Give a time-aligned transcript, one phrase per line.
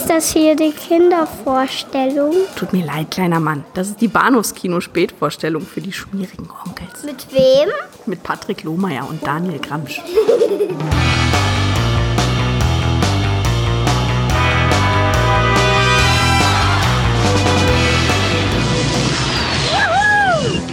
[0.00, 2.34] Ist das hier die Kindervorstellung?
[2.56, 3.64] Tut mir leid, kleiner Mann.
[3.74, 7.04] Das ist die Bahnhofskino-Spätvorstellung für die schmierigen Onkels.
[7.04, 7.68] Mit wem?
[8.06, 10.00] Mit Patrick Lohmeier und Daniel Gramsch.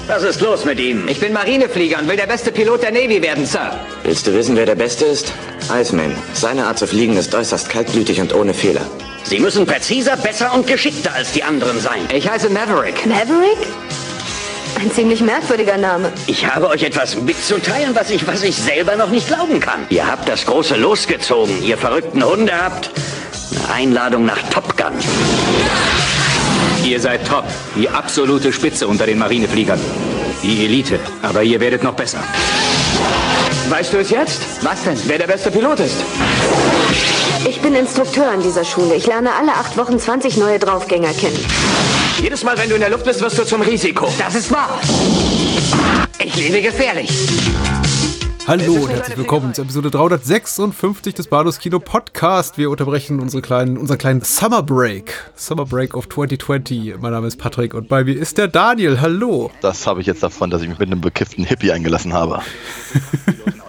[0.07, 1.05] Was ist los mit Ihnen?
[1.09, 3.77] Ich bin Marineflieger und will der beste Pilot der Navy werden, Sir.
[4.03, 5.33] Willst du wissen, wer der Beste ist?
[5.69, 6.15] Iceman.
[6.33, 8.85] Seine Art zu fliegen ist äußerst kaltblütig und ohne Fehler.
[9.27, 11.99] Sie müssen präziser, besser und geschickter als die anderen sein.
[12.13, 13.05] Ich heiße Maverick.
[13.05, 13.57] Maverick?
[14.79, 16.13] Ein ziemlich merkwürdiger Name.
[16.27, 19.85] Ich habe euch etwas mitzuteilen, was ich, was ich selber noch nicht glauben kann.
[19.89, 22.91] Ihr habt das große losgezogen, ihr verrückten Hunde habt
[23.67, 24.93] eine Einladung nach Top Gun.
[26.85, 27.43] Ihr seid top.
[27.75, 29.79] Die absolute Spitze unter den Marinefliegern.
[30.41, 30.99] Die Elite.
[31.21, 32.23] Aber ihr werdet noch besser.
[33.69, 34.63] Weißt du es jetzt?
[34.63, 34.97] Was denn?
[35.07, 35.97] Wer der beste Pilot ist?
[37.45, 38.95] Ich bin Instrukteur an dieser Schule.
[38.95, 41.37] Ich lerne alle acht Wochen 20 neue Draufgänger kennen.
[42.21, 44.07] Jedes Mal, wenn du in der Luft bist, wirst du zum Risiko.
[44.17, 44.79] Das ist wahr.
[46.23, 47.11] Ich lebe gefährlich.
[48.47, 52.57] Hallo und herzlich willkommen zur Episode 356 des Bados Kino Podcast.
[52.57, 55.13] Wir unterbrechen unsere kleinen, unseren kleinen Summer Break.
[55.35, 56.95] Summer Break of 2020.
[57.01, 59.01] Mein Name ist Patrick und bei mir ist der Daniel.
[59.01, 59.51] Hallo.
[59.59, 62.39] Das habe ich jetzt davon, dass ich mich mit einem bekifften Hippie eingelassen habe.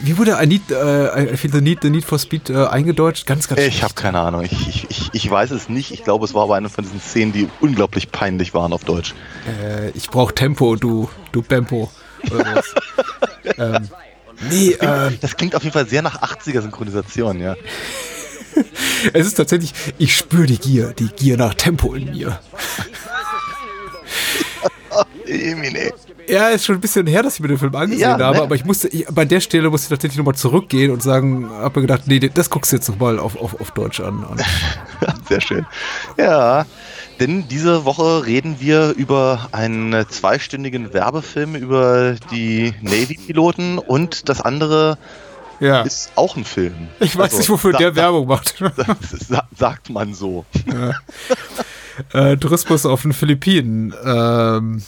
[0.00, 3.26] Wie wurde I need, äh, I feel the need, the need for Speed äh, eingedeutscht?
[3.26, 4.42] Ganz, ganz Ich habe keine Ahnung.
[4.42, 5.90] Ich, ich, ich, ich weiß es nicht.
[5.92, 9.14] Ich glaube, es war aber eine von diesen Szenen, die unglaublich peinlich waren auf Deutsch.
[9.62, 11.90] Äh, ich brauche Tempo, du, du Bempo.
[12.30, 12.74] Oder sowas.
[13.58, 13.88] ähm,
[14.50, 17.56] nee, äh, Das klingt auf jeden Fall sehr nach 80er Synchronisation, ja.
[19.12, 22.40] es ist tatsächlich, ich spüre die Gier, die Gier nach Tempo in mir.
[25.26, 25.92] Emine.
[26.30, 28.42] Ja, ist schon ein bisschen her, dass ich mir den Film angesehen Ja, habe, ne?
[28.42, 31.80] aber ich musste, ich, bei der Stelle musste ich tatsächlich nochmal zurückgehen und sagen, habe
[31.80, 34.24] mir gedacht, nee, das guckst du jetzt nochmal auf, auf, auf Deutsch an.
[35.28, 35.66] Sehr schön.
[36.16, 36.66] Ja,
[37.18, 44.96] denn diese Woche reden wir über einen zweistündigen Werbefilm über die Navy-Piloten und das andere
[45.60, 46.88] ja, ist auch ein Film.
[47.00, 48.54] ich weiß Also, nicht, wofür der Werbung macht.
[49.28, 50.46] sa- Sagt man so.
[52.14, 53.94] äh, Tourismus auf den Philippinen.
[54.04, 54.82] Ähm,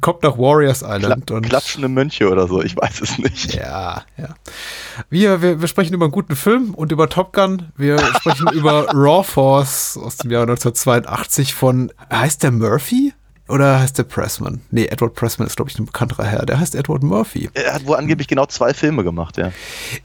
[0.00, 1.26] kommt nach Warriors Island.
[1.26, 3.54] Kla und klatschende Mönche oder so, ich weiß es nicht.
[3.54, 4.34] Ja, ja.
[5.08, 7.72] Wir, wir, wir sprechen über einen guten Film und über Top Gun.
[7.76, 13.12] Wir sprechen über Raw Force aus dem Jahr 1982 von, heißt der Murphy?
[13.50, 14.60] Oder heißt der Pressman?
[14.70, 16.46] Nee, Edward Pressman ist, glaube ich, ein bekannterer Herr.
[16.46, 17.50] Der heißt Edward Murphy.
[17.54, 19.52] Er hat wohl angeblich genau zwei Filme gemacht, ja.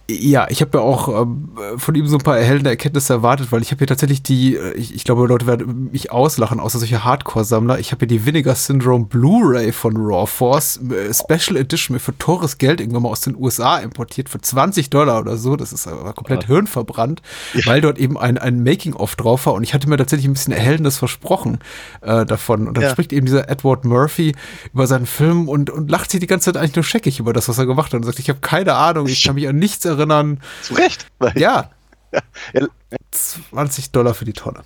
[0.10, 3.62] Ja, ich habe ja auch ähm, von ihm so ein paar erhellende Erkenntnisse erwartet, weil
[3.62, 7.04] ich habe hier tatsächlich die, äh, ich, ich glaube, Leute werden mich auslachen, außer solche
[7.04, 7.80] Hardcore-Sammler.
[7.80, 12.18] Ich habe hier die Vinegar Syndrome Blu-ray von Raw Force, äh, Special Edition mir für
[12.18, 15.56] teures Geld irgendwann mal aus den USA importiert, für 20 Dollar oder so.
[15.56, 17.22] Das ist aber komplett hirnverbrannt,
[17.66, 20.54] weil dort eben ein, ein Making-of drauf war und ich hatte mir tatsächlich ein bisschen
[20.54, 21.60] Erhellendes versprochen
[22.02, 22.68] äh, davon.
[22.68, 22.90] Und dann Ja.
[22.92, 24.36] spricht eben dieser Edward Murphy
[24.74, 27.48] über seinen Film und, und lacht sich die ganze Zeit eigentlich nur scheckig über das,
[27.50, 29.86] was er gemacht hat und sagt, ich habe keine Ahnung, ich kann mich an nichts
[29.86, 30.42] erinnern.
[30.62, 31.08] Zu Recht.
[31.20, 31.70] Weil, Ja,
[32.54, 32.68] Ja,
[33.12, 34.62] 20 Dollar für die Tonne.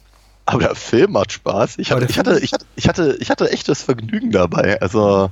[0.45, 1.77] aber der Film hat Spaß.
[1.79, 4.79] Ich hatte, ich hatte, ich hatte, ich hatte, ich hatte echtes Vergnügen dabei.
[4.81, 5.31] Also,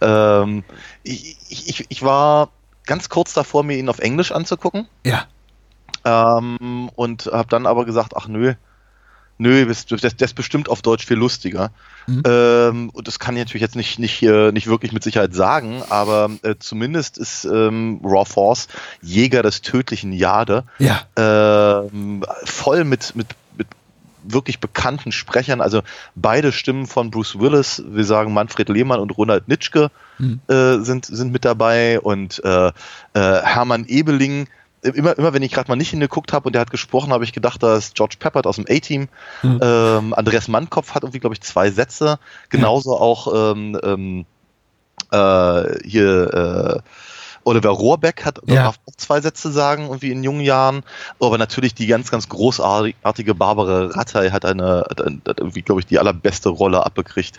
[0.00, 0.62] ähm,
[1.02, 2.50] ich, ich, ich- ich war
[2.84, 4.86] ganz kurz davor, mir ihn auf Englisch anzugucken.
[5.04, 5.24] Ja,
[6.04, 8.54] Ähm, und habe dann aber gesagt, ach nö,
[9.38, 11.70] nö, das, das, das ist bestimmt auf Deutsch viel lustiger.
[12.06, 12.22] Mhm.
[12.26, 16.30] Ähm, und das kann ich natürlich jetzt nicht, nicht, nicht wirklich mit Sicherheit sagen, aber
[16.42, 18.68] äh, zumindest ist ähm, Raw Force
[19.02, 23.66] Jäger des tödlichen Jade ja, ähm, voll mit, mit, mit
[24.22, 25.82] wirklich bekannten Sprechern, also
[26.14, 30.40] beide Stimmen von Bruce Willis, wir sagen Manfred Lehmann und Ronald Nitschke Mhm.
[30.48, 32.72] äh, sind, sind mit dabei und äh, äh,
[33.12, 34.48] Hermann Ebeling,
[34.94, 37.32] immer, immer wenn ich gerade mal nicht hingeguckt habe und der hat gesprochen, habe ich
[37.32, 39.08] gedacht, da ist George Peppert aus dem A-Team.
[39.42, 39.60] Mhm.
[39.62, 42.18] Ähm, Andreas Mannkopf hat irgendwie, glaube ich, zwei Sätze.
[42.48, 44.26] Genauso auch ähm, ähm,
[45.12, 46.90] äh, hier äh,
[47.44, 48.70] Oliver Rohrbeck hat Ja.
[48.70, 50.82] auch zwei Sätze sagen, irgendwie in jungen Jahren.
[51.20, 55.80] Aber natürlich die ganz, ganz großartige Barbara Rattay hat eine, hat, ein- hat irgendwie, glaube
[55.80, 57.38] ich, die allerbeste Rolle abgekriegt.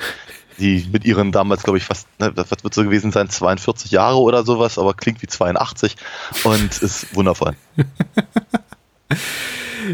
[0.60, 4.18] Die mit ihren damals, glaube ich, fast, ne, was wird so gewesen sein, 42 Jahre
[4.18, 5.96] oder sowas, aber klingt wie 82
[6.44, 7.56] und ist wundervoll.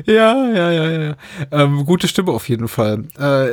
[0.05, 1.15] ja, ja, ja, ja.
[1.51, 3.05] Ähm, gute Stimme auf jeden Fall.
[3.19, 3.51] Äh,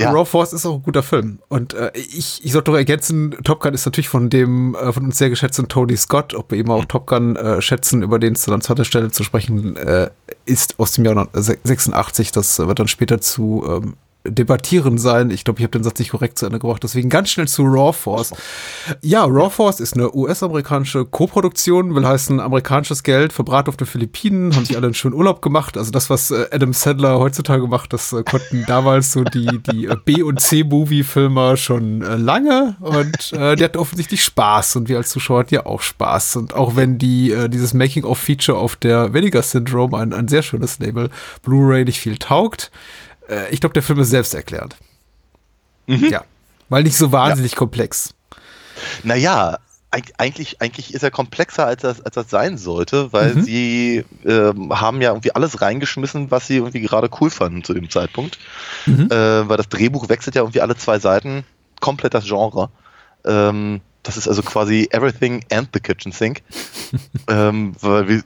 [0.00, 0.12] Ja.
[0.12, 1.40] Raw Force ist auch ein guter Film.
[1.48, 5.06] Und äh, ich, ich sollte doch ergänzen, Top Gun ist natürlich von dem äh, von
[5.06, 8.34] uns sehr geschätzten Tony Scott, ob wir eben auch Top Gun äh, schätzen, über den
[8.34, 10.08] es dann an zweiter Stelle zu sprechen äh,
[10.44, 12.30] ist aus dem Jahr 86.
[12.30, 15.30] Das wird dann später zu ähm, debattieren sein.
[15.30, 16.82] Ich glaube, ich habe den Satz nicht korrekt zu Ende gebracht.
[16.82, 18.32] Deswegen ganz schnell zu Raw Force.
[19.00, 24.54] Ja, Raw Force ist eine US-amerikanische Koproduktion, will heißen amerikanisches Geld, verbrat auf den Philippinen,
[24.54, 25.76] haben sich alle einen schönen Urlaub gemacht.
[25.76, 29.86] Also das, was äh, Adam Sandler heutzutage macht, das äh, konnten damals so die, die
[29.86, 35.10] äh, B- und C-Movie-Filmer schon lange und äh, die hatten offensichtlich Spaß und wir als
[35.10, 36.36] Zuschauer hatten ja auch Spaß.
[36.36, 40.78] Und auch wenn die äh, dieses Making-of-Feature auf der Vinegar Syndrome, ein, ein sehr schönes
[40.78, 41.10] Label,
[41.42, 42.70] Blu-ray nicht viel taugt,
[43.28, 44.76] äh, ich glaube, der Film ist selbsterklärend.
[45.86, 46.08] Mhm.
[46.10, 46.24] Ja.
[46.68, 47.58] Weil nicht so wahnsinnig ja.
[47.58, 48.14] komplex.
[49.02, 49.58] Naja,
[50.18, 53.42] eigentlich, eigentlich ist er komplexer, als das, als das sein sollte, weil mhm.
[53.42, 57.88] sie ähm, haben ja irgendwie alles reingeschmissen, was sie irgendwie gerade cool fanden zu dem
[57.88, 58.38] Zeitpunkt.
[58.84, 59.10] Mhm.
[59.10, 61.44] Äh, weil das Drehbuch wechselt ja irgendwie alle zwei Seiten,
[61.80, 62.68] komplett das Genre.
[63.24, 66.42] Ähm, das ist also quasi Everything and the Kitchen Sink.
[67.28, 68.22] ähm, weil wir,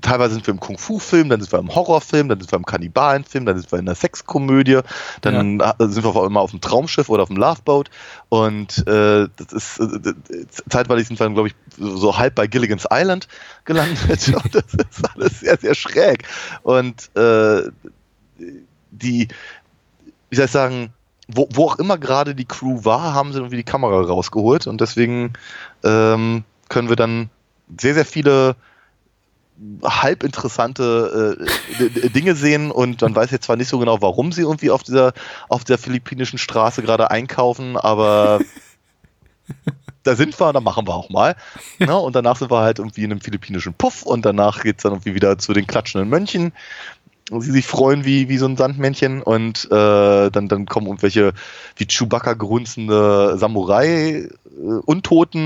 [0.00, 3.44] teilweise sind wir im Kung-Fu-Film, dann sind wir im Horrorfilm, dann sind wir im Kannibalen-Film,
[3.44, 4.80] dann sind wir in einer Sexkomödie,
[5.20, 5.74] dann ja.
[5.78, 7.90] sind wir auf einmal auf dem Traumschiff oder auf dem Loveboat.
[8.30, 10.14] Und äh, das ist äh,
[10.70, 13.28] zeitweilig sind wir dann, glaube ich, so halb bei Gilligan's Island
[13.66, 13.98] gelandet.
[14.08, 16.26] Und das ist alles sehr, sehr schräg.
[16.62, 17.70] Und äh,
[18.90, 19.28] die,
[20.30, 20.94] wie soll ich sagen,
[21.28, 24.80] wo, wo auch immer gerade die Crew war, haben sie irgendwie die Kamera rausgeholt und
[24.80, 25.32] deswegen
[25.84, 27.30] ähm, können wir dann
[27.78, 28.56] sehr, sehr viele
[29.84, 31.38] halb interessante
[31.78, 34.70] äh, Dinge sehen und dann weiß ich jetzt zwar nicht so genau, warum sie irgendwie
[34.70, 35.12] auf dieser
[35.48, 38.40] auf der philippinischen Straße gerade einkaufen, aber
[40.02, 41.36] da sind wir, da machen wir auch mal.
[41.78, 41.96] Ne?
[41.96, 44.92] Und danach sind wir halt irgendwie in einem philippinischen Puff und danach geht es dann
[44.92, 46.52] irgendwie wieder zu den klatschenden Mönchen
[47.40, 51.32] sie sich freuen wie, wie so ein Sandmännchen und äh, dann, dann kommen irgendwelche
[51.76, 54.28] wie Chewbacca grunzende Samurai äh,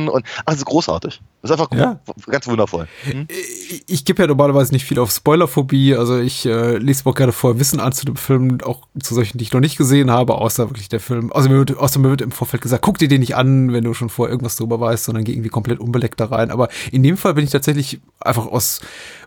[0.09, 1.21] und also großartig.
[1.47, 2.01] Das ist einfach ja.
[2.27, 2.89] ganz wundervoll.
[3.05, 3.27] Hm?
[3.29, 7.15] Ich, ich gebe ja normalerweise nicht viel auf Spoilerphobie, also ich äh, lese mir auch
[7.15, 10.11] gerne vorher Wissen an zu dem Film, auch zu solchen, die ich noch nicht gesehen
[10.11, 11.33] habe, außer wirklich der Film.
[11.33, 13.85] Also mir wird, außer mir wird im Vorfeld gesagt, guck dir den nicht an, wenn
[13.85, 16.51] du schon vorher irgendwas drüber weißt, sondern geh irgendwie komplett unbeleckt da rein.
[16.51, 18.81] Aber in dem Fall bin ich tatsächlich einfach aus,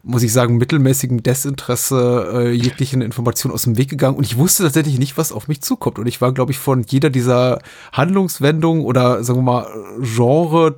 [0.03, 4.63] muss ich sagen, mittelmäßigem Desinteresse äh, jeglichen Informationen aus dem Weg gegangen und ich wusste
[4.63, 5.99] tatsächlich nicht, was auf mich zukommt.
[5.99, 7.59] Und ich war, glaube ich, von jeder dieser
[7.93, 9.67] Handlungswendungen oder sagen wir mal
[10.01, 10.75] Genre,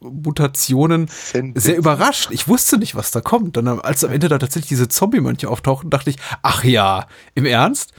[0.00, 1.08] Mutationen
[1.54, 2.28] sehr überrascht.
[2.30, 3.56] Ich wusste nicht, was da kommt.
[3.56, 7.92] Dann, als am Ende da tatsächlich diese Zombie-Mönche auftauchen, dachte ich, ach ja, im Ernst?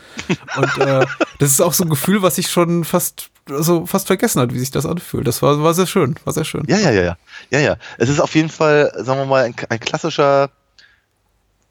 [0.55, 1.05] Und äh,
[1.39, 4.59] das ist auch so ein Gefühl, was ich schon fast, also fast vergessen hat, wie
[4.59, 5.27] sich das anfühlt.
[5.27, 6.63] Das war, war sehr schön, war sehr schön.
[6.67, 7.17] Ja, ja, ja, ja.
[7.49, 7.77] Ja, ja.
[7.97, 10.49] Es ist auf jeden Fall, sagen wir mal, ein, ein klassischer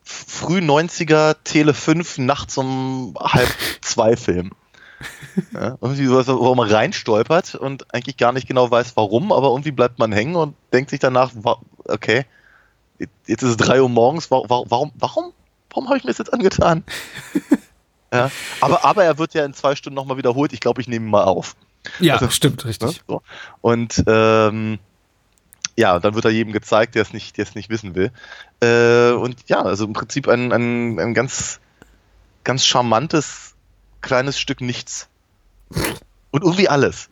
[0.04, 3.48] früh 90er Tele 5 nachts um halb
[3.81, 4.50] zwei Film.
[5.52, 9.70] Ja, irgendwie sowas, wo man reinstolpert und eigentlich gar nicht genau weiß, warum, aber irgendwie
[9.70, 11.32] bleibt man hängen und denkt sich danach,
[11.84, 12.24] okay,
[12.98, 15.32] jetzt ist es drei Uhr morgens, warum, warum, warum,
[15.70, 16.84] warum habe ich mir das jetzt angetan?
[18.12, 18.30] ja,
[18.60, 20.52] aber, aber er wird ja in zwei Stunden nochmal wiederholt.
[20.52, 21.56] Ich glaube, ich nehme ihn mal auf.
[22.00, 22.88] Ja, also, stimmt, richtig.
[22.88, 23.22] Ne, so.
[23.60, 24.78] Und ähm,
[25.76, 28.10] ja, dann wird er jedem gezeigt, der es nicht, der es nicht wissen will.
[28.60, 31.60] Äh, und ja, also im Prinzip ein, ein, ein ganz,
[32.42, 33.47] ganz charmantes
[34.00, 35.08] kleines Stück nichts.
[36.30, 37.10] Und irgendwie alles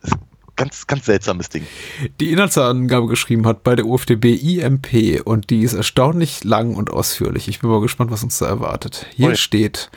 [0.56, 1.67] ganz, ganz seltsames Ding.
[2.20, 7.49] Die Inhaltsangabe geschrieben hat bei der UFDB IMP und die ist erstaunlich lang und ausführlich.
[7.49, 9.06] Ich bin mal gespannt, was uns da erwartet.
[9.14, 9.37] Hier Oi.
[9.37, 9.91] steht,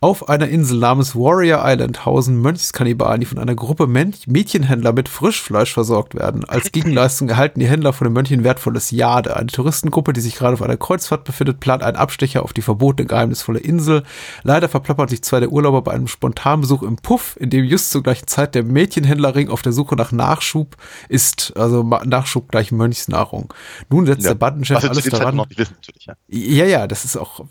[0.00, 5.72] auf einer Insel namens Warrior Island hausen Mönchskannibalen, die von einer Gruppe Mädchenhändler mit Frischfleisch
[5.72, 6.44] versorgt werden.
[6.44, 9.36] Als Gegenleistung erhalten die Händler von den Mönchen wertvolles Jade.
[9.36, 13.06] Eine Touristengruppe, die sich gerade auf einer Kreuzfahrt befindet, plant einen Abstecher auf die verbotene,
[13.06, 14.04] geheimnisvolle Insel.
[14.42, 17.90] Leider verplappern sich zwei der Urlauber bei einem spontanen Besuch im Puff, in dem just
[17.90, 20.76] zur gleichen Zeit der Mädchenhändlerring auf der Suche nach nach Nachschub
[21.08, 23.52] ist, also Nachschub gleich Mönchsnahrung.
[23.88, 25.42] Nun setzt ja, der Bandenchef alles daran.
[25.56, 26.14] Wissen, ja.
[26.28, 26.64] ja.
[26.66, 27.44] ja, das ist auch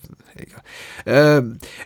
[1.06, 1.42] äh,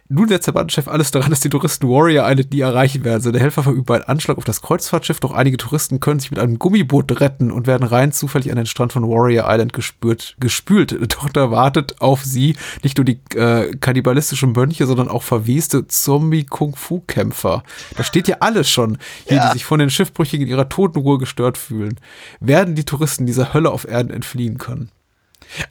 [0.10, 3.22] nun setzt der Bandenchef alles daran, dass die Touristen Warrior Island nie erreichen werden.
[3.22, 6.60] Seine Helfer verüben einen Anschlag auf das Kreuzfahrtschiff, doch einige Touristen können sich mit einem
[6.60, 10.98] Gummiboot retten und werden rein zufällig an den Strand von Warrior Island gespürt, gespült.
[11.18, 17.64] Doch da wartet auf sie nicht nur die äh, kannibalistischen Mönche, sondern auch verweste Zombie-Kung-Fu-Kämpfer.
[17.96, 19.48] Da steht ja alles schon, hier, ja.
[19.48, 22.00] die sich von den Schiffbrüchigen in ihrer Totenruhe gestört fühlen.
[22.40, 24.92] Werden die Touristen dieser Hölle auf Erden entfliehen können?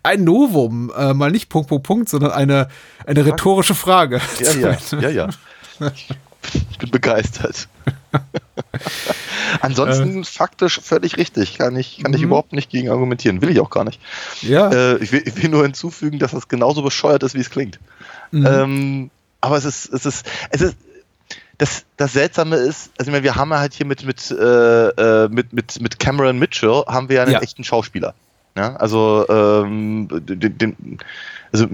[0.02, 2.68] Ein Novum, äh, mal nicht Punkt, Punkt, Punkt, sondern eine,
[3.06, 4.20] eine rhetorische Frage.
[4.40, 5.28] Ja, ja, ja, ja.
[6.70, 7.68] Ich bin begeistert.
[9.60, 11.58] Ansonsten äh, faktisch völlig richtig.
[11.58, 12.26] Kann ich, kann ich mhm.
[12.26, 13.40] überhaupt nicht gegen argumentieren.
[13.42, 14.00] Will ich auch gar nicht.
[14.42, 14.70] Ja.
[14.70, 17.78] Äh, ich, will, ich, will, nur hinzufügen, dass das genauso bescheuert ist, wie es klingt.
[18.30, 18.46] Mhm.
[18.46, 20.76] Ähm, aber es ist, es ist, es ist,
[21.58, 24.34] das, das Seltsame ist, also ich meine, wir haben ja halt hier mit, mit, äh,
[24.34, 27.40] äh, mit, mit, mit Cameron Mitchell haben wir ja einen ja.
[27.40, 28.14] echten Schauspieler.
[28.56, 30.98] Ja, also ähm, den, den,
[31.52, 31.66] also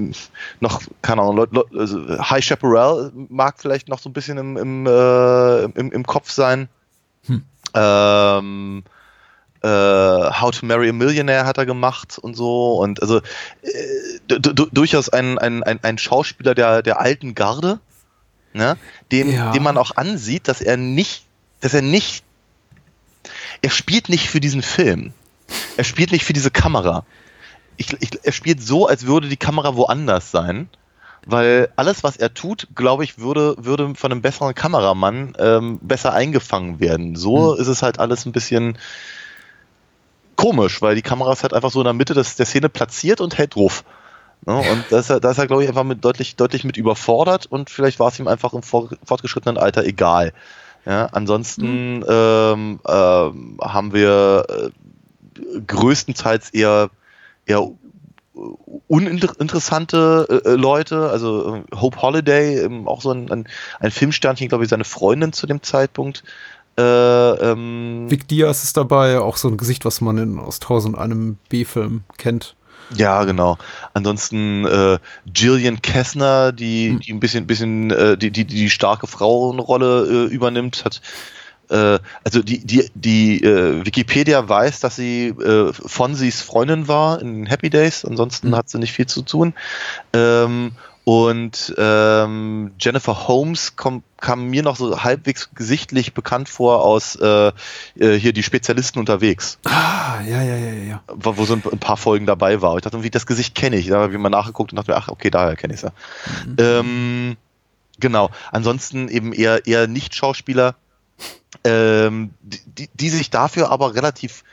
[0.59, 4.57] noch, keine Ahnung, Leute, Leute, also High Chaparral mag vielleicht noch so ein bisschen im,
[4.57, 6.69] im, äh, im, im Kopf sein.
[7.27, 7.45] Hm.
[7.75, 8.83] Ähm,
[9.62, 12.79] äh, How to Marry a Millionaire hat er gemacht und so.
[12.79, 14.41] Und also äh,
[14.73, 17.79] durchaus ein, ein, ein, ein Schauspieler der, der alten Garde,
[18.55, 18.77] ne?
[19.12, 19.53] dem, ja.
[19.53, 21.27] dem man auch ansieht, dass er nicht,
[21.61, 22.25] dass er nicht,
[23.62, 25.12] er spielt nicht für diesen Film.
[25.76, 27.04] Er spielt nicht für diese Kamera.
[27.76, 30.68] Ich, ich, er spielt so, als würde die Kamera woanders sein
[31.26, 36.12] weil alles, was er tut, glaube ich, würde, würde von einem besseren Kameramann ähm, besser
[36.12, 37.16] eingefangen werden.
[37.16, 37.61] So mhm.
[37.61, 38.78] ist es halt alles ein bisschen
[40.37, 43.21] komisch, weil die Kamera ist halt einfach so in der Mitte des, der Szene platziert
[43.21, 43.85] und hält drauf.
[44.44, 44.56] Ne?
[44.56, 47.47] Und da ist er, da ist er glaube ich, einfach mit deutlich, deutlich mit überfordert
[47.47, 50.32] und vielleicht war es ihm einfach im fortgeschrittenen Alter egal.
[50.85, 52.04] Ja, ansonsten mhm.
[52.09, 54.71] ähm, ähm, haben wir äh,
[55.67, 56.91] größtenteils eher,
[57.47, 57.69] eher
[58.89, 63.49] uninteressante äh, äh, Leute, also äh, Hope Holiday, ähm, auch so ein, ein,
[63.81, 66.25] ein Filmsternchen, glaube ich, seine Freundin zu dem Zeitpunkt.
[66.79, 70.97] Äh, ähm, Vic Diaz ist dabei, auch so ein Gesicht, was man in, aus tausend
[70.97, 72.57] einem B-Film kennt.
[72.97, 73.59] Ja, genau.
[73.95, 77.01] Ansonsten äh, Gillian Kessner, die, hm.
[77.01, 81.01] die ein bisschen, bisschen äh, die, die, die starke Frauenrolle äh, übernimmt, hat
[81.73, 87.47] äh, also die, die, die äh, Wikipedia weiß, dass sie äh, Fonsis Freundin war in
[87.47, 88.57] Happy Days, ansonsten mhm.
[88.57, 89.55] hat sie nicht viel zu tun.
[90.12, 90.73] Ähm,
[91.05, 97.50] und ähm, Jennifer Holmes kom, kam mir noch so halbwegs gesichtlich bekannt vor aus äh,
[97.99, 99.59] äh hier die Spezialisten unterwegs.
[99.64, 101.02] Ah, ja, ja, ja, ja.
[101.09, 102.76] Wo, wo so ein, ein paar Folgen dabei war.
[102.76, 103.88] Ich dachte, wie das Gesicht kenne ich.
[103.88, 105.93] Da habe ich mal nachgeguckt und dachte mir, ach, okay, daher kenne ich es ja.
[106.47, 106.57] Mhm.
[106.59, 107.37] Ähm,
[107.99, 108.31] genau.
[108.52, 110.76] Ansonsten eben eher, eher Nicht-Schauspieler
[111.64, 114.45] ähm, die, die sich dafür aber relativ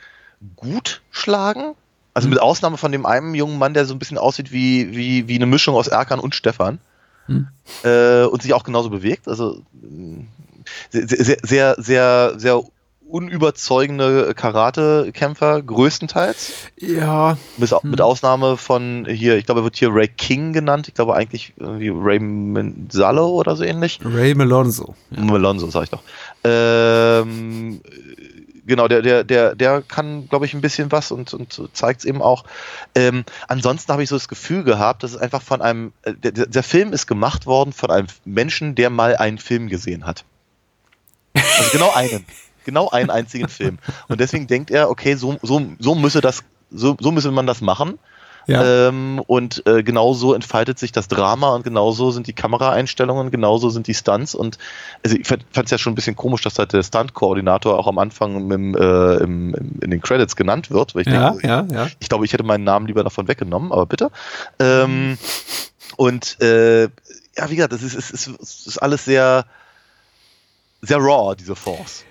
[0.56, 1.74] gut schlagen.
[2.14, 2.34] Also mhm.
[2.34, 5.36] mit Ausnahme von dem einen jungen Mann, der so ein bisschen aussieht wie, wie, wie
[5.36, 6.78] eine Mischung aus Erkan und Stefan.
[7.26, 7.48] Mhm.
[7.84, 9.28] Äh, und sich auch genauso bewegt.
[9.28, 9.62] Also
[10.90, 12.62] sehr, sehr, sehr, sehr, sehr
[13.10, 16.52] unüberzeugende Karate-Kämpfer, größtenteils.
[16.78, 17.36] Ja.
[17.58, 17.90] Mit, hm.
[17.90, 20.88] mit, Ausnahme von hier, ich glaube, er wird hier Ray King genannt.
[20.88, 24.00] Ich glaube eigentlich wie Ray Manzalo oder so ähnlich.
[24.04, 24.94] Ray Melonzo.
[25.10, 25.22] Ja.
[25.22, 26.02] Melonzo, sag ich doch.
[26.42, 27.80] Ähm,
[28.66, 32.04] genau, der, der, der, der kann, glaube ich, ein bisschen was und, und zeigt es
[32.06, 32.44] eben auch.
[32.94, 36.46] Ähm, ansonsten habe ich so das Gefühl gehabt, dass es einfach von einem, äh, der,
[36.46, 40.24] der Film ist gemacht worden von einem Menschen, der mal einen Film gesehen hat.
[41.34, 42.24] Also genau einen.
[42.64, 43.78] genau einen einzigen Film.
[44.08, 47.60] Und deswegen denkt er, okay, so, so, so müsse das, so, so müsse man das
[47.60, 47.98] machen.
[48.50, 48.88] Ja.
[48.88, 53.86] Ähm, und äh, genauso entfaltet sich das Drama und genauso sind die Kameraeinstellungen, genauso sind
[53.86, 54.34] die Stunts.
[54.34, 54.58] Und
[55.04, 57.98] also ich fand es ja schon ein bisschen komisch, dass halt der Stunt-Koordinator auch am
[57.98, 60.94] Anfang im, äh, im, in den Credits genannt wird.
[60.94, 61.88] Weil ich, ja, denke, ja, ja.
[62.00, 64.10] ich glaube, ich hätte meinen Namen lieber davon weggenommen, aber bitte.
[64.58, 65.16] Ähm,
[65.96, 69.46] und äh, ja, wie gesagt, das ist, ist, ist, ist alles sehr,
[70.82, 72.04] sehr raw, diese Force.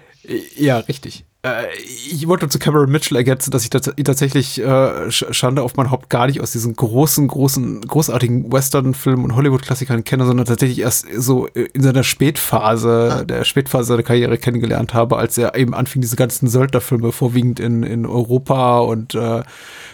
[0.55, 1.25] Ja, richtig.
[1.41, 6.09] Äh, ich wollte zu Cameron Mitchell ergänzen, dass ich tatsächlich äh, Schande auf mein Haupt
[6.09, 11.45] gar nicht aus diesen großen, großen, großartigen Western-Filmen und Hollywood-Klassikern kenne, sondern tatsächlich erst so
[11.47, 13.23] in seiner Spätphase, ah.
[13.23, 17.83] der Spätphase seiner Karriere kennengelernt habe, als er eben anfing, diese ganzen Söldnerfilme vorwiegend in,
[17.83, 19.43] in Europa und äh,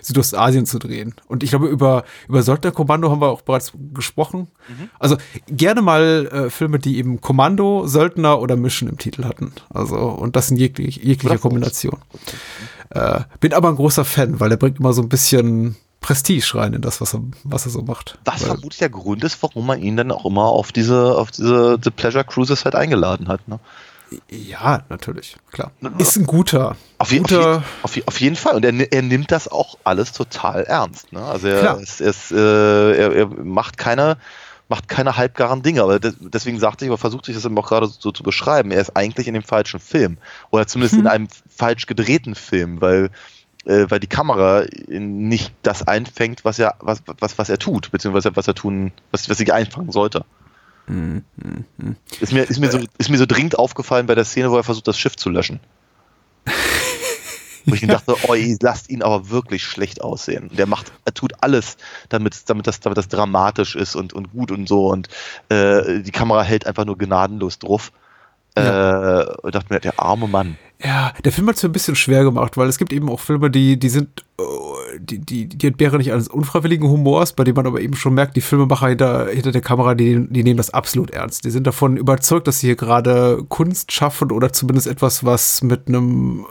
[0.01, 1.13] Südostasien zu drehen.
[1.27, 4.47] Und ich glaube, über, über Söldnerkommando haben wir auch bereits gesprochen.
[4.67, 4.89] Mhm.
[4.97, 9.51] Also gerne mal äh, Filme, die eben Kommando, Söldner oder Mission im Titel hatten.
[9.69, 11.03] Also, und das in jeglich,
[11.35, 11.97] jeglicher Kombination.
[12.89, 16.73] Äh, bin aber ein großer Fan, weil er bringt immer so ein bisschen Prestige rein
[16.73, 18.17] in das, was er, was er so macht.
[18.25, 21.31] Was weil, vermutlich der Grund ist, warum man ihn dann auch immer auf diese, auf
[21.31, 23.47] diese The Pleasure Cruises halt eingeladen hat.
[23.47, 23.59] Ne?
[24.29, 25.71] Ja, natürlich, klar.
[25.97, 26.75] Ist ein guter.
[26.99, 28.55] Auf, je, guter auf, auf, auf jeden Fall.
[28.55, 31.11] Und er, er, nimmt das auch alles total ernst.
[31.11, 31.23] Ne?
[31.23, 34.17] Also er, ist, ist, äh, er, er, macht keine,
[34.67, 35.83] macht keine halbgaren Dinge.
[35.83, 38.71] Aber deswegen sagte ich, aber versucht sich das eben auch gerade so zu beschreiben.
[38.71, 40.17] Er ist eigentlich in dem falschen Film.
[40.49, 41.01] Oder zumindest hm.
[41.01, 43.09] in einem falsch gedrehten Film, weil
[43.65, 48.35] äh, weil die Kamera nicht das einfängt, was er, was, was, was er tut, beziehungsweise
[48.35, 50.23] was er tun, was, was sie einfangen sollte.
[50.87, 51.23] Mhm.
[52.19, 54.63] Ist, mir, ist, mir so, ist mir so dringend aufgefallen bei der Szene, wo er
[54.63, 55.59] versucht, das Schiff zu löschen.
[57.65, 57.87] wo ich ja.
[57.87, 60.49] dachte, oh, lasst ihn aber wirklich schlecht aussehen.
[60.53, 61.77] Der macht, er tut alles,
[62.09, 64.87] damit, damit, das, damit das dramatisch ist und, und gut und so.
[64.87, 65.09] Und
[65.49, 67.91] äh, die Kamera hält einfach nur gnadenlos drauf.
[68.57, 69.21] Ja.
[69.21, 70.57] Äh, und dachte mir, der arme Mann.
[70.83, 73.19] Ja, der Film hat es mir ein bisschen schwer gemacht, weil es gibt eben auch
[73.19, 74.25] Filme, die, die sind,
[74.99, 78.35] die, die, die entbehren nicht eines unfreiwilligen Humors, bei dem man aber eben schon merkt,
[78.35, 81.45] die Filmemacher hinter, hinter der Kamera, die, die nehmen das absolut ernst.
[81.45, 85.87] Die sind davon überzeugt, dass sie hier gerade Kunst schaffen oder zumindest etwas, was mit
[85.87, 86.45] einem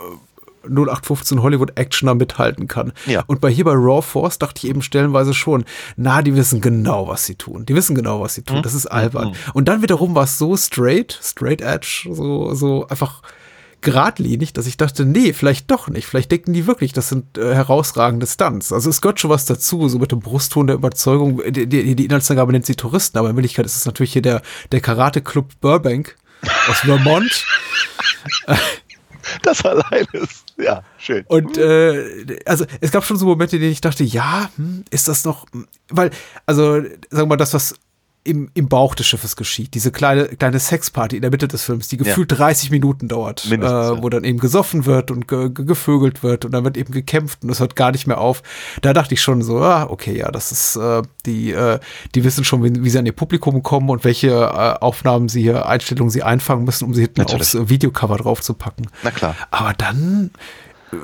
[0.68, 2.92] 0815 Hollywood Actioner mithalten kann.
[3.06, 3.24] Ja.
[3.26, 5.64] Und bei hier bei Raw Force dachte ich eben stellenweise schon,
[5.96, 7.66] na, die wissen genau, was sie tun.
[7.66, 8.62] Die wissen genau, was sie tun.
[8.62, 9.34] Das ist albern.
[9.52, 13.22] Und dann wiederum war es so straight, straight edge, so, so einfach
[13.84, 16.06] geradlinig, dass ich dachte, nee, vielleicht doch nicht.
[16.06, 18.72] Vielleicht denken die wirklich, das sind äh, herausragende Stunts.
[18.72, 21.40] Also es gehört schon was dazu, so mit dem Brustton der Überzeugung.
[21.46, 24.42] Die, die, die Inhaltsangabe nennt sie Touristen, aber in Wirklichkeit ist es natürlich hier der,
[24.72, 26.16] der Karate-Club Burbank
[26.68, 27.44] aus Vermont.
[29.42, 31.24] Das allein ist, ja, schön.
[31.28, 35.08] Und äh, also es gab schon so Momente, in denen ich dachte, ja, hm, ist
[35.08, 36.10] das noch, hm, weil,
[36.46, 37.74] also sagen wir mal, das, was
[38.24, 41.88] im, im Bauch des Schiffes geschieht, diese kleine, kleine Sexparty in der Mitte des Films,
[41.88, 44.02] die gefühlt 30 Minuten dauert, äh, ja.
[44.02, 47.44] wo dann eben gesoffen wird und ge, ge, gevögelt wird und dann wird eben gekämpft
[47.44, 48.42] und es hört gar nicht mehr auf.
[48.80, 51.78] Da dachte ich schon so, ah, okay, ja, das ist, äh, die, äh,
[52.14, 54.32] die wissen schon, wie, wie sie an ihr Publikum kommen und welche äh,
[54.80, 57.54] Aufnahmen sie hier, Einstellungen sie einfangen müssen, um sie hinten Natürlich.
[57.54, 58.88] aufs Videocover draufzupacken.
[59.02, 59.36] Na klar.
[59.50, 60.30] Aber dann,
[60.92, 60.96] äh,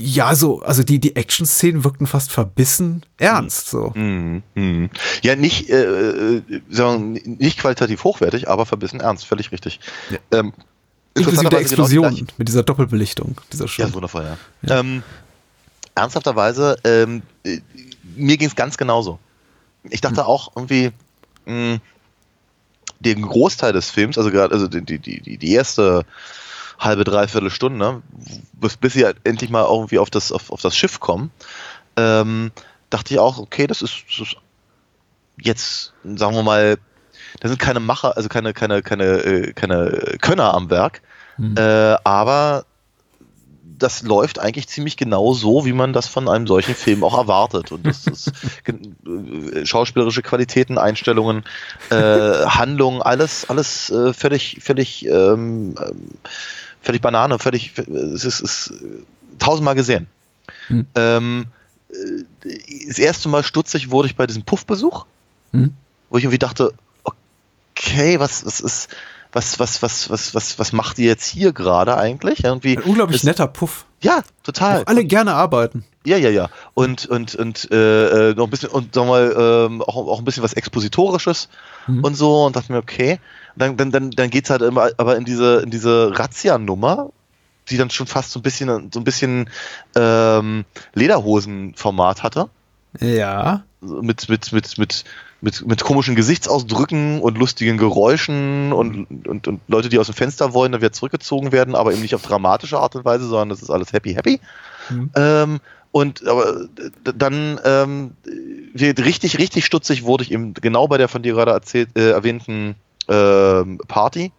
[0.00, 3.92] ja, so, also die, die Action-Szenen wirkten fast verbissen ernst, so.
[3.96, 4.42] Mhm.
[4.54, 4.90] Mhm.
[5.22, 9.80] Ja, nicht, äh, äh, sagen nicht qualitativ hochwertig, aber verbissen ernst, völlig richtig.
[10.30, 10.52] Ähm,
[11.14, 13.82] Inklusive der genau Explosion gleiche- mit dieser Doppelbelichtung, dieser Ja, Show.
[13.82, 14.78] ist wundervoll, ja.
[14.78, 15.02] Ähm,
[15.96, 17.58] ernsthafterweise, ähm, äh,
[18.14, 19.18] mir ging es ganz genauso.
[19.90, 20.92] Ich dachte auch irgendwie,
[21.46, 21.78] mh,
[23.00, 26.04] den Großteil des Films, also gerade also die, die, die, die erste
[26.78, 28.02] halbe, dreiviertel Stunde,
[28.52, 31.30] bis, bis sie halt endlich mal irgendwie auf das, auf, auf das Schiff kommen,
[31.96, 32.52] ähm,
[32.90, 34.36] dachte ich auch, okay, das ist, das ist
[35.40, 36.78] jetzt, sagen wir mal,
[37.40, 41.02] da sind keine Macher, also keine, keine, keine, äh, keine Könner am Werk,
[41.56, 42.64] äh, aber
[43.78, 47.72] das läuft eigentlich ziemlich genau so, wie man das von einem solchen Film auch erwartet.
[47.72, 48.32] Und das ist
[48.66, 51.44] äh, schauspielerische Qualitäten, Einstellungen,
[51.90, 56.08] äh, Handlungen, alles, alles äh, völlig, völlig, ähm, ähm,
[56.82, 58.72] völlig Banane, völlig, es ist, ist
[59.38, 60.06] tausendmal gesehen.
[60.68, 60.86] Hm.
[60.94, 61.46] Ähm,
[61.90, 62.54] äh,
[62.88, 65.06] das erste Mal stutzig wurde ich bei diesem Puffbesuch,
[65.52, 65.74] Hm.
[66.10, 66.72] wo ich irgendwie dachte,
[67.74, 68.88] okay, was, was ist,
[69.32, 72.44] was, was, was, was, was, was macht ihr jetzt hier gerade eigentlich?
[72.44, 73.84] Irgendwie, Ein unglaublich es- netter Puff.
[74.02, 74.80] ja, total.
[74.80, 75.84] Wo alle gerne arbeiten.
[76.04, 76.48] Ja, ja, ja.
[76.74, 80.24] Und, und, und äh, äh, noch ein bisschen, und wir mal, ähm, auch, auch ein
[80.24, 81.48] bisschen was Expositorisches
[81.86, 82.04] Mhm.
[82.04, 83.18] und so und dachte mir, okay.
[83.58, 87.10] Dann, dann, dann, dann geht's halt immer aber in diese, in diese Razzia-Nummer,
[87.68, 89.50] die dann schon fast so ein bisschen, so ein bisschen
[89.94, 92.48] ähm, Lederhosen-Format hatte.
[93.00, 93.64] Ja.
[93.80, 95.04] Mit, mit, mit, mit,
[95.40, 100.52] mit, mit komischen Gesichtsausdrücken und lustigen Geräuschen und, und, und Leute, die aus dem Fenster
[100.52, 103.62] wollen, dann wieder zurückgezogen werden, aber eben nicht auf dramatische Art und Weise, sondern das
[103.62, 104.40] ist alles happy, happy.
[104.90, 105.10] Mhm.
[105.14, 106.68] Ähm, und aber
[107.02, 108.12] dann ähm,
[108.74, 112.10] wird richtig, richtig stutzig wurde ich eben genau bei der von dir gerade erzählt, äh,
[112.10, 112.74] erwähnten
[113.08, 114.32] ähm, Party,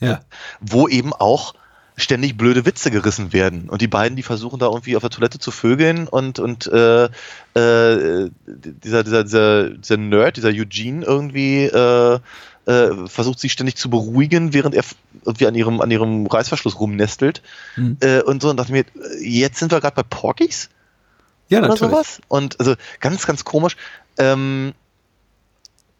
[0.00, 0.20] Ja.
[0.60, 1.54] wo eben auch
[1.96, 3.70] ständig blöde Witze gerissen werden.
[3.70, 7.04] Und die beiden, die versuchen da irgendwie auf der Toilette zu vögeln und, und äh,
[7.04, 12.18] äh, dieser, dieser, dieser, dieser Nerd, dieser Eugene irgendwie äh,
[12.66, 14.84] äh, versucht sie ständig zu beruhigen, während er
[15.24, 17.40] irgendwie an ihrem, an ihrem Reißverschluss rumnestelt.
[17.76, 17.96] Hm.
[18.00, 18.84] Äh, und so und dachte mir,
[19.20, 20.68] jetzt sind wir gerade bei Porkies
[21.48, 21.92] Ja, oder natürlich.
[21.92, 22.20] sowas.
[22.28, 23.76] Und also ganz, ganz komisch.
[24.18, 24.74] Ähm,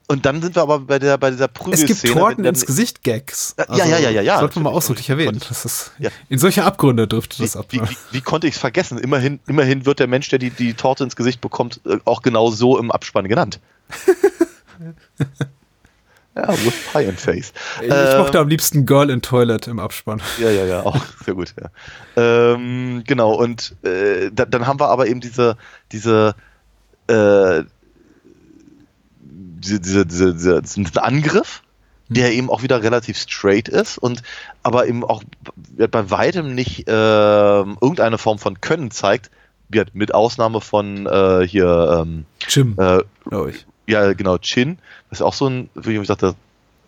[0.08, 1.88] und dann sind wir aber bei der bei dieser Es Prügelszene.
[2.02, 3.54] gibt Torten ins Gesicht Gags.
[3.58, 5.40] Ja, ja, ja, ja, ja, Sollte man mal ausdrücklich erwähnen.
[5.48, 6.10] Das ist, Ja.
[6.28, 7.66] In solche Abgründe driftet das ab.
[7.70, 7.88] wie, ne?
[7.90, 8.98] wie, wie konnte ich es vergessen?
[8.98, 12.50] Immerhin, immerhin wird der Mensch, der die, die Torte ins Gesicht bekommt, äh, auch genau
[12.50, 13.60] so im Abspann genannt.
[16.36, 17.52] ja, with pie and face.
[17.80, 20.20] Ich Ähm, mochte am liebsten Girl in Toilet im Abspann.
[20.38, 21.70] Ja, ja, ja, auch sehr gut, ja.
[22.54, 25.56] Ähm, genau, und äh, da, dann haben wir aber eben diese,
[25.92, 26.34] diese,
[27.08, 27.62] äh,
[29.60, 31.62] diese, diese, diese, diese, diesen Angriff,
[32.08, 34.22] der eben auch wieder relativ straight ist und
[34.62, 35.22] aber eben auch
[35.76, 39.30] bei weitem nicht ähm, irgendeine Form von Können zeigt,
[39.92, 43.66] mit Ausnahme von äh, hier, ähm, Jim, äh, glaube ich.
[43.88, 44.78] ja genau, Chin,
[45.10, 46.36] das ist auch so ein, wie ich dachte,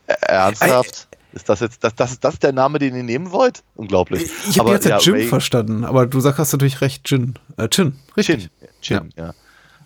[0.07, 1.09] äh, ernsthaft?
[1.33, 3.62] Ist das jetzt, das, das, ist das der Name, den ihr nehmen wollt?
[3.74, 4.31] Unglaublich.
[4.48, 7.35] Ich habe jetzt ja, Jim Ray- verstanden, aber du sagst, hast natürlich recht, Jin.
[7.57, 8.48] Äh, Chin, richtig.
[8.81, 9.35] Chin, Chin, ja.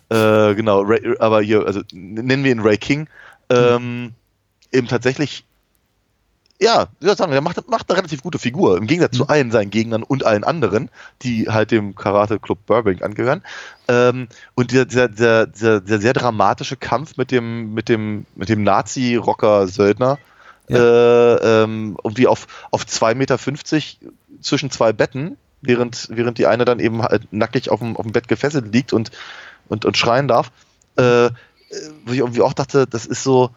[0.09, 3.07] Äh, genau, Ray, aber hier, also nennen wir ihn Ray King.
[3.49, 4.13] Ähm,
[4.71, 5.45] eben tatsächlich,
[6.59, 8.77] ja, ich sagen, er macht, macht eine relativ gute Figur.
[8.77, 10.89] Im Gegensatz zu allen seinen Gegnern und allen anderen,
[11.21, 13.43] die halt dem Karate Club Burbank angehören.
[13.87, 18.49] Ähm, und dieser, dieser, dieser, dieser, dieser sehr dramatische Kampf mit dem, mit dem, mit
[18.49, 20.19] dem Nazi-Rocker-Söldner,
[20.69, 23.37] äh, ähm, irgendwie auf, auf 2,50 Meter
[24.41, 28.11] zwischen zwei Betten, während, während die eine dann eben halt nackig auf dem, auf dem
[28.11, 29.11] Bett gefesselt liegt und,
[29.69, 30.51] und, und schreien darf.
[30.95, 31.29] Äh,
[32.05, 33.49] wo ich irgendwie auch dachte, das ist so,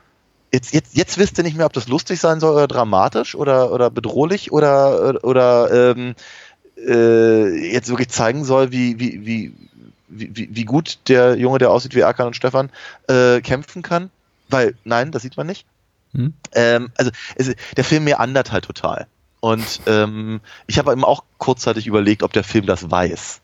[0.52, 3.72] jetzt, jetzt, jetzt wisst ihr nicht mehr, ob das lustig sein soll oder dramatisch oder,
[3.72, 6.14] oder bedrohlich oder, oder ähm,
[6.76, 9.52] äh, jetzt wirklich zeigen soll, wie, wie, wie,
[10.08, 12.70] wie, wie gut der Junge, der aussieht wie Erkan und Stefan,
[13.08, 14.10] äh, kämpfen kann.
[14.48, 15.66] Weil, nein, das sieht man nicht.
[16.12, 16.32] Hm.
[16.52, 19.06] Ähm, also es, der Film meandert halt total.
[19.40, 23.40] Und ähm, ich habe eben auch kurzzeitig überlegt, ob der Film das weiß.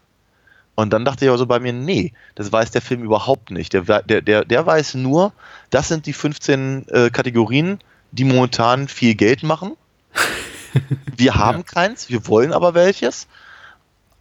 [0.74, 3.72] Und dann dachte ich also bei mir, nee, das weiß der Film überhaupt nicht.
[3.72, 5.32] Der, der, der, der weiß nur,
[5.70, 7.78] das sind die 15 äh, Kategorien,
[8.10, 9.76] die momentan viel Geld machen.
[11.16, 11.64] Wir haben ja.
[11.64, 13.26] keins, wir wollen aber welches.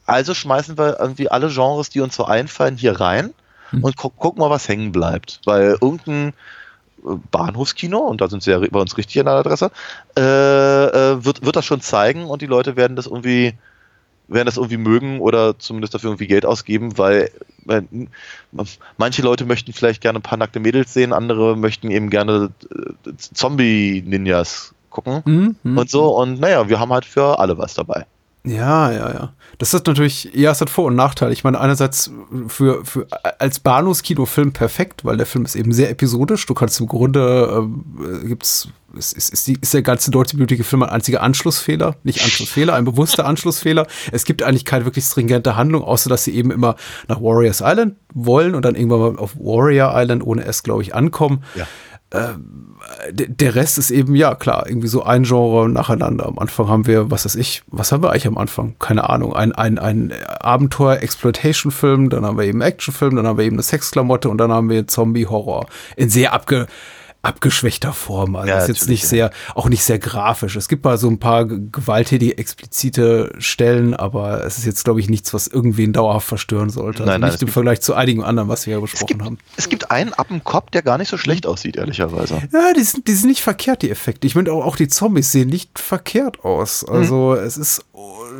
[0.05, 3.33] Also schmeißen wir irgendwie alle Genres, die uns so einfallen, hier rein
[3.69, 3.85] hm.
[3.85, 5.39] und gu gucken mal, was hängen bleibt.
[5.45, 6.33] Weil irgendein
[7.05, 9.71] äh, Bahnhofskino, und da sind sie ja bei uns richtig an der Adresse,
[10.17, 13.53] äh, äh, wird, wird das schon zeigen und die Leute werden das irgendwie
[14.31, 17.29] werden das irgendwie mögen oder zumindest dafür irgendwie Geld ausgeben, weil,
[17.65, 17.87] weil
[18.97, 23.11] manche Leute möchten vielleicht gerne ein paar nackte Mädels sehen, andere möchten eben gerne äh,
[23.17, 26.17] Zombie-Ninjas gucken mhm, mhm, und so.
[26.17, 28.05] Und naja, wir haben halt für alle was dabei.
[28.43, 29.33] Ja, ja, ja.
[29.59, 31.31] Das ist natürlich, ja, es hat Vor- und Nachteile.
[31.31, 32.11] Ich meine, einerseits
[32.47, 33.05] für, für
[33.37, 36.47] als Bahnhofskinofilm perfekt, weil der Film ist eben sehr episodisch.
[36.47, 37.69] Du kannst im Grunde,
[38.23, 41.95] äh, gibt's, ist, ist, ist, die, ist der ganze deutsch-blutige Film ein einziger Anschlussfehler.
[42.03, 43.87] Nicht Anschlussfehler, ein bewusster Anschlussfehler.
[44.11, 46.75] Es gibt eigentlich keine wirklich stringente Handlung, außer dass sie eben immer
[47.07, 50.95] nach Warriors Island wollen und dann irgendwann mal auf Warrior Island ohne S, glaube ich,
[50.95, 51.43] ankommen.
[51.55, 51.67] Ja.
[52.13, 52.75] Ähm,
[53.13, 56.25] der Rest ist eben, ja, klar, irgendwie so ein Genre nacheinander.
[56.27, 58.75] Am Anfang haben wir, was weiß ich, was haben wir eigentlich am Anfang?
[58.79, 59.33] Keine Ahnung.
[59.33, 64.29] Ein, ein, ein Abenteuer-Exploitation-Film, dann haben wir eben Actionfilm, dann haben wir eben eine Sexklamotte
[64.29, 65.67] und dann haben wir Zombie-Horror.
[65.95, 66.67] In sehr abge,
[67.23, 68.35] abgeschwächter Form.
[68.35, 69.09] Also ja, ist jetzt nicht ja.
[69.09, 70.55] sehr, auch nicht sehr grafisch.
[70.55, 75.09] Es gibt mal so ein paar gewalttätige, explizite Stellen, aber es ist jetzt, glaube ich,
[75.09, 77.03] nichts, was irgendwen dauerhaft verstören sollte.
[77.03, 79.23] Also nein, nein, nicht im Vergleich zu einigen anderen, was wir ja besprochen es gibt,
[79.23, 79.37] haben.
[79.55, 82.41] Es gibt einen ab dem Kopf, der gar nicht so schlecht aussieht, ehrlicherweise.
[82.51, 84.25] Ja, die sind, die sind nicht verkehrt, die Effekte.
[84.25, 86.83] Ich meine, auch, auch die Zombies sehen nicht verkehrt aus.
[86.83, 87.45] Also mhm.
[87.45, 87.85] es ist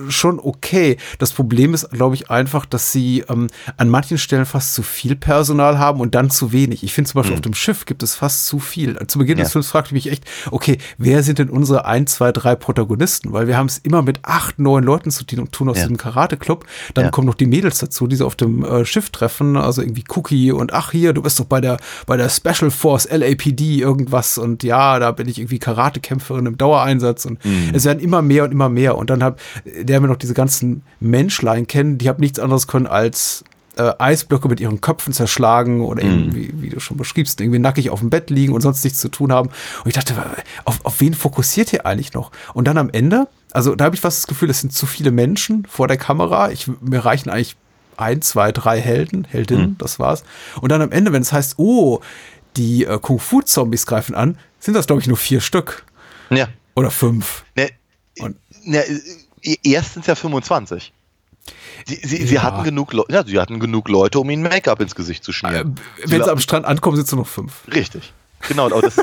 [0.10, 0.98] schon okay.
[1.20, 5.16] Das Problem ist, glaube ich, einfach, dass sie ähm, an manchen Stellen fast zu viel
[5.16, 6.84] Personal haben und dann zu wenig.
[6.84, 7.40] Ich finde zum Beispiel mhm.
[7.40, 8.71] auf dem Schiff gibt es fast zu viel.
[9.08, 9.44] Zu Beginn ja.
[9.44, 13.34] des Films fragte ich mich echt, okay, wer sind denn unsere ein, zwei, drei Protagonisten?
[13.34, 15.84] Weil wir haben es immer mit acht, neun Leuten zu tun aus ja.
[15.84, 16.66] diesem Karate-Club.
[16.94, 17.12] Dann ja.
[17.12, 19.58] kommen noch die Mädels dazu, die sie auf dem äh, Schiff treffen.
[19.58, 23.08] Also irgendwie Cookie und ach hier, du bist doch bei der, bei der Special Force
[23.10, 27.72] LAPD irgendwas und ja, da bin ich irgendwie Karatekämpferin im Dauereinsatz und mhm.
[27.74, 28.98] es werden immer mehr und immer mehr.
[28.98, 32.88] Und dann hab, der wir noch diese ganzen Menschlein kennen, die haben nichts anderes können
[32.88, 33.44] als
[33.78, 36.36] äh, Eisblöcke mit ihren Köpfen zerschlagen oder eben, mm.
[36.36, 39.10] wie, wie, du schon beschriebst, irgendwie nackig auf dem Bett liegen und sonst nichts zu
[39.10, 39.50] tun haben.
[39.84, 40.16] Und ich dachte,
[40.66, 42.32] auf, auf wen fokussiert ihr eigentlich noch?
[42.54, 45.12] Und dann am Ende, also da habe ich fast das Gefühl, es sind zu viele
[45.12, 46.52] Menschen vor der Kamera.
[46.52, 47.56] Ich, mir reichen eigentlich
[47.98, 49.78] ein, zwei, drei Helden, Heldinnen, mm.
[49.78, 50.24] das war's.
[50.60, 52.02] Und dann am Ende, wenn es heißt, oh,
[52.58, 55.86] die äh, Kung-Fu-Zombies greifen an, sind das, glaube ich, nur vier Stück.
[56.30, 56.48] Ja.
[56.76, 57.44] Oder fünf.
[57.56, 57.70] Ne,
[58.20, 58.84] und, ne,
[59.64, 60.94] erstens ja 25.
[61.86, 62.28] Sie, sie, ja.
[62.28, 65.76] sie, hatten genug ja, sie hatten genug Leute, um ihnen Make-up ins Gesicht zu schmieren.
[66.04, 67.62] Äh, wenn sie am Strand ankommen, sind es nur noch fünf.
[67.74, 68.14] Richtig.
[68.48, 68.98] Genau, aber das,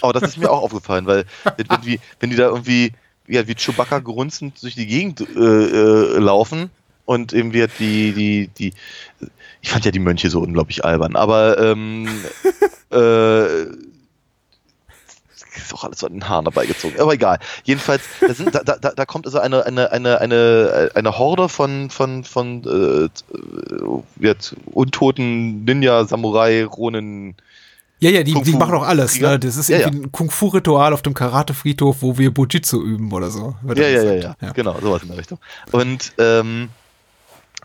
[0.00, 1.24] aber das ist mir auch aufgefallen, weil
[1.56, 2.92] wenn, wenn, wenn die da irgendwie
[3.26, 6.70] ja, wie Chewbacca grunzend durch die Gegend äh, äh, laufen
[7.06, 8.74] und eben wird die, die, die,
[9.62, 12.08] ich fand ja die Mönche so unglaublich albern, aber ähm,
[12.90, 13.66] äh,
[15.56, 16.94] ist auch alles so an den Haaren dabei gezogen.
[16.98, 17.38] Aber egal.
[17.64, 21.90] Jedenfalls, da, sind, da, da, da kommt also eine, eine, eine, eine, eine Horde von,
[21.90, 23.08] von, von äh,
[24.16, 27.34] wird untoten Ninja, Samurai, Ronin.
[28.00, 29.20] Ja, ja, die, die machen auch alles.
[29.20, 29.38] Ne?
[29.38, 30.04] Das ist ja, irgendwie ja.
[30.04, 33.54] ein Kung-Fu-Ritual auf dem Karate-Friedhof, wo wir Bujitsu üben oder so.
[33.66, 35.38] Ja, ja, ja, ja, ja, genau, sowas in der Richtung.
[35.72, 36.68] Und ähm,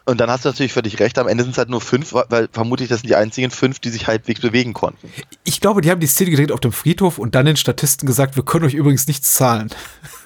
[0.10, 2.50] und dann hast du natürlich völlig recht, am Ende sind es halt nur fünf, weil
[2.52, 5.12] vermutlich das sind die einzigen fünf, die sich halbwegs bewegen konnten.
[5.44, 8.36] Ich glaube, die haben die Szene gedreht auf dem Friedhof und dann den Statisten gesagt,
[8.36, 9.70] wir können euch übrigens nichts zahlen.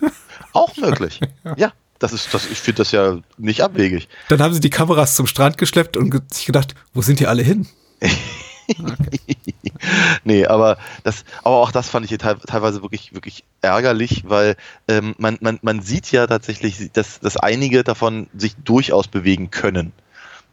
[0.53, 1.19] Auch möglich.
[1.57, 1.73] ja.
[1.99, 4.09] Das ist, das, ich finde das ja nicht abwegig.
[4.27, 7.43] Dann haben sie die Kameras zum Strand geschleppt und sich gedacht, wo sind die alle
[7.43, 7.67] hin?
[10.23, 14.56] nee, aber das, aber auch das fand ich teilweise wirklich, wirklich ärgerlich, weil
[14.88, 19.93] ähm, man, man, man sieht ja tatsächlich, dass, dass einige davon sich durchaus bewegen können.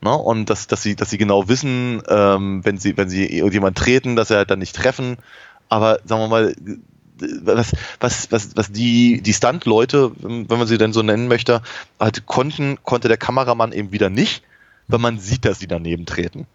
[0.02, 0.14] Ne?
[0.14, 4.16] Und dass, dass sie, dass sie genau wissen, ähm, wenn sie, wenn sie irgendjemand treten,
[4.16, 5.18] dass sie halt dann nicht treffen.
[5.68, 6.54] Aber sagen wir mal,
[7.42, 11.62] was, was, was, was die, die Stunt-Leute, wenn man sie denn so nennen möchte,
[11.98, 14.42] halt konnten, konnte der Kameramann eben wieder nicht,
[14.88, 16.46] weil man sieht, dass sie daneben treten.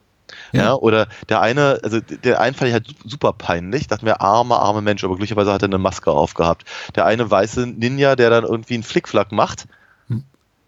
[0.51, 0.63] Ja.
[0.63, 0.73] ja.
[0.73, 4.81] oder der eine, also der einen fand ich halt super peinlich, dachte mir, armer, armer
[4.81, 6.65] Mensch, aber glücklicherweise hat er eine Maske aufgehabt.
[6.95, 9.65] Der eine weiße Ninja, der dann irgendwie einen Flickflack macht,
[10.07, 10.23] hm.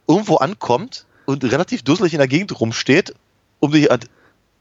[0.08, 3.14] irgendwo ankommt und relativ dusselig in der Gegend rumsteht,
[3.60, 4.00] um sich an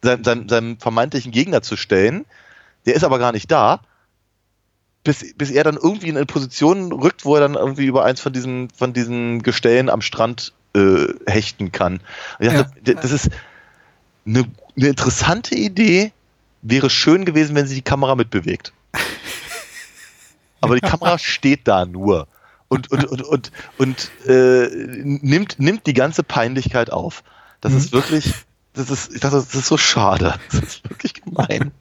[0.02, 2.24] seinem, seinem, seinem vermeintlichen Gegner zu stellen.
[2.87, 3.80] Der ist aber gar nicht da.
[5.04, 8.20] bis, bis er dann irgendwie in eine Position rückt, wo er dann irgendwie über eins
[8.20, 12.00] von diesen, von diesen Gestellen am Strand äh, hechten kann.
[12.38, 12.94] Und ich dachte, Ja.
[12.94, 13.30] das ist
[14.26, 14.44] eine,
[14.77, 16.12] eine interessante Idee,
[16.62, 18.73] wäre schön gewesen, wenn sie die Kamera mitbewegt.
[20.61, 22.27] Aber die Kamera steht da nur
[22.69, 27.23] und, und, und, und, und äh, nimmt, nimmt die ganze Peinlichkeit auf.
[27.61, 28.35] Das ist wirklich,
[28.77, 30.35] das ist, ich dachte, das ist so schade.
[30.51, 31.73] Das ist wirklich gemein.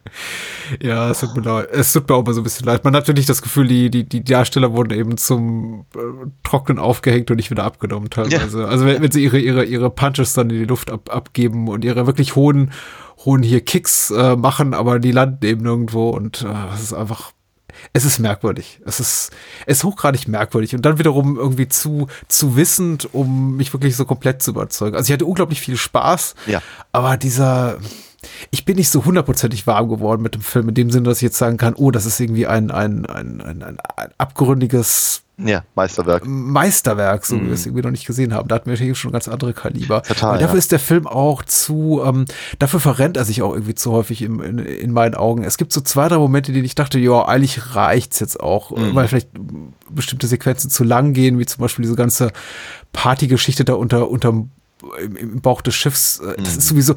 [0.81, 1.67] Ja, es tut mir leid.
[1.71, 2.85] Es tut mir auch mal so ein bisschen leid.
[2.85, 5.99] Man hat natürlich das Gefühl, die, die, die Darsteller wurden eben zum äh,
[6.43, 8.67] Trocknen aufgehängt und nicht wieder abgenommen teilweise.
[8.67, 11.83] Also wenn, wenn sie ihre, ihre, ihre Punches dann in die Luft ab, abgeben und
[11.83, 12.71] ihre wirklich hohen,
[13.25, 17.33] hohen hier Kicks äh, machen, aber die landen eben nirgendwo und äh, es ist einfach.
[17.93, 18.79] Es ist merkwürdig.
[18.85, 19.31] Es ist,
[19.65, 24.05] es ist hochgradig merkwürdig und dann wiederum irgendwie zu, zu wissend, um mich wirklich so
[24.05, 24.95] komplett zu überzeugen.
[24.95, 26.61] Also ich hatte unglaublich viel Spaß, Ja.
[26.91, 27.77] aber dieser,
[28.51, 31.23] ich bin nicht so hundertprozentig warm geworden mit dem Film, in dem Sinne, dass ich
[31.23, 33.77] jetzt sagen kann, oh, das ist irgendwie ein, ein, ein, ein, ein,
[34.17, 36.23] abgründiges Ja, Meisterwerk.
[36.25, 38.47] Meisterwerk, so wie wir es irgendwie noch nicht gesehen haben.
[38.47, 40.01] Da hatten wir hier schon ganz andere Kaliber.
[40.03, 40.59] Total, Aber dafür ja.
[40.59, 42.25] ist der Film auch zu, ähm,
[42.59, 45.43] dafür verrennt er sich auch irgendwie zu häufig im, in, in meinen Augen.
[45.43, 48.95] Es gibt so zwei, drei Momente, die ich dachte, ja, eigentlich reicht's jetzt auch, Mhm.
[48.95, 49.29] weil vielleicht
[49.89, 52.31] bestimmte Sequenzen zu lang gehen, wie zum Beispiel diese ganze
[52.93, 54.51] Partygeschichte da unter, unterm,
[55.03, 56.19] im, im Bauch des Schiffs.
[56.19, 56.59] Äh, Das Mhm.
[56.59, 56.95] ist sowieso,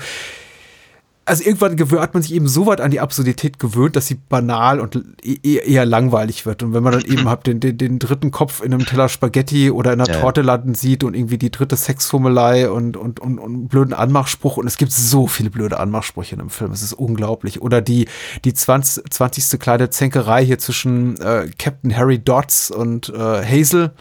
[1.29, 4.81] also irgendwann hat man sich eben so weit an die Absurdität gewöhnt, dass sie banal
[4.81, 6.63] und e- eher, eher langweilig wird.
[6.63, 9.71] Und wenn man dann eben halt den, den, den dritten Kopf in einem Teller Spaghetti
[9.71, 10.21] oder in einer Ja.
[10.21, 14.57] Torte landen sieht und irgendwie die dritte Sexformelei und, und, und, und einen blöden Anmachspruch.
[14.57, 16.73] Und es gibt so viele blöde Anmachsprüche in dem Film.
[16.73, 17.61] Es ist unglaublich.
[17.63, 18.09] Oder die,
[18.45, 19.61] die 20, 20.
[19.61, 23.93] kleine Zänkerei hier zwischen äh, Captain Harry Dodds und äh, Hazel,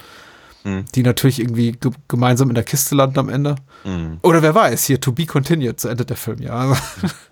[0.68, 0.84] Hm.
[0.96, 3.56] die natürlich irgendwie ge gemeinsam in der Kiste landen am Ende.
[3.84, 4.18] Hm.
[4.22, 6.52] Oder wer weiß, hier To Be Continued, zu Ende der Film, ja.
[6.52, 6.76] Also,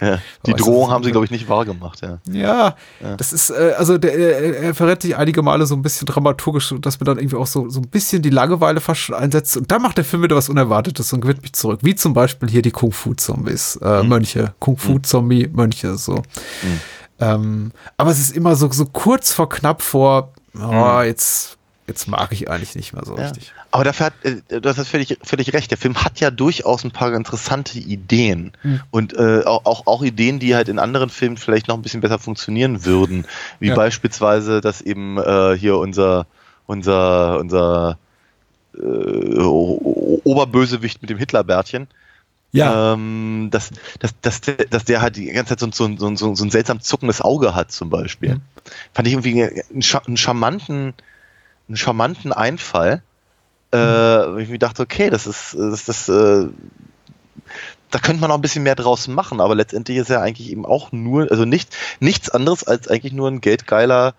[0.00, 0.18] Ja.
[0.46, 2.20] Die Drohung haben sie, glaube ich, nicht wahr gemacht, ja.
[2.30, 2.74] Ja,
[3.18, 6.74] das ist, äh, also der, er, er verrät sich einige Male so ein bisschen dramaturgisch,
[6.80, 9.58] dass mir dann irgendwie auch so, so ein bisschen die Langeweile fast einsetzt.
[9.58, 11.80] Und dann macht der Film wieder was Unerwartetes und gewinnt mich zurück.
[11.82, 16.22] Wie zum Beispiel hier die Kung-Fu-Zombies, äh, Mönche, Kung-Fu-Zombie-Mönche, so.
[17.20, 22.32] Ähm, aber es ist immer so, so kurz vor knapp vor, oh, jetzt, jetzt mag
[22.32, 23.24] ich eigentlich nicht mehr so Ja.
[23.24, 23.52] richtig.
[23.70, 25.70] Aber dafür hat, äh, du hast völlig, völlig recht.
[25.70, 28.52] Der Film hat ja durchaus ein paar interessante Ideen.
[28.90, 32.18] Und äh, auch, auch, Ideen, die halt in anderen Filmen vielleicht noch ein bisschen besser
[32.18, 33.26] funktionieren würden.
[33.60, 33.74] Wie Ja.
[33.74, 36.26] beispielsweise, dass eben äh, hier unser,
[36.66, 37.98] unser, unser
[38.74, 39.38] äh,
[40.24, 41.88] Oberbösewicht mit dem Hitlerbärtchen,
[42.52, 46.16] Ja, ähm, dass, dass, dass, der, dass der halt die ganze Zeit so, so, so,
[46.16, 48.40] so, so ein seltsam zuckendes Auge hat, zum Beispiel.
[48.92, 50.94] Fand ich irgendwie einen, einen charmanten,
[51.72, 53.02] einen charmanten Einfall.
[53.72, 56.46] Äh, wo ich mir dachte, okay, das ist, das, das, äh,
[57.90, 60.66] da könnte man noch ein bisschen mehr draus machen, aber letztendlich ist er eigentlich eben
[60.66, 64.14] auch nur, also nicht, nichts anderes als eigentlich nur ein geldgeiler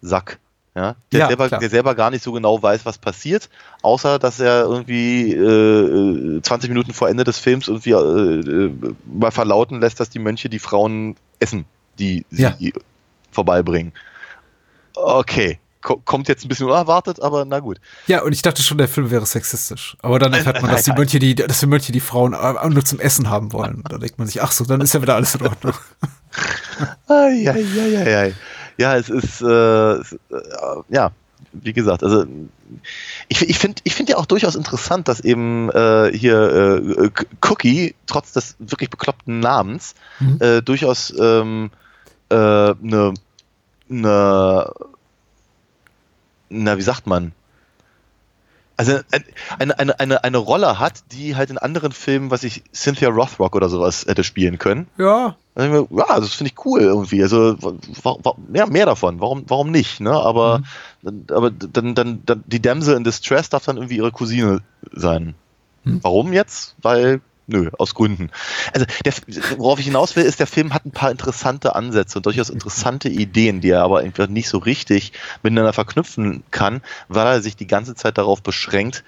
[0.00, 0.38] Sack.
[0.74, 1.60] Ja, der, Ja, selber, klar.
[1.60, 3.50] der selber gar nicht so genau weiß, was passiert,
[3.82, 8.70] außer dass er irgendwie äh, 20 Minuten vor Ende des Films irgendwie äh,
[9.04, 11.66] mal verlauten lässt, dass die Mönche die Frauen essen,
[11.98, 12.56] die sie Ja.
[13.30, 13.92] vorbeibringen.
[14.94, 17.80] Okay, kommt jetzt ein bisschen unerwartet, aber na gut.
[18.06, 19.96] ja, und ich dachte schon, der Film wäre sexistisch.
[20.02, 20.92] Aber dann erfährt man, dass die.
[20.96, 22.36] Mönche die, dass die Mönche die Frauen
[22.72, 23.82] nur zum Essen haben wollen.
[23.88, 25.74] Da denkt man sich, ach so, dann ist ja wieder alles in Ordnung.
[27.08, 27.54] Ja,
[28.78, 30.18] ja, es ist, äh, es, äh,
[30.88, 31.10] ja,
[31.52, 32.24] wie gesagt, also
[33.28, 37.10] ich, ich finde ich find ja auch durchaus interessant, dass eben äh, hier äh,
[37.46, 40.36] Cookie, trotz des wirklich bekloppten Namens, Mhm.
[40.40, 41.70] äh, durchaus ähm,
[42.30, 43.14] äh, eine,
[43.90, 44.72] eine,
[46.50, 47.32] na, wie sagt man?
[48.76, 49.24] Also ein-
[49.58, 53.54] eine, eine, eine, eine Rolle hat, die halt in anderen Filmen, was ich Cynthia Rothrock
[53.54, 54.86] oder sowas hätte spielen können.
[55.54, 57.22] Ja, mir, Ja, das finde ich cool irgendwie.
[57.22, 57.56] Also
[58.54, 59.20] ja, mehr davon.
[59.20, 60.00] Warum, warum nicht?
[60.00, 60.12] Ne?
[60.12, 60.62] Aber,
[61.02, 65.34] dann, aber dann, dann, dann die Damsel in Distress darf dann irgendwie ihre Cousine sein.
[65.84, 66.74] Warum jetzt?
[66.80, 68.30] Weil nö, aus Gründen.
[68.72, 69.12] Also der,
[69.58, 73.08] worauf ich hinaus will, ist, der Film hat ein paar interessante Ansätze und durchaus interessante
[73.08, 77.66] Ideen, die er aber einfach nicht so richtig miteinander verknüpfen kann, weil er sich die
[77.66, 79.04] ganze Zeit darauf beschränkt,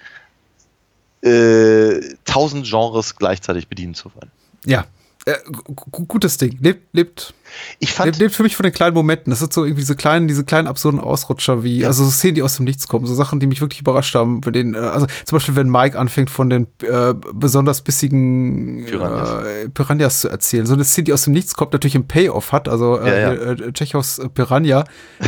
[1.22, 4.30] äh, tausend Genres gleichzeitig bedienen zu wollen.
[4.66, 4.84] ja.
[5.24, 6.58] Äh, gu- gu- gutes Ding.
[6.60, 7.32] Lebt, lebt,
[7.78, 9.30] Ich fand, lebt, für mich von den kleinen Momenten.
[9.30, 12.42] Das sind so irgendwie diese kleinen, diese kleinen absurden Ausrutscher wie, also so Szenen, die
[12.42, 14.40] aus dem Nichts kommen, so Sachen, die mich wirklich überrascht haben.
[14.40, 19.44] Bei denen, äh, also zum Beispiel, wenn Mike anfängt, von den äh, besonders bissigen Piranhas.
[19.46, 20.66] Äh, Piranhas zu erzählen.
[20.66, 23.32] So eine Szene, die aus dem Nichts kommt, natürlich einen Payoff hat, also äh, Ja,
[23.34, 23.52] ja.
[23.52, 24.84] äh, Tschechows äh, Piranha.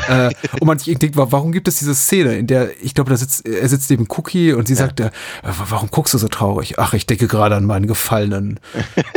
[0.08, 2.94] äh, und man sich irgendwie denkt, wa- warum gibt es diese Szene, in der, ich
[2.94, 5.10] glaube, da sitzt, er sitzt neben Cookie und sie sagt, äh,
[5.68, 6.78] warum guckst du so traurig?
[6.78, 8.60] Ach, ich denke gerade an meinen Gefallenen.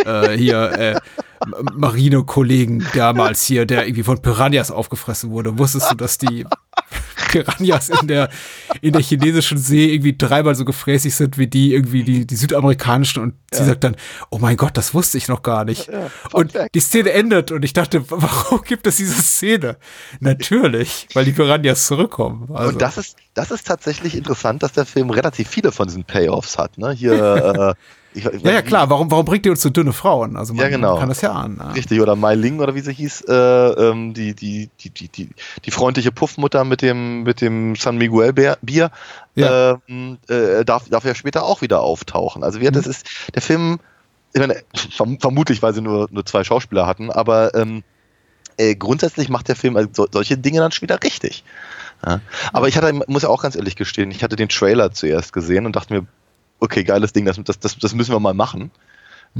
[0.06, 1.02] äh, hier,
[1.46, 5.58] M- Marine-Kollegen damals hier, der irgendwie von Piranhas aufgefressen wurde.
[5.58, 6.46] Wusstest du, dass die
[7.30, 8.30] Piranhas in der,
[8.82, 13.22] in der chinesischen See irgendwie dreimal so gefräßig sind wie die irgendwie die, die südamerikanischen
[13.22, 13.96] und sie sagt dann,
[14.30, 15.90] oh mein Gott, das wusste ich noch gar nicht.
[16.32, 19.78] und die Szene endet und ich dachte, warum gibt es diese Szene?
[20.20, 22.50] Natürlich, weil die Piranhas zurückkommen.
[22.54, 26.04] Also, Und das ist, das ist tatsächlich interessant, dass der Film relativ viele von diesen
[26.06, 26.78] Payoffs hat.
[26.78, 26.92] Ne?
[26.92, 27.74] Hier, äh,
[28.18, 30.36] ich, ich ja, ja, klar, warum, warum bringt ihr uns so dünne Frauen?
[30.36, 30.98] Also man, Ja, genau.
[30.98, 31.58] kann das ja ahnen.
[31.60, 31.72] Ja.
[31.72, 35.30] Richtig, oder Mai Ling oder wie sie hieß, äh, ähm, die, die, die, die, die,
[35.66, 38.92] die freundliche Puffmutter mit dem, mit dem San Miguel Bier,
[39.36, 39.80] Ja.
[39.88, 42.44] ähm, äh, darf, darf ja später auch wieder auftauchen.
[42.44, 43.80] Also wir, das ist, der Film,
[44.34, 44.58] ich meine,
[44.92, 47.84] verm vermutlich, weil sie nur, nur zwei Schauspieler hatten, aber ähm,
[48.58, 51.44] äh, grundsätzlich macht der Film also so, solche Dinge dann schon wieder richtig.
[52.06, 52.22] Ja.
[52.54, 55.66] Aber ich hatte, muss ja auch ganz ehrlich gestehen, ich hatte den Trailer zuerst gesehen
[55.66, 56.06] und dachte mir,
[56.60, 58.72] okay, geiles Ding, das, das, das, das müssen wir mal machen.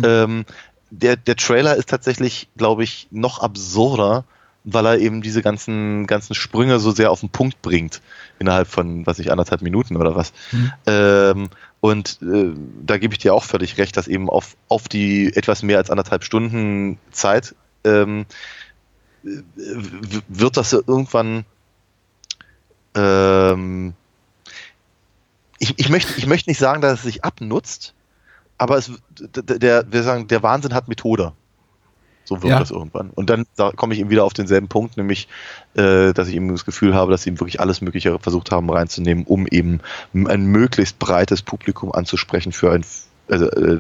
[0.04, 0.46] Ähm,
[0.90, 4.24] der, der Trailer ist tatsächlich, glaube ich, noch absurder,
[4.64, 8.02] weil er eben diese ganzen, ganzen Sprünge so sehr auf den Punkt bringt.
[8.40, 10.34] Innerhalb von, was ich, anderthalb Minuten oder was.
[10.86, 11.50] Ähm,
[11.80, 12.54] und äh,
[12.86, 15.90] da gebe ich dir auch völlig recht, dass eben auf, auf die etwas mehr als
[15.90, 18.26] anderthalb Stunden Zeit ähm,
[19.24, 21.46] wird das irgendwann
[22.96, 23.94] ähm,
[25.60, 27.94] ich, ich, möchte, ich möchte nicht sagen, dass es sich abnutzt,
[28.58, 31.34] aber es, d- d- der, wir sagen, der Wahnsinn hat Methode.
[32.26, 32.60] So wird Ja.
[32.60, 33.10] das irgendwann.
[33.12, 35.30] Und dann da komme ich eben wieder auf denselben Punkt, nämlich,
[35.76, 38.70] äh, dass ich eben das Gefühl habe, dass sie eben wirklich alles Mögliche versucht haben
[38.70, 39.80] reinzunehmen, um eben
[40.14, 42.84] ein möglichst breites Publikum anzusprechen für ein,
[43.30, 43.80] also, äh,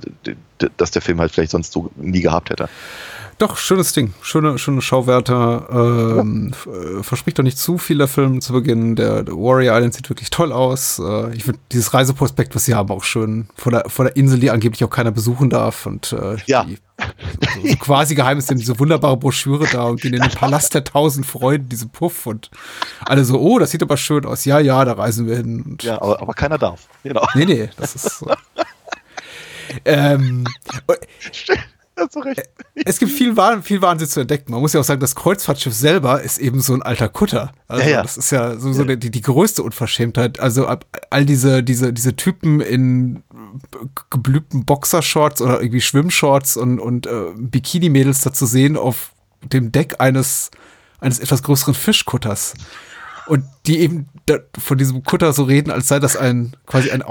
[0.77, 2.67] dass der Film halt vielleicht sonst so nie gehabt hätte.
[3.39, 4.15] Doch, schönes Ding.
[4.23, 5.67] Schöne, schöne Schauwerte.
[5.71, 8.95] Ähm, f- äh, verspricht doch nicht zu viel der Film zu Beginn.
[8.95, 10.97] Der, der Warrior Island sieht wirklich toll aus.
[10.97, 13.47] Äh, ich finde dieses Reiseprospekt, was sie haben, auch schön.
[13.55, 15.86] Vor der, vor der Insel, die angeblich auch keiner besuchen darf.
[15.86, 16.63] Und äh, Ja.
[16.63, 16.79] die,
[17.62, 20.73] so, so quasi geheim ist denn diese wunderbare Broschüre da und gehen in den Palast
[20.73, 22.25] der tausend Freuden, diese Puff.
[22.25, 22.49] Und
[23.05, 24.45] alle so, oh, das sieht aber schön aus.
[24.45, 25.62] Ja, ja, da reisen wir hin.
[25.62, 26.88] Und Ja, aber, aber keiner darf.
[27.03, 27.27] Genau.
[27.36, 28.25] Nee, nee, das ist.
[29.86, 30.45] ähm,
[31.97, 32.43] Hast du recht.
[32.86, 34.51] es gibt viel, Wahn, viel Wahnsinn zu entdecken.
[34.51, 37.51] Man muss ja auch sagen, das Kreuzfahrtschiff selber ist eben so ein alter Kutter.
[37.67, 38.01] Also Ja, ja.
[38.03, 40.39] das ist ja so, so die, die größte Unverschämtheit.
[40.39, 40.67] Also
[41.10, 43.23] all diese, diese, diese Typen in
[44.10, 49.95] geblühten Boxershorts oder irgendwie Schwimmshorts und, und äh, Bikini-Mädels da zu sehen auf dem Deck
[49.99, 50.51] eines,
[50.99, 52.53] eines etwas größeren Fischkutters.
[53.27, 57.01] Und die eben da, von diesem Kutter so reden, als sei das ein quasi ein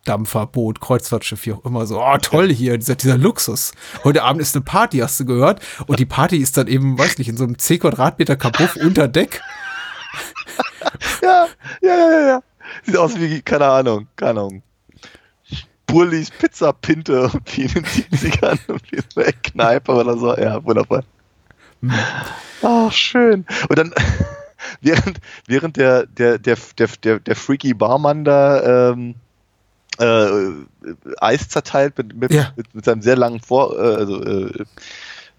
[0.00, 1.86] Ausflugsdampferboot, Kreuzfahrtschiff, wie auch immer.
[1.86, 3.72] So, oh, toll hier, dieser, dieser Luxus.
[4.04, 5.60] Heute Abend ist eine Party, hast du gehört?
[5.86, 9.08] Und die Party ist dann eben, weiß nicht, in so einem 10 Quadratmeter Kabuff unter
[9.08, 9.40] Deck.
[11.22, 11.46] Ja,
[11.82, 12.42] ja, ja, ja.
[12.84, 14.62] Sieht aus wie, keine Ahnung, keine Ahnung.
[15.86, 20.36] Burlis Pizzapinte irgendwie in den 70ern, irgendwie so eine Kneipe oder so.
[20.36, 21.02] Ja, wundervoll.
[22.62, 23.44] Ach, schön.
[23.68, 23.92] Und dann,
[24.80, 29.16] während, während der, der, der, der, der, der freaky Barmann da ähm,
[30.00, 32.52] äh, Eis zerteilt mit, mit, Ja.
[32.56, 33.78] mit, mit seinem sehr langen Vor...
[33.78, 34.64] Äh, also, äh,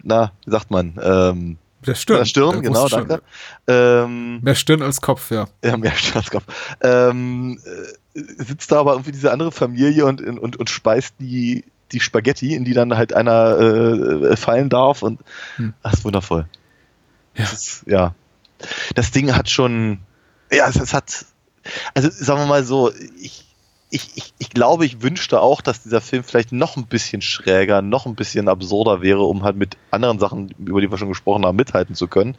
[0.02, 0.98] na, wie sagt man?
[1.00, 2.18] Ähm, Der Stirn.
[2.18, 3.08] der Stirn, Der genau, Stirn.
[3.08, 3.24] danke.
[3.68, 5.46] Ähm, Mehr Stirn als Kopf, ja.
[5.64, 6.44] ja, mehr Staatskopf.
[6.80, 7.60] Ähm,
[8.14, 12.54] äh, sitzt da aber irgendwie diese andere Familie und, und, und speist die, die Spaghetti,
[12.54, 15.20] in die dann halt einer äh, fallen darf und
[15.56, 15.74] Hm.
[15.82, 16.46] das ist wundervoll.
[17.36, 17.44] Ja.
[17.44, 18.14] Das ist, ja.
[18.94, 19.98] Das Ding hat schon,
[20.50, 21.24] ja, es, es hat,
[21.94, 23.51] also sagen wir mal so, ich,
[23.94, 27.82] ich, ich, ich glaube, ich wünschte auch, dass dieser Film vielleicht noch ein bisschen schräger,
[27.82, 31.44] noch ein bisschen absurder wäre, um halt mit anderen Sachen, über die wir schon gesprochen
[31.44, 32.36] haben, mithalten zu können.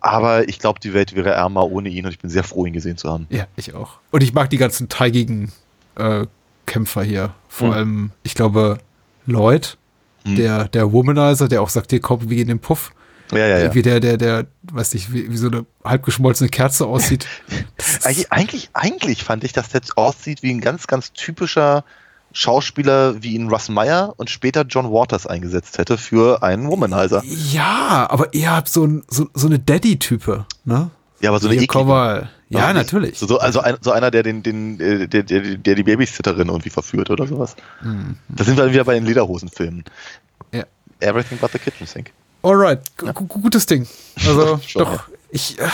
[0.00, 2.72] Aber ich glaube, die Welt wäre ärmer ohne ihn und ich bin sehr froh, ihn
[2.72, 3.26] gesehen zu haben.
[3.30, 3.98] Ja, ich auch.
[4.12, 5.52] Und ich mag die ganzen teigigen
[5.96, 6.26] äh,
[6.66, 7.34] Kämpfer hier.
[7.48, 7.74] Vor Mhm.
[7.74, 8.78] allem, ich glaube,
[9.26, 9.76] Lloyd,
[10.24, 10.36] Mhm.
[10.36, 12.92] der, der Womanizer, der auch sagt, hier komm, wir gehen in den Puff.
[13.32, 13.74] Ja, ja, ja.
[13.74, 17.26] Wie der, der, der, weiß nicht, wie, wie so eine halb geschmolzene Kerze aussieht.
[18.04, 21.84] Eigentlich, eigentlich, eigentlich fand ich, dass der aussieht wie ein ganz, ganz typischer
[22.32, 27.22] Schauspieler, wie ihn Russ Meyer und später John Waters eingesetzt hätte für einen Womanizer.
[27.24, 30.90] ja, aber habt so, ein, so, so eine Daddy-Type, ne?
[31.20, 32.30] Ja, aber so eine mal.
[32.48, 33.18] Ja, natürlich.
[33.18, 36.48] So, so, also ein, so einer, der den, den, äh, der, der, der die Babysitterin
[36.48, 37.56] irgendwie verführt oder sowas.
[38.28, 39.84] Da sind wir dann wieder bei den Lederhosenfilmen.
[40.52, 40.64] Ja.
[41.00, 42.12] Everything but the kitchen sink.
[42.42, 43.86] Alright, gu- gu- gutes Ding.
[44.24, 45.68] Also, doch, ich, äh,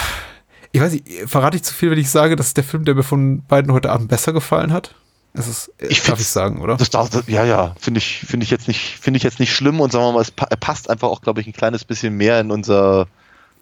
[0.71, 2.95] ich weiß nicht, verrate ich zu viel, wenn ich sage, das ist der Film, der
[2.95, 4.95] mir von beiden heute Abend besser gefallen hat?
[5.35, 6.77] Das ist, äh, Ich darf ich sagen, oder?
[6.77, 9.79] Das, das, ja, ja, finde ich, finde ich jetzt nicht, finde ich jetzt nicht schlimm
[9.81, 12.39] und sagen wir mal, es pa- passt einfach auch, glaube ich, ein kleines bisschen mehr
[12.39, 13.07] in unser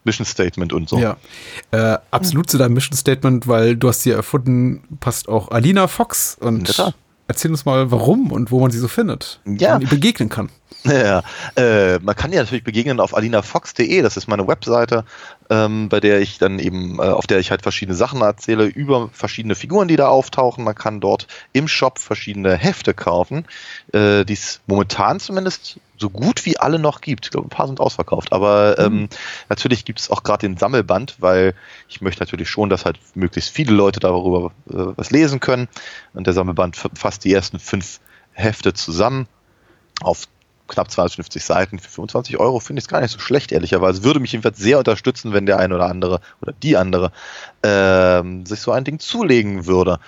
[0.04, 0.98] Mission Statement und so.
[1.00, 1.18] Ja,
[1.72, 6.38] äh, absolut zu deinem Mission Statement, weil du hast sie erfunden, passt auch Alina Fox
[6.40, 6.94] und Ja,
[7.28, 9.74] erzähl uns mal, warum und wo man sie so findet, Ja.
[9.74, 10.50] man ihr begegnen kann.
[10.92, 11.24] Ja,
[11.56, 15.06] äh, man kann ja natürlich begegnen auf alinafox.de, das ist meine Webseite,
[15.50, 19.10] ähm, bei der ich dann eben, äh, auf der ich halt verschiedene Sachen erzähle über
[19.14, 20.64] verschiedene Figuren, die da auftauchen.
[20.64, 23.46] Man kann dort im Shop verschiedene Hefte kaufen,
[23.94, 27.28] äh, die es momentan zumindest so gut wie alle noch gibt.
[27.28, 28.34] Ich glaube, ein paar sind ausverkauft.
[28.34, 29.08] Aber ähm,
[29.50, 31.54] natürlich gibt es auch gerade den Sammelband, weil
[31.90, 35.68] ich möchte natürlich schon, dass halt möglichst viele Leute darüber äh, was lesen können.
[36.14, 38.00] Und der Sammelband fasst die ersten fünf
[38.34, 39.28] Hefte zusammen
[40.02, 40.28] auf
[40.72, 44.04] knapp 250 Seiten für 25 Euro finde ich es gar nicht so schlecht, ehrlicherweise.
[44.04, 47.12] Würde mich jedenfalls sehr unterstützen, wenn der eine oder andere oder die andere
[47.64, 50.00] ähm, sich so ein Ding zulegen würde.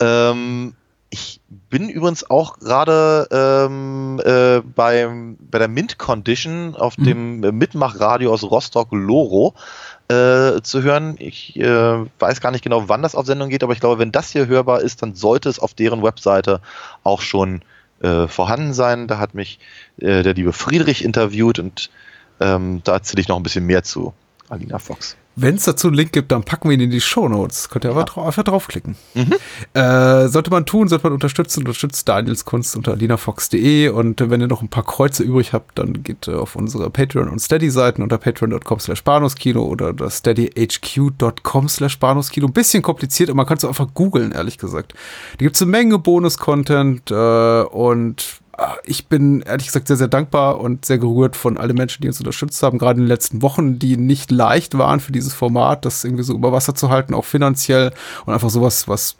[0.00, 0.74] Ähm,
[1.10, 7.04] ich bin übrigens auch gerade ähm, äh, beim, bei der Mint Condition auf Mhm.
[7.04, 9.54] dem Mitmachradio aus Rostock Loro
[10.08, 11.16] äh, zu hören.
[11.18, 14.10] Ich äh, weiß gar nicht genau, wann das auf Sendung geht, aber ich glaube, wenn
[14.10, 16.62] das hier hörbar ist, dann sollte es auf deren Webseite
[17.04, 17.60] auch schon
[18.02, 19.08] äh, vorhanden sein.
[19.08, 19.58] Da hat mich
[19.98, 21.90] äh, der liebe Friedrich interviewt und
[22.40, 24.12] ähm, da erzähle ich noch ein bisschen mehr zu
[24.48, 25.16] Alina Fox.
[25.34, 27.70] Wenn es dazu einen Link gibt, dann packen wir ihn in die Shownotes.
[27.70, 28.96] Könnt ihr einfach, drau einfach draufklicken.
[29.74, 34.40] Äh, sollte man tun, sollte man unterstützen, unterstützt Daniels Kunst unter linafox.de und äh, wenn
[34.40, 38.02] ihr noch ein paar Kreuze übrig habt, dann geht äh, auf unsere Patreon- und Steady-Seiten
[38.02, 42.48] unter patreon.com slash bahnhofskino oder das steadyhq.com slash bahnhofskino.
[42.48, 44.92] Ein bisschen kompliziert, aber man kann es einfach googeln, ehrlich gesagt.
[45.38, 48.41] Da gibt es eine Menge Bonus-Content äh, und
[48.84, 52.20] ich bin ehrlich gesagt sehr, sehr dankbar und sehr gerührt von allen Menschen, die uns
[52.20, 56.04] unterstützt haben, gerade in den letzten Wochen, die nicht leicht waren für dieses Format, das
[56.04, 57.92] irgendwie so über Wasser zu halten, auch finanziell
[58.26, 59.16] und einfach sowas, was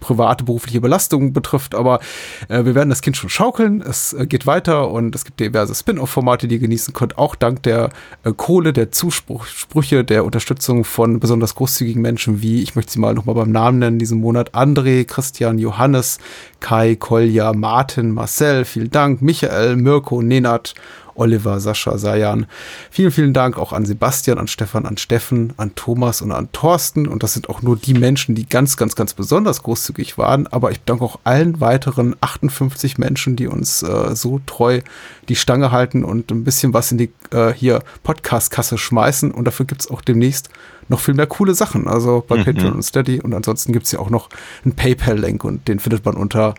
[0.00, 2.00] private berufliche Belastung betrifft, aber
[2.48, 3.82] äh, wir werden das Kind schon schaukeln.
[3.82, 7.62] Es äh, geht weiter und es gibt diverse Spin-off-Formate, die ihr genießen könnt, auch dank
[7.62, 7.90] der
[8.24, 13.14] äh, Kohle, der Zusprüche, der Unterstützung von besonders großzügigen Menschen wie, ich möchte sie mal
[13.14, 16.18] nochmal beim Namen nennen, diesen Monat, André, Christian, Johannes,
[16.60, 20.74] Kai, Kolja, Martin, Marcel, vielen Dank, Michael, Mirko, Nenad,
[21.18, 22.46] Oliver, Sascha, Sajan.
[22.90, 27.06] Vielen, vielen Dank auch an Sebastian, an Stefan, an Steffen, an Thomas und an Thorsten.
[27.06, 30.46] Und das sind auch nur die Menschen, die ganz, ganz, ganz besonders großzügig waren.
[30.46, 34.80] Aber ich danke auch allen weiteren 58 Menschen, die uns äh, so treu
[35.28, 39.30] die Stange halten und ein bisschen was in die äh, hier Podcast-Kasse schmeißen.
[39.32, 40.48] Und dafür gibt's auch demnächst
[40.88, 41.88] noch viel mehr coole Sachen.
[41.88, 42.44] Also bei Mhm.
[42.44, 43.20] Patreon und Steady.
[43.20, 44.28] Und ansonsten gibt's ja auch noch
[44.64, 46.54] einen PayPal-Link und den findet man unter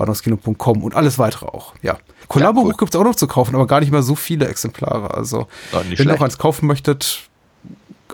[0.00, 1.74] bahnhofskino.com und alles weitere auch.
[1.82, 1.98] Ja.
[2.28, 2.74] Kollabo cool.
[2.78, 5.12] gibt's auch noch zu kaufen, aber gar nicht mehr so viele Exemplare.
[5.14, 6.22] Also, Ja, wenn ihr auch schlecht.
[6.22, 7.22] eins kaufen möchtet,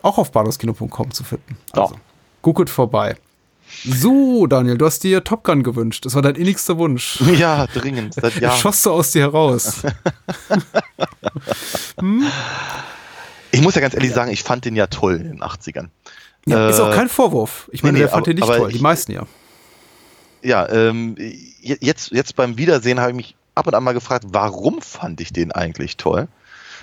[0.02, 1.56] auch auf bahnhofskino.com zu finden.
[1.74, 1.82] Ja.
[1.82, 1.96] Also,
[2.42, 3.16] googelt vorbei.
[3.84, 6.06] So, Daniel, du hast dir Top Gun gewünscht.
[6.06, 7.20] Das war dein innigster Wunsch.
[7.36, 8.58] Ja, dringend, seit Jahren.
[8.58, 9.82] schoss so aus dir heraus.
[13.52, 15.88] Ich muss ja ganz ehrlich sagen, ich fand den ja toll in den 80ern.
[16.46, 17.68] Ja, ist auch Äh, kein Vorwurf.
[17.72, 18.68] Ich meine, nee, nee, fand den nicht toll?
[18.68, 19.22] Die ich- meisten ja.
[20.42, 21.16] Ja, ähm,
[21.80, 25.32] jetzt, jetzt beim Wiedersehen habe ich mich ab und an mal gefragt, warum fand ich
[25.32, 26.28] den eigentlich toll?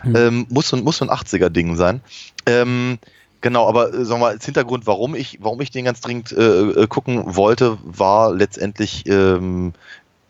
[0.05, 2.01] Ähm, muss, so ein- muss so ein 80er-Ding sein.
[2.45, 2.97] Ähm,
[3.41, 6.31] genau, aber äh, sagen wir mal, als Hintergrund, warum ich, warum ich den ganz dringend
[6.33, 6.41] äh,
[6.83, 9.73] äh, gucken wollte, war letztendlich, ähm,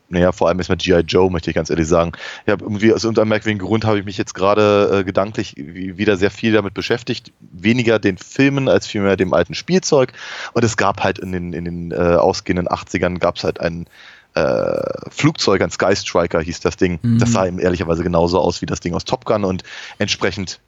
[0.10, 0.99] naja, vor allem erstmal G.I.
[0.99, 2.12] Joe, möchte ich ganz ehrlich sagen.
[2.45, 5.97] Ich habe irgendwie aus irgendeinem merkwürdigen Grund habe ich mich jetzt gerade äh, gedanklich wie-
[5.97, 7.32] wieder sehr viel damit beschäftigt.
[7.39, 10.14] Weniger den Filmen als vielmehr dem alten Spielzeug.
[10.54, 13.88] Und es gab halt in den, in den äh, ausgehenden 80ern gab es halt ein
[14.36, 17.00] äh, Flugzeug, ein Sky Striker hieß das Ding.
[17.20, 19.64] Das sah ihm ehrlicherweise genauso aus wie das Ding aus Top Gun und
[20.00, 20.60] entsprechend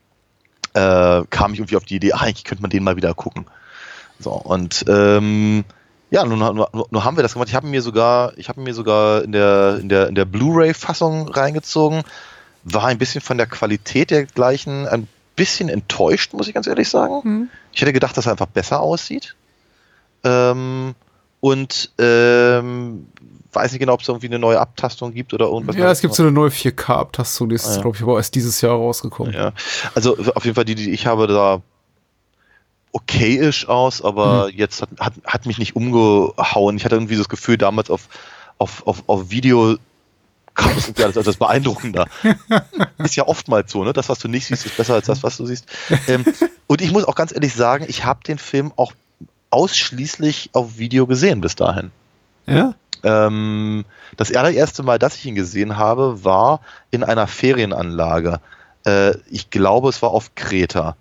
[0.74, 3.45] äh, kam ich irgendwie auf die Idee, ah, eigentlich könnte man den mal wieder gucken.
[4.20, 5.63] So, und ähm,
[6.11, 7.49] ja, nun, nun, nun haben wir das gemacht.
[7.49, 11.30] Ich habe mir sogar, ich habe mir sogar in der, in der, in der Blu-ray-Fassung
[11.30, 12.03] reingezogen.
[12.63, 17.49] War ein bisschen von der Qualität dergleichen ein bisschen enttäuscht, muss ich ganz ehrlich sagen.
[17.72, 19.36] Ich hätte gedacht, dass er einfach besser aussieht.
[20.24, 20.95] Ähm,
[21.41, 23.07] und ähm,
[23.55, 25.75] weiß nicht genau, ob es irgendwie eine neue Abtastung gibt oder irgendwas.
[25.75, 27.81] Ja, es gibt so eine neue 4K-Abtastung, die ist, Ah, ja.
[27.81, 29.33] glaube ich, aber erst dieses Jahr rausgekommen.
[29.33, 29.53] Ja,
[29.93, 31.61] also auf jeden Fall die, die ich habe, da
[32.91, 36.77] okayisch aus, aber jetzt hat, hat, hat mich nicht umgehauen.
[36.77, 38.07] Ich hatte irgendwie das Gefühl, damals auf,
[38.57, 39.77] auf, auf, auf Video
[40.53, 42.07] kam es irgendwie alles etwas beeindruckender.
[42.99, 43.91] ist ja oftmals so, ne?
[43.91, 45.65] Das, was du nicht siehst, ist besser als das, was du siehst.
[46.07, 46.23] Ähm,
[46.67, 48.93] und ich muss auch ganz ehrlich sagen, ich habe den Film auch
[49.49, 51.91] ausschließlich auf Video gesehen bis dahin.
[52.47, 52.75] Ja?
[53.05, 53.85] Ähm,
[54.17, 58.41] das allererste Mal, dass ich ihn gesehen habe, war in einer Ferienanlage.
[58.85, 60.97] Äh, ich glaube, es war auf Kreta.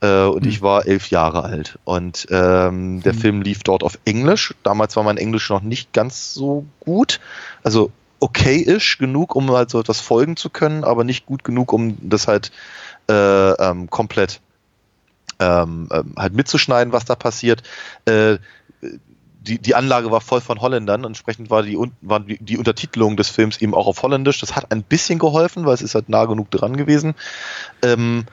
[0.00, 1.78] Äh, und ich war elf Jahre alt.
[1.84, 4.54] Und ähm, der Film lief dort auf Englisch.
[4.62, 7.18] Damals war mein Englisch noch nicht ganz so gut.
[7.64, 7.90] Also
[8.20, 12.28] okay-ish genug, um halt so etwas folgen zu können, aber nicht gut genug, um das
[12.28, 12.52] halt
[13.08, 14.40] äh, ähm, komplett
[15.40, 17.62] ähm, ähm, halt mitzuschneiden, was da passiert.
[18.04, 18.38] Äh,
[19.48, 21.04] die, die Anlage war voll von Holländern.
[21.04, 24.40] Entsprechend war die, war die, die Untertitelung des Films eben auch auf Holländisch.
[24.40, 27.14] Das hat ein bisschen geholfen, weil es ist halt nah genug dran gewesen.
[27.82, 28.26] Ähm,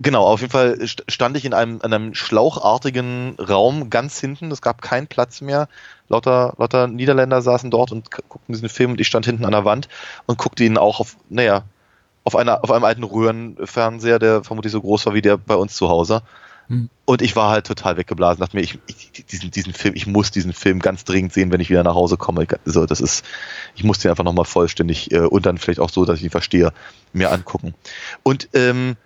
[0.00, 4.52] Genau, auf jeden Fall stand ich in einem, in einem schlauchartigen Raum ganz hinten.
[4.52, 5.68] Es gab keinen Platz mehr.
[6.08, 9.64] Lauter, lauter Niederländer saßen dort und guckten diesen Film und ich stand hinten an der
[9.64, 9.88] Wand
[10.26, 11.64] und guckte ihn auch auf, naja,
[12.22, 15.74] auf, einer, auf einem alten Röhrenfernseher, der vermutlich so groß war wie der bei uns
[15.74, 16.22] zu Hause.
[16.68, 16.90] Hm.
[17.04, 20.30] Und ich war halt total weggeblasen, dachte mir, ich, ich, diesen, diesen Film, ich muss
[20.30, 22.42] diesen Film ganz dringend sehen, wenn ich wieder nach Hause komme.
[22.44, 23.24] Ich, so, das ist,
[23.74, 26.30] ich muss den einfach nochmal vollständig äh, und dann vielleicht auch so, dass ich ihn
[26.30, 26.72] verstehe,
[27.12, 27.74] mir angucken.
[28.22, 28.96] Und ähm,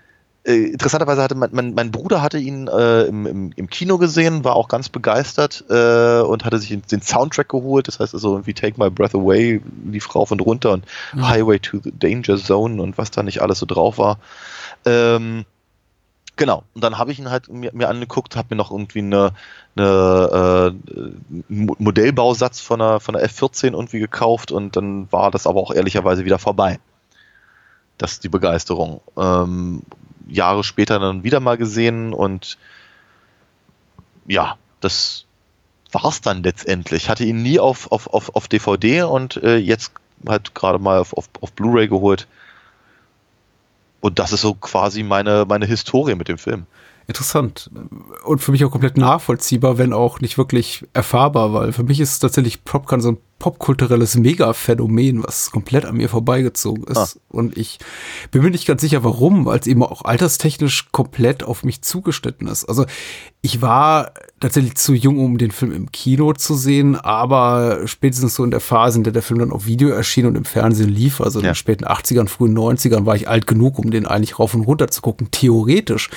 [0.45, 4.43] äh, interessanterweise hatte mein, mein, mein Bruder hatte ihn äh, im, im, im Kino gesehen,
[4.43, 7.87] war auch ganz begeistert äh, und hatte sich den Soundtrack geholt.
[7.87, 10.85] Das heißt also irgendwie Take My Breath Away lief rauf und runter und
[11.15, 11.29] mhm.
[11.29, 14.19] Highway to the Danger Zone und was da nicht alles so drauf war.
[14.85, 15.45] Ähm,
[16.37, 16.65] genau.
[16.75, 19.33] Und dann habe ich ihn halt mir, mir angeguckt, habe mir noch irgendwie eine,
[19.77, 21.13] eine äh,
[21.49, 26.25] Modellbausatz von einer, von einer F14 irgendwie gekauft und dann war das aber auch ehrlicherweise
[26.25, 26.79] wieder vorbei.
[27.99, 29.01] Das ist die Begeisterung.
[29.17, 29.83] Ähm,
[30.29, 32.59] Jahre später dann wieder mal gesehen und
[34.27, 35.27] ja, das
[35.91, 37.09] war's dann letztendlich.
[37.09, 39.93] Hatte ihn nie auf, auf, auf, auf DVD und äh, jetzt
[40.27, 42.27] halt gerade mal auf, auf, auf Blu-ray geholt.
[44.03, 46.67] Und das ist so quasi meine, meine Historie mit dem Film.
[47.07, 47.71] Interessant.
[48.25, 52.19] Und für mich auch komplett nachvollziehbar, wenn auch nicht wirklich erfahrbar, weil für mich ist
[52.19, 56.97] tatsächlich Popcorn so ein popkulturelles Mega-Phänomen, was komplett an mir vorbeigezogen ist.
[56.97, 57.09] Ah.
[57.29, 57.81] Und ich
[58.31, 62.47] bin mir nicht ganz sicher, warum, weil es eben auch alterstechnisch komplett auf mich zugeschnitten
[62.47, 62.65] ist.
[62.67, 62.87] Also
[63.41, 68.45] ich war tatsächlich zu jung, um den Film im Kino zu sehen, aber spätestens so
[68.45, 71.21] in der Phase, in der der Film dann auf Video erschien und im Fernsehen lief,
[71.21, 74.55] also in den späten 80ern, frühen 90ern, war ich alt genug, um den eigentlich rauf
[74.55, 76.11] und runter zu gucken, theoretisch.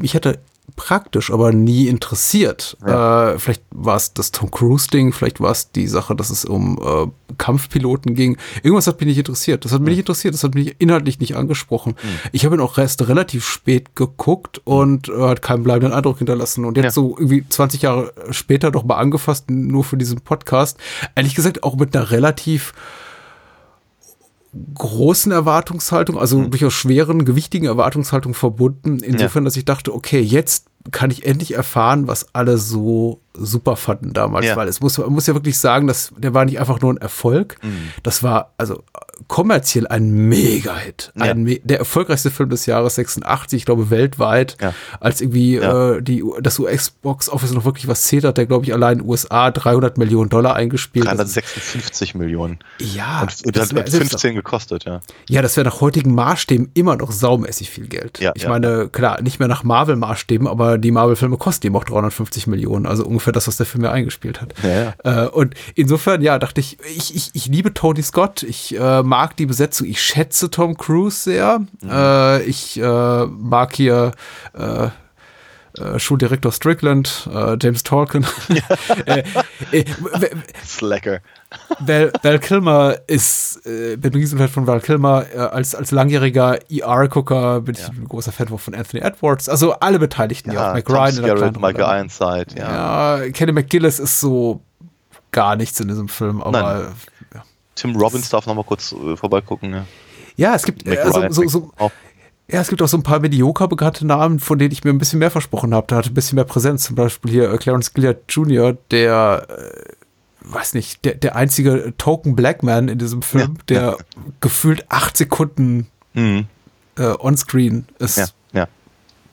[0.00, 0.38] Ich hatte
[0.76, 2.76] praktisch, aber nie interessiert.
[2.86, 3.32] Ja.
[3.32, 6.78] Äh, vielleicht war es das Tom Cruise-Ding, vielleicht war es die Sache, dass es um
[6.82, 8.36] äh, Kampfpiloten ging.
[8.62, 9.64] Irgendwas hat mich nicht interessiert.
[9.64, 11.94] Das hat mich nicht interessiert, das hat mich inhaltlich nicht angesprochen.
[12.02, 12.08] Mhm.
[12.32, 16.64] Ich habe ihn auch erst relativ spät geguckt und äh, hat keinen bleibenden Eindruck hinterlassen.
[16.64, 16.90] Und jetzt ja.
[16.90, 20.78] so irgendwie 20 Jahre später doch mal angefasst, nur für diesen Podcast.
[21.14, 22.72] Ehrlich gesagt auch mit einer relativ
[24.74, 26.50] großen Erwartungshaltung, also mhm.
[26.50, 28.98] durchaus schweren, gewichtigen Erwartungshaltung verbunden.
[28.98, 29.46] Insofern, ja.
[29.46, 34.46] dass ich dachte, okay, jetzt kann ich endlich erfahren, was alle so super fanden damals,
[34.46, 34.56] ja.
[34.56, 36.98] weil es muss, man muss ja wirklich sagen, dass der war nicht einfach nur ein
[36.98, 37.56] Erfolg.
[37.62, 37.88] Mhm.
[38.02, 38.82] Das war also
[39.28, 41.12] kommerziell ein Mega-Hit.
[41.16, 41.24] Ja.
[41.24, 44.74] Ein, der erfolgreichste Film des Jahres 86, ich glaube weltweit, ja.
[45.00, 48.72] als irgendwie äh, die, das US-Box Office noch wirklich was zählt hat, der glaube ich
[48.72, 51.06] allein in den USA 300 Millionen Dollar eingespielt.
[51.06, 52.58] 356 Millionen.
[52.78, 53.22] Ja.
[53.22, 55.00] Und, und das hat 15 gekostet, ja.
[55.28, 58.20] Ja, das wäre nach heutigen Maßstäben immer noch saumäßig viel Geld.
[58.20, 62.46] Ja, ich meine, klar, nicht mehr nach Marvel-Maßstäben, aber die Marvel-Filme kosten eben auch 350
[62.46, 64.54] Millionen, also ungefähr das, was der Film ja eingespielt hat.
[64.62, 65.26] Ja, ja.
[65.26, 69.36] Äh, und insofern, ja, dachte ich, ich, ich, ich liebe Tony Scott, ich äh, mag
[69.36, 71.90] die Besetzung, ich schätze Tom Cruise sehr, mhm.
[71.90, 74.12] äh, ich äh, mag hier
[74.58, 74.88] äh,
[75.78, 77.28] äh, Schuldirektor Strickland,
[77.60, 78.26] James Tolkien.
[80.66, 81.20] Slacker.
[81.80, 85.26] Val, Val Kilmer ist, äh, bin ein Riesenfan von Val Kilmer.
[85.34, 89.48] Äh, als, als langjähriger ER-Gucker bin ich ein großer Fan von Anthony Edwards.
[89.48, 91.12] Also alle Beteiligten, ja, auch Mac Ryan.
[91.12, 93.18] Scarrett, Michael Ironside, ja.
[93.18, 93.30] ja.
[93.30, 94.60] Kenny McGillis ist so
[95.30, 96.92] gar nichts in diesem Film, aber.
[97.34, 97.44] Ja.
[97.74, 99.84] Tim Robbins darf noch mal kurz äh, vorbeigucken, ja.
[100.36, 101.70] Ja, es gibt also, so, so,
[102.52, 104.98] ja, es gibt auch so ein paar medioker bekannte Namen, von denen ich mir ein
[104.98, 105.86] bisschen mehr versprochen habe.
[105.88, 106.84] Da hatte ein bisschen mehr Präsenz.
[106.84, 110.01] Zum Beispiel hier äh, Clarence Gilliard Jr., der, äh,
[110.44, 113.64] weiß nicht, der, der einzige Token Black Man in diesem Film, ja.
[113.68, 113.96] der
[114.40, 116.46] gefühlt acht Sekunden mhm.
[116.96, 118.18] äh, onscreen ist.
[118.18, 118.68] Ja, ja.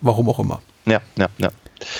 [0.01, 0.61] Warum auch immer.
[0.85, 1.49] Ja, ja, ja.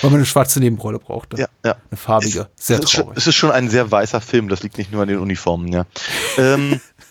[0.01, 1.38] Weil man eine schwarze Nebenrolle braucht.
[1.38, 1.76] Ja, ja.
[1.89, 2.49] Eine farbige.
[2.57, 2.86] Es, sehr es traurig.
[2.86, 5.20] Ist schon, es ist schon ein sehr weißer Film, das liegt nicht nur an den
[5.20, 5.86] Uniformen, ja.
[6.38, 6.82] ähm,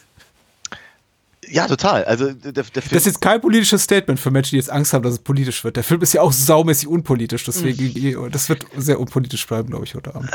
[1.51, 2.05] ja, total.
[2.05, 4.93] Also der, der Film das ist jetzt kein politisches Statement für Menschen, die jetzt Angst
[4.93, 5.77] haben, dass es politisch wird.
[5.77, 8.31] Der Film ist ja auch saumäßig unpolitisch, deswegen mhm.
[8.31, 10.31] das wird sehr unpolitisch bleiben, glaube ich, heute Abend.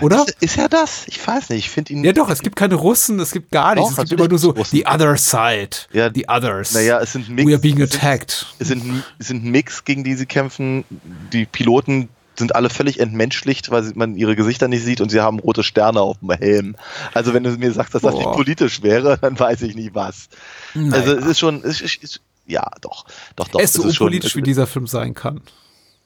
[0.00, 0.24] Oder?
[0.26, 1.06] Ist, ist er das?
[1.08, 1.66] Ich weiß nicht.
[1.66, 2.04] Ich finde ihn.
[2.04, 2.30] Ja, doch.
[2.30, 3.18] Es gibt keine Russen.
[3.18, 3.90] Es gibt gar nichts.
[3.90, 4.78] Doch, es gibt immer nur so Russen.
[4.78, 5.70] the other side.
[5.92, 6.72] Ja, the others.
[6.72, 7.48] Naja, es sind Mix.
[7.48, 8.46] We are being attacked.
[8.58, 10.84] Es sind, es sind Mix, gegen die sie kämpfen.
[11.32, 12.08] Die Piloten
[12.40, 16.00] sind alle völlig entmenschlicht, weil man ihre Gesichter nicht sieht und sie haben rote Sterne
[16.00, 16.76] auf dem Helm.
[17.14, 18.18] Also wenn du mir sagst, dass das Boah.
[18.18, 20.28] nicht politisch wäre, dann weiß ich nicht was.
[20.74, 20.92] Naja.
[20.94, 23.04] Also es ist schon, es ist, es, ja, doch,
[23.36, 23.60] doch, doch.
[23.60, 25.40] Er ist so unpolitisch, wie dieser Film sein kann.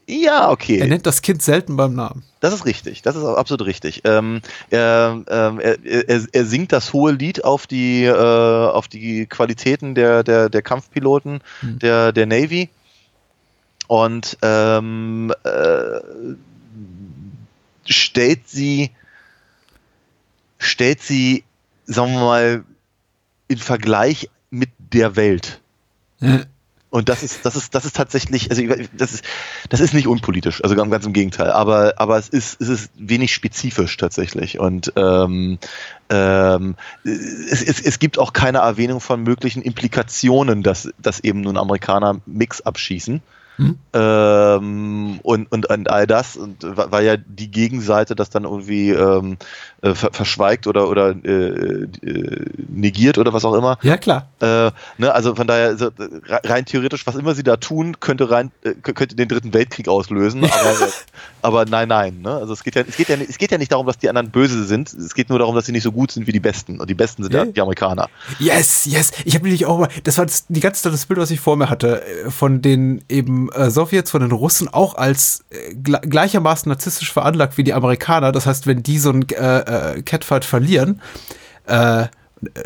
[0.07, 0.79] Ja, okay.
[0.79, 2.25] Er nennt das Kind selten beim Namen.
[2.41, 4.03] Das ist richtig, das ist absolut richtig.
[4.05, 9.95] Ähm, er, er, er, er, singt das hohe Lied auf die, äh, auf die Qualitäten
[9.95, 11.79] der, der, der Kampfpiloten hm.
[11.79, 12.69] der, der Navy
[13.87, 16.01] und ähm, äh,
[17.87, 18.91] stellt sie,
[20.59, 21.45] stellt sie,
[21.87, 22.65] sagen wir mal,
[23.49, 25.61] in Vergleich mit der Welt.
[26.95, 28.63] Und das ist, das ist, das ist tatsächlich, also
[28.97, 29.25] das ist,
[29.69, 32.93] das ist nicht unpolitisch, also ganz, ganz im Gegenteil, aber, aber es ist, es ist
[32.97, 34.61] wenig spezifisch tatsächlich.
[34.61, 35.59] Und ähm,
[36.09, 41.57] ähm, es, es, es gibt auch keine Erwähnung von möglichen Implikationen, dass, dass eben nun
[41.57, 43.23] Amerikaner Mix abschießen.
[43.57, 43.79] Mhm.
[43.93, 49.37] Ähm, und, und, und all das, und, weil ja die Gegenseite das dann irgendwie ähm,
[49.83, 53.79] äh, verschweigt oder, oder äh, äh, negiert oder was auch immer.
[53.83, 54.29] Ja, klar.
[54.41, 55.91] Äh, ne, also von daher, so,
[56.29, 60.45] rein theoretisch, was immer sie da tun, könnte rein, äh, könnte den dritten Weltkrieg auslösen,
[60.45, 60.89] aber,
[61.43, 62.23] aber nein, nein.
[62.23, 62.31] Ne?
[62.31, 64.31] Also es geht, ja, es, geht ja, es geht ja nicht darum, dass die anderen
[64.31, 66.81] böse sind, es geht nur darum, dass sie nicht so gut sind wie die Besten.
[66.81, 68.09] Und die Besten sind ja, ja die Amerikaner.
[68.39, 69.13] Yes, yes.
[69.25, 71.57] Ich habe nämlich auch mal, das war das, die ganze das Bild, was ich vor
[71.57, 77.13] mir hatte, von den eben äh, Sowjets, von den Russen auch als äh, gleichermaßen narzisstisch
[77.13, 78.33] veranlagt wie die Amerikaner.
[78.33, 81.01] Das heißt, wenn die so ein äh, äh, Catfight verlieren,
[81.67, 82.07] äh,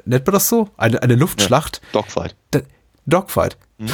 [0.05, 0.69] nennt man das so?
[0.77, 1.81] Eine, eine Luftschlacht.
[1.83, 2.37] Ja, Dogfight.
[2.51, 2.61] Da,
[3.07, 3.57] Dogfight.
[3.79, 3.89] Hm.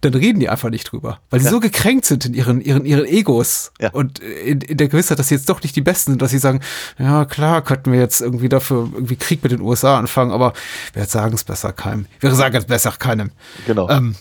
[0.00, 1.50] Dann reden die einfach nicht drüber, weil sie ja.
[1.50, 3.90] so gekränkt sind in ihren, ihren, ihren Egos ja.
[3.90, 6.38] und in, in, der Gewissheit, dass sie jetzt doch nicht die Besten sind, dass sie
[6.38, 6.60] sagen,
[6.98, 10.52] ja klar, könnten wir jetzt irgendwie dafür irgendwie Krieg mit den USA anfangen, aber
[10.92, 12.06] wir sagen es besser keinem.
[12.20, 13.30] Wir sagen es besser keinem.
[13.66, 13.88] Genau.
[13.88, 14.14] Ähm.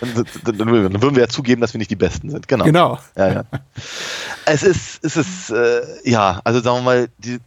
[0.44, 2.48] dann, dann, würden wir ja zugeben, dass wir nicht die Besten sind.
[2.48, 2.64] Genau.
[2.64, 2.98] Genau.
[3.16, 3.44] Ja, ja.
[4.46, 7.38] es ist, es ist, äh, ja, also sagen wir mal, die,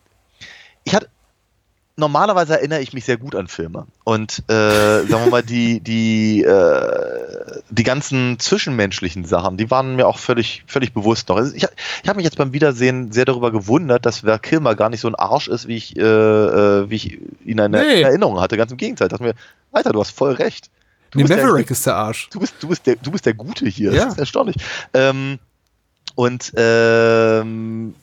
[0.84, 1.10] ich hatte
[2.00, 3.86] normalerweise erinnere ich mich sehr gut an Filme.
[4.04, 10.08] Und äh, sagen wir mal, die, die, äh, die ganzen zwischenmenschlichen Sachen, die waren mir
[10.08, 11.38] auch völlig, völlig bewusst noch.
[11.38, 11.68] Also ich,
[12.04, 15.08] ich habe mich jetzt beim Wiedersehen sehr darüber gewundert, dass Wer Kilmer gar nicht so
[15.08, 18.02] ein Arsch ist, wie ich, äh, äh wie ich ihn in nee.
[18.02, 18.58] Erinnerung hatte.
[18.58, 19.08] Ganz im Gegenteil.
[19.08, 19.36] Ich dachte mir,
[19.72, 20.70] Alter, du hast voll recht.
[21.12, 22.30] Du nee, Maverick der, ist der Arsch.
[22.32, 23.92] Du bist, du bist, der, du bist der Gute hier.
[23.92, 24.06] Ja.
[24.06, 24.56] Das ist erstaunlich.
[24.94, 25.40] Ähm,
[26.16, 27.96] und ähm,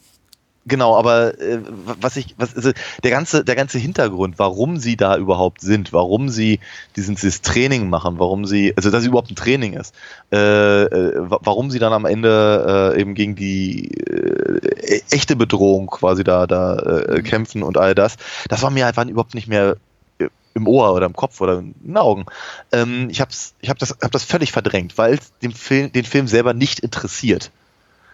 [0.68, 1.60] Genau, aber äh,
[2.00, 2.72] was ich, was also
[3.04, 6.58] der ganze, der ganze Hintergrund, warum sie da überhaupt sind, warum sie
[6.96, 9.94] diesen, dieses Training machen, warum sie, also dass es überhaupt ein Training ist,
[10.32, 16.24] äh, äh, warum sie dann am Ende äh, eben gegen die äh, echte Bedrohung quasi
[16.24, 17.22] da, da äh, mhm.
[17.22, 18.16] kämpfen und all das,
[18.48, 19.76] das war mir einfach überhaupt nicht mehr
[20.18, 22.26] äh, im Ohr oder im Kopf oder in den Augen.
[22.72, 26.04] Ähm, ich hab's, ich hab das, hab das völlig verdrängt, weil es den Film, den
[26.04, 27.52] Film selber nicht interessiert.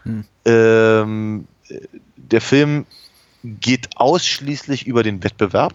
[0.04, 0.24] Hm.
[0.44, 1.46] Ähm,
[2.32, 2.86] der Film
[3.42, 5.74] geht ausschließlich über den Wettbewerb.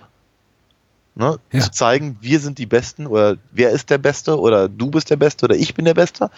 [1.16, 1.62] Ne, ja.
[1.62, 5.16] Zu zeigen, wir sind die Besten oder wer ist der Beste oder du bist der
[5.16, 6.30] Beste oder ich bin der Beste.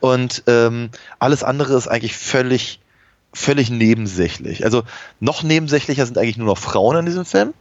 [0.00, 2.80] Und ähm, alles andere ist eigentlich völlig,
[3.32, 4.62] völlig nebensächlich.
[4.64, 4.82] Also
[5.20, 7.54] noch nebensächlicher sind eigentlich nur noch Frauen in diesem Film.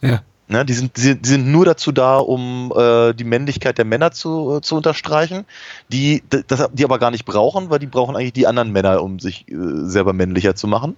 [0.00, 0.22] Ja.
[0.48, 4.12] Ne, die, sind, die, die sind nur dazu da, um äh, die Männlichkeit der Männer
[4.12, 5.44] zu, äh, zu unterstreichen,
[5.88, 9.18] die, das, die aber gar nicht brauchen, weil die brauchen eigentlich die anderen Männer, um
[9.18, 10.96] sich äh, selber männlicher zu machen.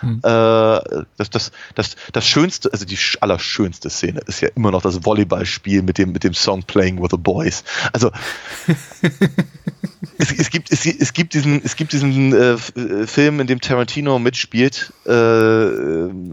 [0.00, 0.20] Hm.
[0.22, 5.04] Äh, das, das, das, das schönste, also die allerschönste Szene ist ja immer noch das
[5.04, 7.64] Volleyballspiel mit dem, mit dem Song Playing with the Boys.
[7.92, 8.10] Also
[10.18, 13.60] es, es, gibt, es, es gibt diesen, es gibt diesen äh, äh Film, in dem
[13.60, 14.92] Tarantino mitspielt.
[15.06, 15.12] Äh,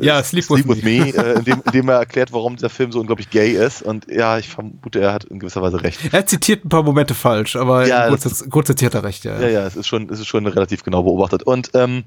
[0.03, 2.55] ja, Sleep, Sleep with, with Me, me äh, in, dem, in dem er erklärt, warum
[2.55, 3.81] dieser Film so unglaublich gay ist.
[3.81, 5.99] Und ja, ich vermute, er hat in gewisser Weise recht.
[6.11, 9.39] Er zitiert ein paar Momente falsch, aber ja, kurz, kurz zitiert er recht, ja.
[9.39, 11.43] Ja, ja, es ist schon, es ist schon relativ genau beobachtet.
[11.43, 12.05] Und ähm,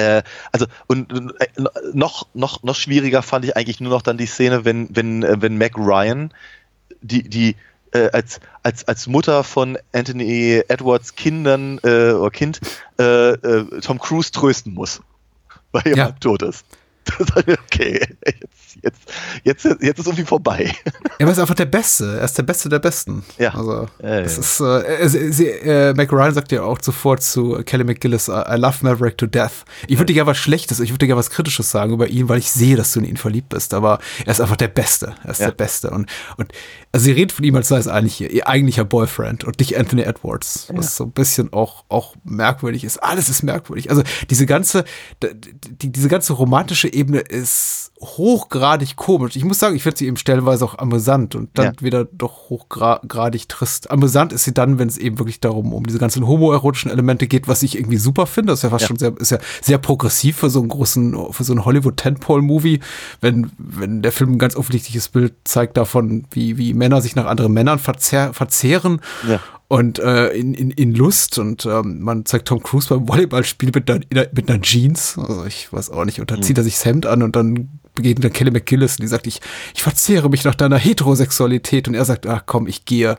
[0.00, 0.22] äh,
[0.52, 1.46] also und äh,
[1.92, 5.40] noch noch noch schwieriger fand ich eigentlich nur noch dann die Szene, wenn wenn äh,
[5.40, 6.32] wenn Mac Ryan
[7.02, 7.56] die die
[7.92, 12.60] äh, als als als Mutter von Anthony Edwards Kindern äh, oder Kind
[12.98, 13.36] äh,
[13.80, 15.00] Tom Cruise trösten muss,
[15.72, 16.12] weil er ja.
[16.12, 16.64] tot ist.
[17.66, 18.78] okay, jetzt,
[19.44, 20.72] jetzt, jetzt, jetzt ist irgendwie vorbei.
[21.18, 22.16] Er ist einfach der Beste.
[22.18, 23.22] Er ist der Beste der Besten.
[23.36, 23.54] Ja.
[23.54, 24.78] Also, ja, es ja.
[24.78, 28.54] ist, äh, sie, sie, äh, Mac Ryan sagt ja auch zuvor zu Kelly McGillis, I
[28.56, 29.66] love Maverick to death.
[29.86, 32.30] Ich würde dir gerne was Schlechtes, ich würde dir gerne was Kritisches sagen über ihn,
[32.30, 35.14] weil ich sehe, dass du in ihn verliebt bist, aber er ist einfach der Beste.
[35.24, 35.48] Er ist ja.
[35.48, 35.90] der Beste.
[35.90, 36.52] Und, und
[36.90, 39.78] also sie redet von ihm, als sei es eigentlich ihr, ihr eigentlicher Boyfriend und nicht
[39.78, 42.96] Anthony Edwards, was so ein bisschen auch, auch merkwürdig ist.
[43.02, 43.90] Alles ist merkwürdig.
[43.90, 44.84] Also diese ganze,
[45.22, 49.36] die, diese ganze romantische Ebene ist hochgradig komisch.
[49.36, 51.80] Ich muss sagen, ich finde sie eben stellenweise auch amüsant und dann ja.
[51.80, 53.90] wieder doch hochgradig trist.
[53.90, 57.48] Amüsant ist sie dann, wenn es eben wirklich darum um diese ganzen homoerotischen Elemente geht,
[57.48, 58.52] was ich irgendwie super finde.
[58.52, 58.88] Das ist ja fast ja.
[58.88, 62.42] schon sehr, ist ja sehr progressiv für so einen großen, für so einen Hollywood Tentpole
[62.42, 62.80] Movie,
[63.20, 67.26] wenn, wenn der Film ein ganz offensichtliches Bild zeigt davon, wie, wie Männer sich nach
[67.26, 69.00] anderen Männern verzehr, verzehren.
[69.26, 69.40] Ja
[69.70, 73.88] und äh, in, in, in Lust und ähm, man zeigt Tom Cruise beim Volleyballspiel mit
[73.88, 76.42] einer, mit einer Jeans, also ich weiß auch nicht, und dann mhm.
[76.42, 79.28] zieht er sich das Hemd an und dann begegnet dann Kelly McGillis und die sagt,
[79.28, 79.40] ich,
[79.72, 83.16] ich verzehre mich nach deiner Heterosexualität und er sagt, ach komm, ich gehe,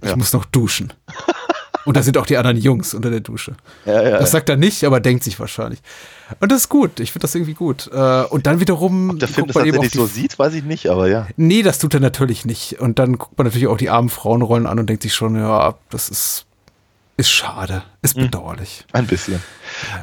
[0.00, 0.16] ich ja.
[0.16, 0.92] muss noch duschen.
[1.88, 3.54] Und da sind auch die anderen Jungs unter der Dusche.
[3.86, 5.80] Ja, ja, das sagt er nicht, aber denkt sich wahrscheinlich.
[6.38, 7.00] Und das ist gut.
[7.00, 7.88] Ich finde das irgendwie gut.
[7.90, 9.08] Äh, und dann wiederum.
[9.08, 11.26] Ob der Film guckt das tatsächlich so sieht, weiß ich nicht, aber ja.
[11.38, 12.78] Nee, das tut er natürlich nicht.
[12.78, 15.76] Und dann guckt man natürlich auch die armen Frauenrollen an und denkt sich schon, ja,
[15.88, 16.44] das ist,
[17.16, 17.82] ist schade.
[18.02, 18.24] Ist Hm.
[18.24, 18.84] bedauerlich.
[18.92, 19.42] Ein bisschen.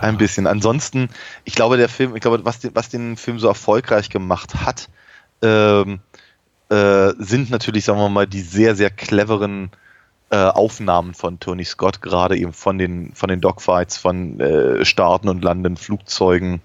[0.01, 0.47] Ein bisschen.
[0.47, 1.09] Ansonsten,
[1.43, 4.89] ich glaube, der Film, ich glaube, was den, was den Film so erfolgreich gemacht hat,
[5.43, 5.99] ähm,
[6.69, 9.69] äh, sind natürlich, sagen wir mal, die sehr, sehr cleveren
[10.30, 15.30] äh, Aufnahmen von Tony Scott, gerade eben von den, von den Dogfights, von äh, Starten
[15.30, 16.61] und Landen, Flugzeugen,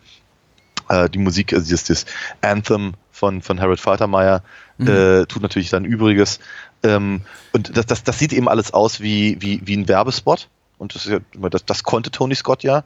[0.89, 2.07] äh, die Musik, also das, das
[2.41, 4.43] Anthem von, von Harold Faltermeyer
[4.79, 6.41] äh, tut natürlich dann Übriges.
[6.83, 7.21] Ähm,
[7.53, 10.49] und das, das, das sieht eben alles aus wie, wie, wie ein Werbespot.
[10.79, 11.11] Und das,
[11.51, 12.85] das, das konnte Tony Scott ja.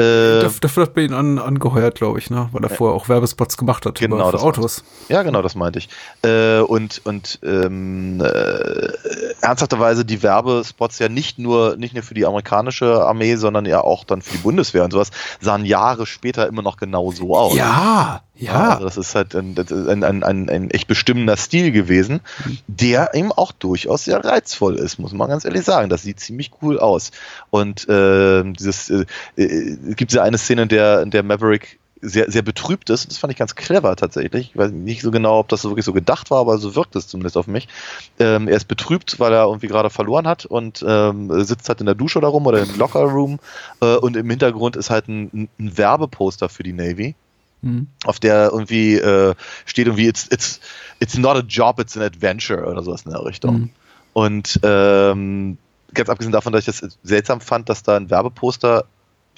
[0.00, 2.48] Äh, Dafür, hat man ihn an, angeheuert, glaube ich, ne?
[2.52, 4.84] weil er vorher auch Werbespots gemacht hat Genau, über, für das Autos.
[5.08, 5.88] Ja, genau, das meinte ich.
[6.22, 8.88] Äh, und und ähm, äh,
[9.40, 14.04] ernsthafterweise die Werbespots ja nicht nur nicht nur für die amerikanische Armee, sondern ja auch
[14.04, 17.54] dann für die Bundeswehr und sowas sahen Jahre später immer noch genau so aus.
[17.54, 18.70] Ja, ja.
[18.70, 22.20] Also das ist halt ein, ein, ein, ein, echt bestimmender Stil gewesen,
[22.66, 25.90] der eben auch durchaus sehr reizvoll ist, muss man ganz ehrlich sagen.
[25.90, 27.10] Das sieht ziemlich cool aus.
[27.50, 29.04] Und äh, dieses äh,
[29.36, 33.10] äh, es gibt ja eine Szene, in der, in der Maverick sehr, sehr betrübt ist.
[33.10, 34.50] Das fand ich ganz clever tatsächlich.
[34.50, 37.08] Ich weiß nicht so genau, ob das wirklich so gedacht war, aber so wirkt es
[37.08, 37.68] zumindest auf mich.
[38.18, 41.86] Ähm, er ist betrübt, weil er irgendwie gerade verloren hat und ähm, sitzt halt in
[41.86, 43.38] der Dusche da rum oder im Locker Room
[43.82, 47.14] äh, und im Hintergrund ist halt ein, ein Werbeposter für die Navy
[47.62, 47.88] Mhm.
[48.04, 49.34] auf der irgendwie äh,
[49.66, 50.60] steht irgendwie it's, it's,
[50.98, 53.54] it's not a job, it's an adventure oder sowas in der Richtung.
[53.54, 53.70] Mhm.
[54.12, 55.58] Und ähm,
[55.94, 58.84] ganz abgesehen davon, dass ich das seltsam fand, dass da ein Werbeposter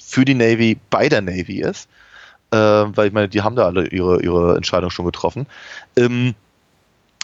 [0.03, 1.87] für die Navy bei der Navy ist,
[2.51, 5.47] äh, weil ich meine, die haben da alle ihre, ihre Entscheidung schon getroffen.
[5.95, 6.35] Ähm,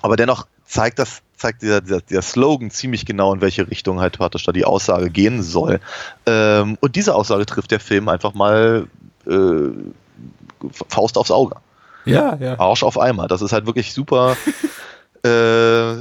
[0.02, 4.18] aber dennoch zeigt das, zeigt dieser, dieser, dieser Slogan ziemlich genau, in welche Richtung halt
[4.18, 5.80] praktisch da die Aussage gehen soll.
[6.26, 8.88] Ähm, und diese Aussage trifft der Film einfach mal
[9.28, 9.70] äh,
[10.90, 11.56] Faust aufs Auge.
[12.06, 12.60] Ja, ja.
[12.60, 13.28] Arsch auf Eimer.
[13.28, 14.36] Das ist halt wirklich super,
[15.26, 15.96] äh,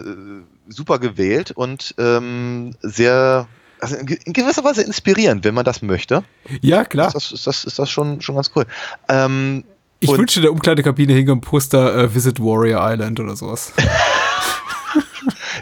[0.69, 3.47] super gewählt und ähm, sehr,
[3.81, 6.23] also in ge- in gewisser Weise inspirierend, wenn man das möchte.
[6.61, 7.09] Ja, klar.
[7.09, 8.67] Ist das, ist das, ist das schon, schon ganz cool.
[9.09, 9.65] Ähm,
[10.01, 13.73] Ich in der Umkleidekabine hing ein Poster äh, Visit Warrior Island oder sowas.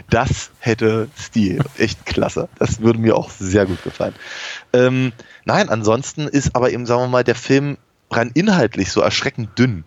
[0.09, 1.59] Das hätte Stil.
[1.77, 2.47] Echt klasse.
[2.59, 4.13] Das würde mir auch sehr gut gefallen.
[4.71, 5.11] Ähm,
[5.43, 7.77] nein, ansonsten ist aber eben, sagen wir mal, der Film
[8.11, 9.83] rein inhaltlich so erschreckend dünn,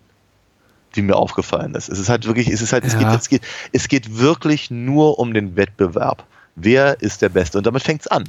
[0.93, 1.89] wie mir aufgefallen ist.
[1.89, 2.99] Es ist halt wirklich, es ist halt, es, Ja.
[2.99, 3.41] geht, es, geht,
[3.71, 6.23] es geht wirklich nur um den Wettbewerb.
[6.55, 7.57] Wer ist der Beste?
[7.57, 8.25] Und damit fängt es an.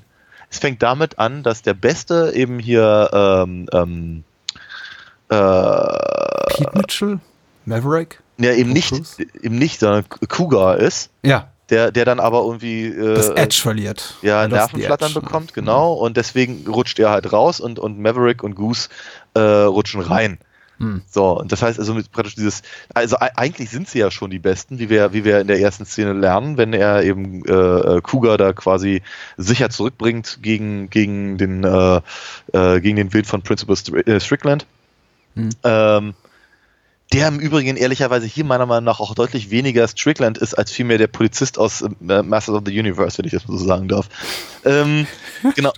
[0.51, 4.25] Es fängt damit an, dass der Beste eben hier ähm, ähm,
[5.29, 7.21] äh, Pete Mitchell?
[7.65, 8.21] Maverick?
[8.39, 9.23] ja, eben Tom nicht, Cruise?
[9.43, 14.17] eben nicht, sondern Cougar ist, Ja, der, der dann aber irgendwie äh, das Edge verliert.
[14.23, 15.93] ja, Nervenflattern bekommt, genau.
[15.95, 18.89] Und deswegen rutscht er halt raus und, und Maverick und Goose
[19.35, 20.39] äh, rutschen rein.
[20.79, 21.03] Hm.
[21.09, 24.41] So, und das heißt also mit praktisch dieses, also eigentlich sind sie ja schon die
[24.41, 28.01] Besten, wie wir, wie wir in der ersten Szene lernen, wenn er eben äh, äh,
[28.01, 29.03] Cougar da quasi
[29.37, 32.01] sicher zurückbringt gegen, gegen den äh,
[32.53, 34.67] äh, gegen den Wild von Principal äh, Strickland.
[35.37, 35.51] Hm.
[35.63, 36.15] Ähm,
[37.13, 40.99] der im Übrigen ehrlicherweise hier meiner Meinung nach auch deutlich weniger Strickland ist, als vielmehr
[40.99, 44.09] der Polizist aus äh, Masters of the Universe, wenn ich das mal so sagen darf.
[44.65, 45.07] Ähm,
[45.55, 45.73] genau.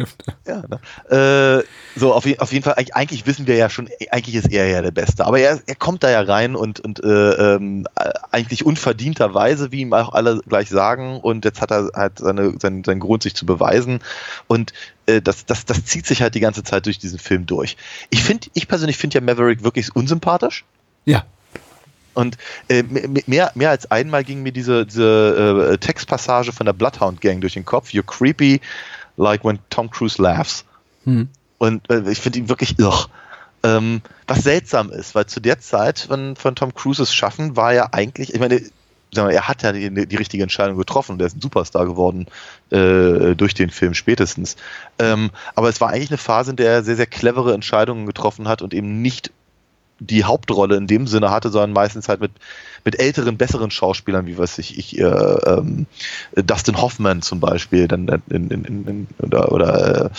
[0.47, 1.61] Ja, ne?
[1.64, 4.82] äh, so, auf, auf jeden Fall, eigentlich, wissen wir ja schon, eigentlich ist er ja
[4.82, 5.26] der Beste.
[5.26, 9.80] Aber er, er kommt da ja rein und, und äh, ähm, äh, eigentlich unverdienterweise, wie
[9.80, 11.18] ihm auch alle gleich sagen.
[11.20, 14.01] Und jetzt hat er halt seine, seinen, seinen Grund, sich zu beweisen.
[14.47, 14.72] Und
[15.07, 17.76] äh, das, das, das zieht sich halt die ganze Zeit durch diesen Film durch.
[18.11, 20.64] Ich finde, ich persönlich finde ja Maverick wirklich unsympathisch.
[21.05, 21.25] Ja.
[22.15, 22.39] Und
[22.69, 22.83] äh,
[23.27, 27.55] mehr, mehr als einmal ging mir diese, diese äh, Textpassage von der Bloodhound Gang durch
[27.55, 27.91] den Kopf.
[27.91, 28.61] You're creepy,
[29.17, 30.65] like when Tom Cruise laughs.
[31.05, 31.29] Hm.
[31.59, 33.09] Und äh, ich finde ihn wirklich irr.
[33.65, 37.89] Ähm, was seltsam ist, weil zu der Zeit von, von Tom Cruises Schaffen war ja
[37.93, 38.61] eigentlich, ich meine,
[39.17, 41.19] er hat ja die, die richtige Entscheidung getroffen.
[41.19, 42.27] Der ist ein Superstar geworden
[42.71, 44.57] äh, durch den Film spätestens.
[44.99, 48.49] Ähm, aber es war eigentlich eine Phase, in der er sehr, sehr clevere Entscheidungen getroffen
[48.49, 49.31] hat und eben nicht
[50.01, 52.33] die Hauptrolle in dem Sinne hatte, sondern meistens halt mit,
[52.85, 55.87] mit älteren, besseren Schauspielern, wie was ich, ich äh, ähm,
[56.35, 60.11] Dustin Hoffman zum Beispiel, dann in, in, in, oder, oder äh,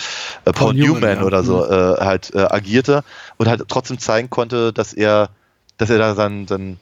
[0.44, 1.24] Paul, Paul Newman, Newman, ja.
[1.24, 3.04] oder so äh, halt äh, agierte
[3.36, 5.28] und halt trotzdem zeigen konnte, dass er,
[5.76, 6.78] dass er da sein, sein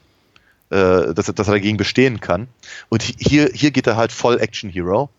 [0.71, 2.49] äh, dass, er- dass er dagegen bestehen kann.
[2.89, 5.11] Und hi- hier, hier geht er halt voll Action Hero.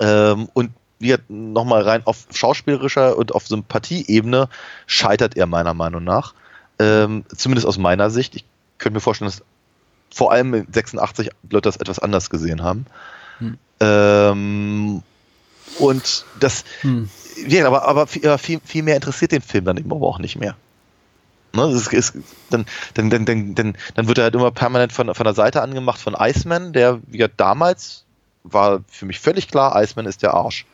[0.00, 4.48] Ähm, und wie nochmal rein auf schauspielerischer und auf Sympathieebene
[4.86, 6.34] scheitert er meiner Meinung nach.
[6.82, 8.34] Ähm, zumindest aus meiner Sicht.
[8.34, 8.44] Ich
[8.78, 9.42] könnte mir vorstellen, dass
[10.14, 12.86] vor allem in 86 Leute das etwas anders gesehen haben.
[13.38, 13.58] Hm.
[13.80, 15.02] Ähm,
[15.78, 17.08] Und das, Hm.
[17.46, 20.56] ja, aber, aber viel, viel, mehr interessiert den Film dann eben aber auch nicht mehr.
[21.54, 22.14] Ne, ist, ist,
[22.50, 22.64] dann,
[22.94, 26.00] dann, dann, dann, dann, dann wird er halt immer permanent von, von der Seite angemacht
[26.00, 28.04] von Iceman, der ja damals
[28.42, 30.66] war für mich völlig klar, Iceman ist der Arsch.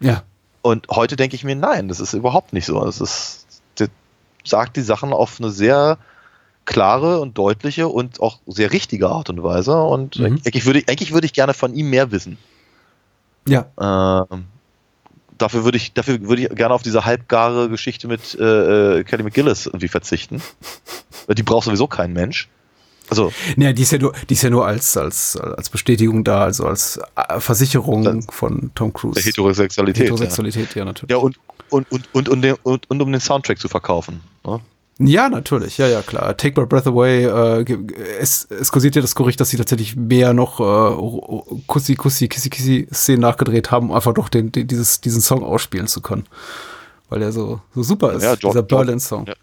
[0.00, 0.22] Ja.
[0.62, 2.84] Und heute denke ich mir, nein, das ist überhaupt nicht so.
[2.84, 3.41] Das ist,
[4.44, 5.98] sagt die Sachen auf eine sehr
[6.64, 9.80] klare und deutliche und auch sehr richtige Art und Weise.
[9.82, 10.40] Und Mhm.
[10.46, 12.38] eigentlich, würde ich, eigentlich würde ich gerne von ihm mehr wissen.
[13.48, 13.66] Ja.
[14.30, 14.44] Ähm,
[15.38, 19.24] dafür würde ich, dafür würde ich gerne auf diese halbgare Geschichte mit äh, äh, Kelly
[19.24, 20.40] McGillis irgendwie verzichten.
[21.36, 22.48] Die braucht sowieso kein Mensch.
[23.10, 26.44] Also, Naja, die ist ja nur, die ist ja nur als, als, als Bestätigung da,
[26.44, 29.14] also als äh, Versicherung von Tom Cruise.
[29.14, 30.04] der Heterosexualität.
[30.04, 31.10] Heterosexualität, ja, natürlich.
[31.10, 31.38] Ja, und,
[31.68, 34.20] und, und, und, und, und, und um den Soundtrack zu verkaufen.
[34.44, 34.60] Ne?
[34.98, 36.36] Ja, natürlich, ja, ja, klar.
[36.36, 37.64] Take My Breath Away, äh,
[38.20, 42.50] es, es kursiert ja das Gerücht, dass sie tatsächlich mehr noch äh, Kussi, Kussi, Kissi,
[42.50, 46.26] Kissi Szenen nachgedreht haben, um einfach doch den, den, dieses, diesen Song ausspielen zu können.
[47.08, 49.26] Weil er so, so super ist, Ja, George- dieser Berlin-Song.
[49.26, 49.34] Ja.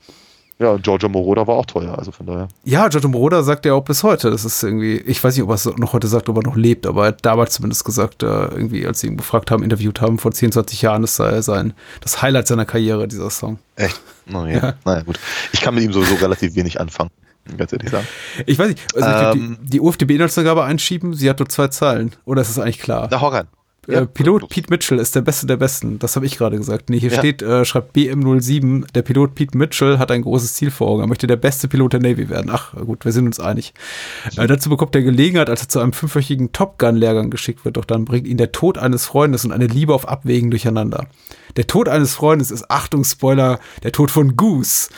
[0.62, 2.50] Ja, Giorgio Moroder war auch teuer, also von daher.
[2.66, 5.50] Ja, Giorgio Moroder sagt ja auch bis heute, das ist irgendwie, ich weiß nicht, ob
[5.50, 8.24] er es noch heute sagt, ob er noch lebt, aber er hat damals zumindest gesagt,
[8.24, 11.42] äh, irgendwie, als sie ihn befragt haben, interviewt haben, vor 10, 20 Jahren, das sei
[11.42, 13.58] sein, das Highlight seiner Karriere, dieser Song.
[13.78, 14.02] Echt?
[14.26, 14.74] Naja, Ja.
[14.84, 15.18] naja, gut.
[15.54, 17.10] Ich kann mit ihm sowieso relativ wenig anfangen,
[17.58, 18.06] ganz ehrlich sagen.
[18.46, 19.58] Ich weiß nicht, also Ähm.
[19.62, 22.12] die, die UFDB-Inhaltsangabe einschieben, sie hat nur zwei Zeilen.
[22.26, 23.08] Oder ist es eigentlich klar?
[23.10, 23.30] Na, hau
[23.90, 26.00] äh, Pilot Pete Mitchell ist der Beste der Besten.
[26.00, 26.90] Das habe ich gerade gesagt.
[26.90, 27.20] Nee, hier Ja.
[27.20, 31.02] steht, äh, schreibt BM07, der Pilot Pete Mitchell hat ein großes Ziel vor Augen.
[31.04, 32.50] Er möchte der beste Pilot der Navy werden.
[32.54, 33.74] Ach, gut, wir sind uns einig.
[34.38, 37.78] Äh, dazu bekommt er Gelegenheit, als er zu einem fünfwöchigen Top Gun-Lehrgang geschickt wird.
[37.78, 41.08] Doch dann bringt ihn der Tod eines Freundes und eine Liebe auf Abwägen durcheinander.
[41.56, 44.90] Der Tod eines Freundes ist, Achtung, Spoiler, der Tod von Goose.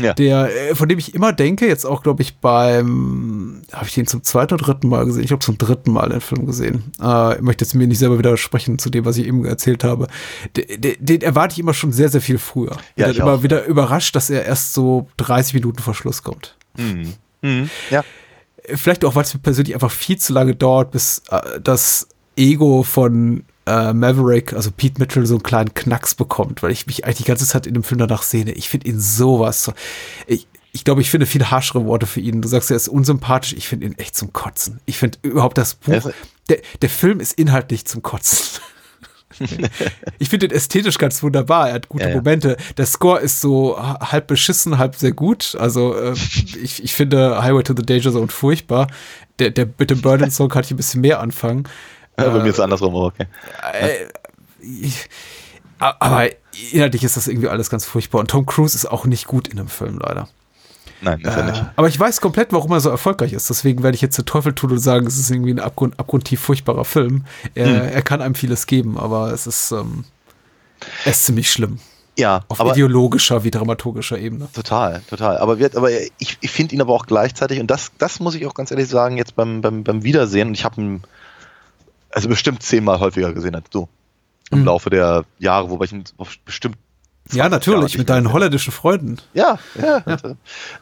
[0.00, 0.14] Ja.
[0.14, 4.06] Der, äh, von dem ich immer denke, jetzt auch, glaube ich, beim, habe ich den
[4.06, 5.24] zum zweiten oder dritten Mal gesehen?
[5.24, 6.92] Ich habe zum dritten Mal den Film gesehen.
[7.00, 10.08] Äh, ich möchte jetzt mir nicht selber widersprechen zu dem, was ich eben erzählt habe.
[10.56, 12.76] Den, den, den erwarte ich immer schon sehr, sehr viel früher.
[12.96, 13.42] Ja, ich immer auch.
[13.42, 16.56] wieder überrascht, dass er erst so 30 Minuten vor Schluss kommt.
[16.76, 17.14] Mhm.
[17.42, 17.70] Mhm.
[17.90, 18.04] Ja.
[18.66, 22.82] Vielleicht auch, weil es mir persönlich einfach viel zu lange dauert, bis äh, das Ego
[22.82, 27.18] von äh, Maverick, also Pete Mitchell, so einen kleinen Knacks bekommt, weil ich mich eigentlich
[27.18, 28.52] die ganze Zeit in dem Film danach sehne.
[28.52, 29.64] Ich finde ihn sowas.
[29.64, 29.72] So,
[30.26, 32.42] ich, ich glaube, ich finde viel harschere Worte für ihn.
[32.42, 33.52] Du sagst, er ist unsympathisch.
[33.54, 34.80] Ich finde ihn echt zum Kotzen.
[34.86, 36.10] Ich finde überhaupt das Buch.
[36.48, 38.60] Der, der Film ist inhaltlich zum Kotzen.
[40.18, 41.68] ich finde ihn ästhetisch ganz wunderbar.
[41.68, 42.16] Er hat gute Ja, ja.
[42.16, 42.56] Momente.
[42.76, 45.56] Der Score ist so ha- halb beschissen, halb sehr gut.
[45.58, 46.12] Also äh,
[46.62, 48.88] ich, ich finde Highway to the Danger Zone furchtbar.
[49.38, 51.64] Der, der mit dem Burden Song kann ich ein bisschen mehr anfangen.
[52.18, 53.26] Ja, Bei mir ist es andersrum, aber okay.
[53.72, 54.06] Äh,
[54.60, 55.08] ich,
[55.78, 56.28] aber
[56.72, 58.20] inhaltlich ist das irgendwie alles ganz furchtbar.
[58.20, 60.28] Und Tom Cruise ist auch nicht gut in dem Film, leider.
[61.00, 61.64] Nein, ist er Äh, nicht.
[61.76, 63.50] aber ich weiß komplett, warum er so erfolgreich ist.
[63.50, 66.40] Deswegen werde ich jetzt den Teufel tun und sagen, es ist irgendwie ein abgrund, abgrundtief
[66.40, 67.24] furchtbarer Film.
[67.54, 67.88] Er, Hm.
[67.92, 70.04] er kann einem vieles geben, aber es ist, ähm,
[71.04, 71.78] er ist ziemlich schlimm.
[72.16, 74.48] Ja, Auf ideologischer wie dramaturgischer Ebene.
[74.54, 75.36] total, total.
[75.38, 78.46] Aber, wir, aber ich, ich finde ihn aber auch gleichzeitig, und das, das muss ich
[78.46, 81.02] auch ganz ehrlich sagen, jetzt beim, beim, beim Wiedersehen, und ich habe ihn
[82.14, 83.88] also bestimmt zehnmal häufiger gesehen als du
[84.50, 84.64] im Mhm.
[84.66, 86.04] Laufe der Jahre, wobei ich ihn
[86.44, 86.76] bestimmt
[87.32, 89.16] Ja, 20 natürlich, mit deinen holländischen Freunden.
[89.32, 90.02] Ja, ja.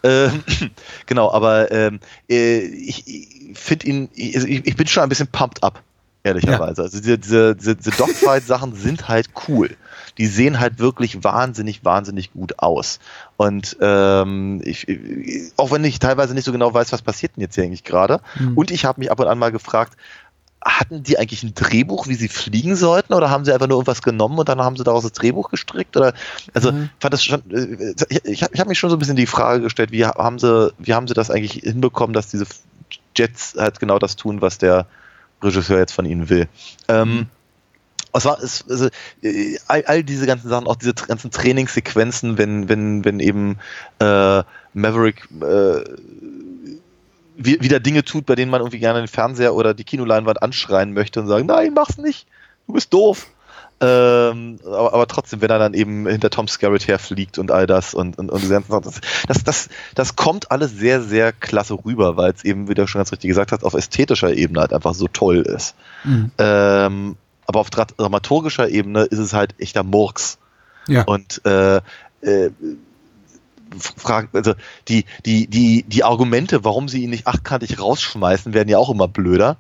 [0.03, 0.43] Ähm,
[1.07, 5.09] genau, aber ähm, äh, ich, ich finde ihn, ich, also ich, ich bin schon ein
[5.09, 5.83] bisschen pumped up,
[6.25, 6.83] ehrlicherweise.
[6.83, 9.77] Also diese, diese, diese, diese Dogfight-Sachen sind halt cool.
[10.19, 12.99] Die sehen halt wirklich wahnsinnig, wahnsinnig gut aus.
[13.37, 17.43] Und ähm, ich, ich- auch wenn ich teilweise nicht so genau weiß, was passiert denn
[17.43, 18.21] jetzt hier eigentlich gerade.
[18.39, 18.59] Mhm.
[18.59, 19.97] Und ich habe mich ab und an mal gefragt,
[20.65, 24.03] hatten die eigentlich ein Drehbuch, wie sie fliegen sollten, oder haben sie einfach nur irgendwas
[24.03, 25.97] genommen und dann haben sie daraus das Drehbuch gestrickt?
[25.97, 26.15] Oder
[26.55, 26.91] also Mhm.
[27.01, 29.27] fand das schon, äh, ich, ich habe ich hab mich schon so ein bisschen die
[29.27, 32.47] Frage gestellt, wie haben sie, wie haben sie das eigentlich hinbekommen, dass diese
[33.17, 34.87] Jets halt genau das tun, was der
[35.43, 36.49] Regisseur jetzt von ihnen will.
[36.89, 37.27] Ähm,
[38.15, 38.89] es war, es, also,
[39.23, 43.59] äh, all, all diese ganzen Sachen, auch diese ganzen Trainingssequenzen, wenn, wenn, wenn eben
[43.99, 44.43] äh,
[44.75, 45.83] Maverick äh,
[47.37, 51.21] wieder Dinge tut, bei denen man irgendwie gerne den Fernseher oder die Kinoleinwand anschreien möchte
[51.21, 52.27] und sagen, nein, mach's nicht,
[52.67, 53.27] du bist doof.
[53.81, 57.95] Ähm, aber, aber trotzdem, wenn er dann eben hinter Tom Skerritt herfliegt und all das
[57.95, 62.45] und, und, und das, das, das, das kommt alles sehr, sehr klasse rüber, weil es
[62.45, 65.39] eben, wie du schon ganz richtig gesagt hast, auf ästhetischer Ebene halt einfach so toll
[65.39, 65.75] ist.
[66.05, 66.31] Mhm.
[66.39, 67.17] Ähm,
[67.47, 70.39] aber auf dra- dramaturgischer Ebene ist es halt echter Murks.
[70.87, 71.03] Ja.
[71.03, 71.79] Und äh,
[72.21, 72.51] äh,
[73.81, 74.55] fragen, also
[74.89, 79.09] die, die, die, die Argumente, warum sie ihn nicht achtkantig rausschmeißen, werden ja auch immer
[79.09, 79.57] blöder.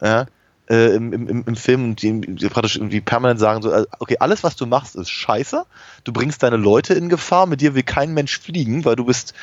[0.00, 0.26] Ja?
[0.68, 4.16] Äh, im, im, Im Film, und die, die praktisch irgendwie permanent sagen, so, äh, okay,
[4.20, 5.64] alles, was du machst, ist scheiße.
[6.04, 9.34] Du bringst deine Leute in Gefahr, mit dir will kein Mensch fliegen, weil du bist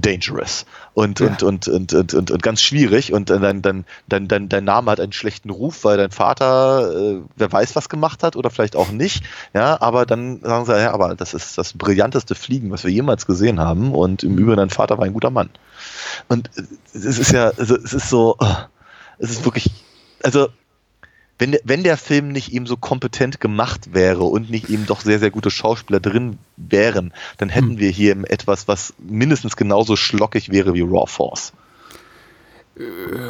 [0.00, 1.26] dangerous und, Ja.
[1.26, 4.90] und, und, und, und, und, und ganz schwierig und dein, dein, dein, dein, dein Name
[4.90, 8.76] hat einen schlechten Ruf, weil dein Vater, äh, wer weiß was gemacht hat oder vielleicht
[8.76, 9.24] auch nicht,
[9.54, 13.26] ja, aber dann sagen sie, ja, aber das ist das brillanteste Fliegen, was wir jemals
[13.26, 15.50] gesehen haben und im Übrigen dein Vater war ein guter Mann.
[16.28, 16.50] Und
[16.92, 18.36] es ist ja, also es ist so,
[19.18, 19.70] es ist wirklich,
[20.22, 20.48] also
[21.38, 25.00] wenn der, wenn der Film nicht eben so kompetent gemacht wäre und nicht eben doch
[25.00, 27.78] sehr, sehr gute Schauspieler drin wären, dann hätten Hm.
[27.78, 31.52] wir hier eben etwas, was mindestens genauso schlockig wäre wie Raw Force.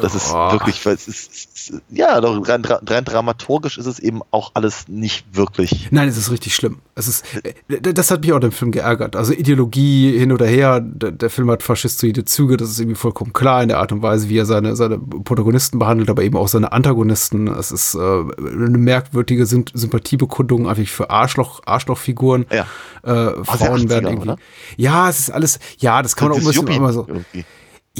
[0.01, 0.51] Das ist Ja.
[0.51, 5.25] wirklich, weil es ist, ja, doch rein, rein dramaturgisch ist es eben auch alles nicht
[5.37, 5.87] wirklich.
[5.91, 6.79] Nein, es ist richtig schlimm.
[6.95, 9.15] Es ist, äh, das hat mich auch dem Film geärgert.
[9.15, 13.31] Also Ideologie hin oder her, der, der Film hat faschistoide Züge, das ist irgendwie vollkommen
[13.31, 16.49] klar in der Art und Weise, wie er seine, seine Protagonisten behandelt, aber eben auch
[16.49, 17.47] seine Antagonisten.
[17.47, 22.45] Es ist äh, eine merkwürdige Sym Sympathiebekundung einfach für Arschloch, Arschlochfiguren.
[22.51, 22.65] Ja.
[23.03, 24.29] Äh, Frauen 80er, werden irgendwie.
[24.29, 24.37] oder?
[24.75, 27.05] Ja, es ist alles, ja, das kann man auch ein bisschen immer so.
[27.07, 27.45] irgendwie.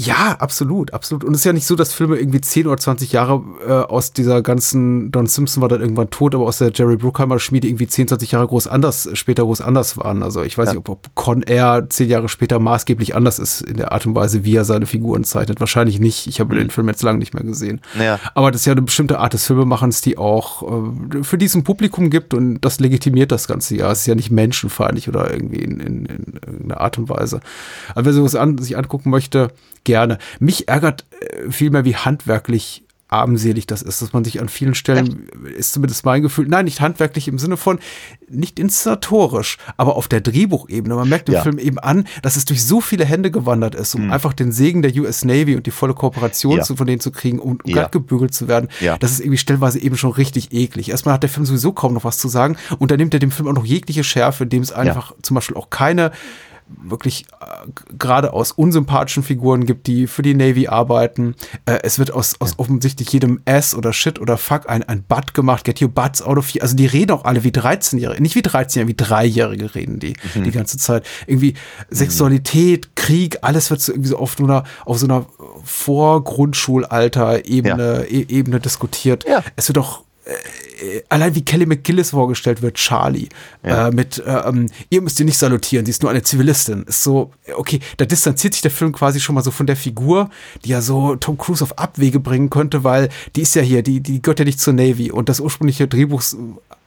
[0.00, 1.24] Ja, absolut, absolut.
[1.24, 4.12] Und es ist ja nicht so, dass Filme irgendwie 10 oder 20 Jahre äh, aus
[4.12, 7.88] dieser ganzen, Don Simpson war dann irgendwann tot, aber aus der Jerry Bruckheimer Schmiede irgendwie
[7.88, 10.22] 10, 20 Jahre groß anders, später groß anders waren.
[10.22, 10.74] Also ich weiß Ja.
[10.74, 14.44] nicht, ob, Con Air 10 Jahre später maßgeblich anders ist in der Art und Weise,
[14.44, 15.58] wie er seine Figuren zeichnet.
[15.58, 16.28] Wahrscheinlich nicht.
[16.28, 17.80] Ich habe den Film jetzt lange nicht mehr gesehen.
[17.98, 18.20] Ja.
[18.34, 22.08] Aber das ist ja eine bestimmte Art des Filmemachens, die auch äh, für diesen Publikum
[22.08, 23.90] gibt und das legitimiert das Ganze ja.
[23.90, 27.40] Es ist ja nicht menschenfeindlich oder irgendwie in, in, in irgendeiner Art und Weise.
[27.96, 29.48] Aber wer sowas an, sich angucken möchte,
[29.88, 30.18] gerne.
[30.38, 35.30] Mich ärgert äh, vielmehr, wie handwerklich armselig das ist, dass man sich an vielen Stellen,
[35.56, 37.78] ist zumindest mein Gefühl, nein, nicht handwerklich im Sinne von,
[38.28, 40.94] nicht inszenatorisch, aber auf der Drehbuchebene.
[40.94, 41.42] Man merkt im Ja.
[41.42, 44.82] Film eben an, dass es durch so viele Hände gewandert ist, um einfach den Segen
[44.82, 46.58] der US Navy und die volle Kooperation.
[46.58, 46.62] Ja.
[46.62, 47.76] zu, von denen zu kriegen, um, um Ja.
[47.76, 48.68] glatt gebügelt zu werden.
[48.80, 48.98] Ja.
[48.98, 50.90] Das ist irgendwie stellenweise eben schon richtig eklig.
[50.90, 53.30] Erstmal hat der Film sowieso kaum noch was zu sagen und dann nimmt er dem
[53.30, 56.12] Film auch noch jegliche Schärfe, indem es einfach zum Beispiel auch keine
[56.68, 57.66] wirklich äh,
[57.98, 61.34] geradeaus unsympathischen Figuren gibt, die für die Navy arbeiten.
[61.66, 65.34] Äh, es wird aus, aus offensichtlich jedem S oder Shit oder Fuck ein, ein Butt
[65.34, 65.64] gemacht.
[65.64, 66.62] Get your butts out of here.
[66.62, 68.22] Also die reden auch alle wie 13-Jährige.
[68.22, 71.06] Nicht wie 13-Jährige, wie Dreijährige reden die die ganze Zeit.
[71.26, 71.54] Irgendwie
[71.90, 75.26] Sexualität, Krieg, alles wird so irgendwie so auf so einer, auf so einer
[75.64, 79.24] Vorgrundschulalter-Ebene e Ebene diskutiert.
[79.28, 79.42] Ja.
[79.56, 83.28] Es wird auch äh, allein wie Kelly McGillis vorgestellt wird, Charlie,
[83.64, 83.88] Ja.
[83.88, 86.82] äh, mit, äh, ähm, ihr müsst ihr nicht salutieren, sie ist nur eine Zivilistin.
[86.84, 90.30] Ist so, okay, da distanziert sich der Film quasi schon mal so von der Figur,
[90.64, 94.00] die ja so Tom Cruise auf Abwege bringen könnte, weil die ist ja hier, die,
[94.00, 96.22] die gehört ja nicht zur Navy und das ursprüngliche Drehbuch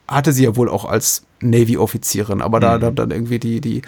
[0.08, 3.82] hatte sie ja wohl auch als Navy-Offizierin, aber da, da dann irgendwie die, die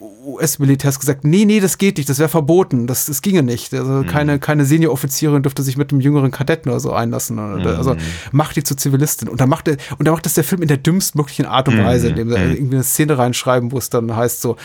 [0.00, 3.72] US-Militärs gesagt, nee, nee, das geht nicht, das wäre verboten, das, das ginge nicht.
[3.74, 7.38] Also keine, keine Senior-Offizierin dürfte sich mit einem jüngeren Kadetten oder so einlassen.
[7.38, 7.96] Oder, Also
[8.32, 9.28] macht die zur Zivilistin.
[9.28, 12.08] Und dann macht und dann macht das der Film in der dümmstmöglichen Art und Weise,
[12.08, 14.56] indem sie irgendwie eine Szene reinschreiben, wo es dann heißt so,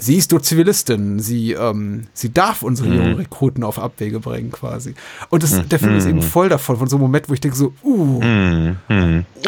[0.00, 4.94] sie ist nur Zivilistin, sie, ähm, sie darf unsere jungen Rekruten auf Abwege bringen, quasi.
[5.28, 7.56] Und das, der Film ist eben voll davon, von so einem Moment, wo ich denke
[7.56, 8.20] so, uh,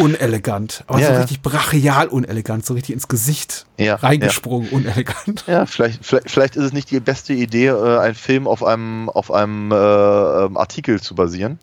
[0.01, 0.85] unelegant.
[0.87, 1.19] Aber Ja, so ja.
[1.21, 5.45] richtig brachial unelegant, so richtig ins Gesicht Ja, reingesprungen, unelegant.
[5.47, 9.09] Ja, vielleicht, vielleicht, vielleicht ist es nicht die beste Idee, äh, einen Film auf einem,
[9.09, 11.59] auf einem äh, ähm, Artikel zu basieren.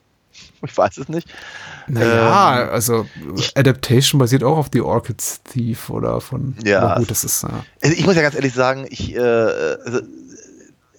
[0.62, 1.28] Ich weiß es nicht.
[1.88, 3.06] Naja, Ähm, also
[3.56, 6.56] Adaptation basiert auch auf The Orchid's Thief oder von.
[6.64, 7.44] Ja, gut, das ist.
[7.44, 7.64] Ja.
[7.82, 10.02] Also ich muss ja ganz ehrlich sagen, ich, äh, also,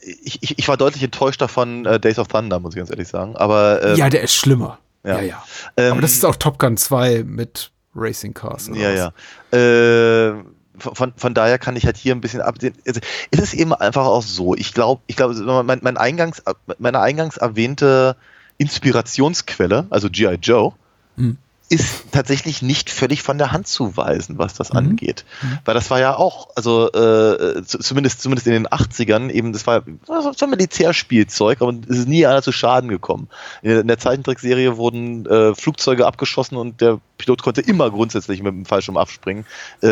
[0.00, 3.08] ich, ich, ich war deutlich enttäuscht davon, äh, Days of Thunder, muss ich ganz ehrlich
[3.08, 3.36] sagen.
[3.36, 4.78] Aber ähm, ja, der ist schlimmer.
[5.04, 5.22] Ja, ja.
[5.22, 5.44] ja.
[5.76, 8.70] Ähm, aber das ist auch Top Gun 2 mit Racing Cars.
[8.72, 9.12] Ja, was?
[9.52, 9.58] ja.
[9.58, 10.44] Äh,
[10.78, 12.74] von, von daher kann ich halt hier ein bisschen absehen.
[12.86, 14.54] Also, es ist eben einfach auch so.
[14.54, 16.42] Ich glaube, ich glaube, mein, mein eingangs,
[16.78, 18.16] meine eingangs erwähnte
[18.60, 20.36] Inspirationsquelle, also G.I.
[20.40, 20.72] Joe,
[21.16, 21.36] Hm.
[21.72, 24.78] Ist tatsächlich nicht völlig von der Hand zu weisen, was das Mhm.
[24.78, 25.24] angeht.
[25.64, 29.68] Weil das war ja auch, also äh, zu- zumindest, zumindest in den 80ern, eben, das
[29.68, 33.28] war so ein Militärspielzeug, aber es ist nie einer zu Schaden gekommen.
[33.62, 38.42] In der, in der Zeichentrickserie wurden äh, Flugzeuge abgeschossen und der Pilot konnte immer grundsätzlich
[38.42, 39.44] mit dem Fallschirm abspringen.
[39.82, 39.86] Äh,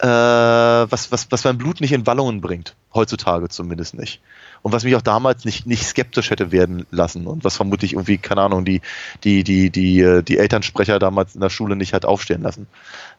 [0.00, 4.20] äh, was, was, was mein Blut nicht in Wallungen bringt, heutzutage zumindest nicht.
[4.62, 8.18] Und was mich auch damals nicht, nicht skeptisch hätte werden lassen und was vermutlich irgendwie,
[8.18, 8.80] keine Ahnung, die,
[9.24, 12.66] die, die, die, äh, die Elternsprecher damals in der Schule nicht hat aufstehen lassen.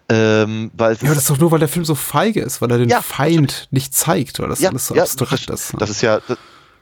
[0.09, 2.77] Ähm, weil Ja, das ist doch nur, weil der Film so feige ist, weil er
[2.77, 5.81] den Ja, Feind nicht zeigt, weil das ja, alles so ja, abstrakt das, ist.
[5.81, 6.19] das ist ja,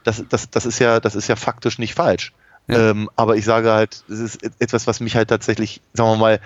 [0.04, 2.32] das, das, das ist ja, das ist ja faktisch nicht falsch.
[2.68, 6.16] Ähm, aber ich sage halt, es ist et- etwas, was mich halt tatsächlich, sagen wir
[6.16, 6.40] mal,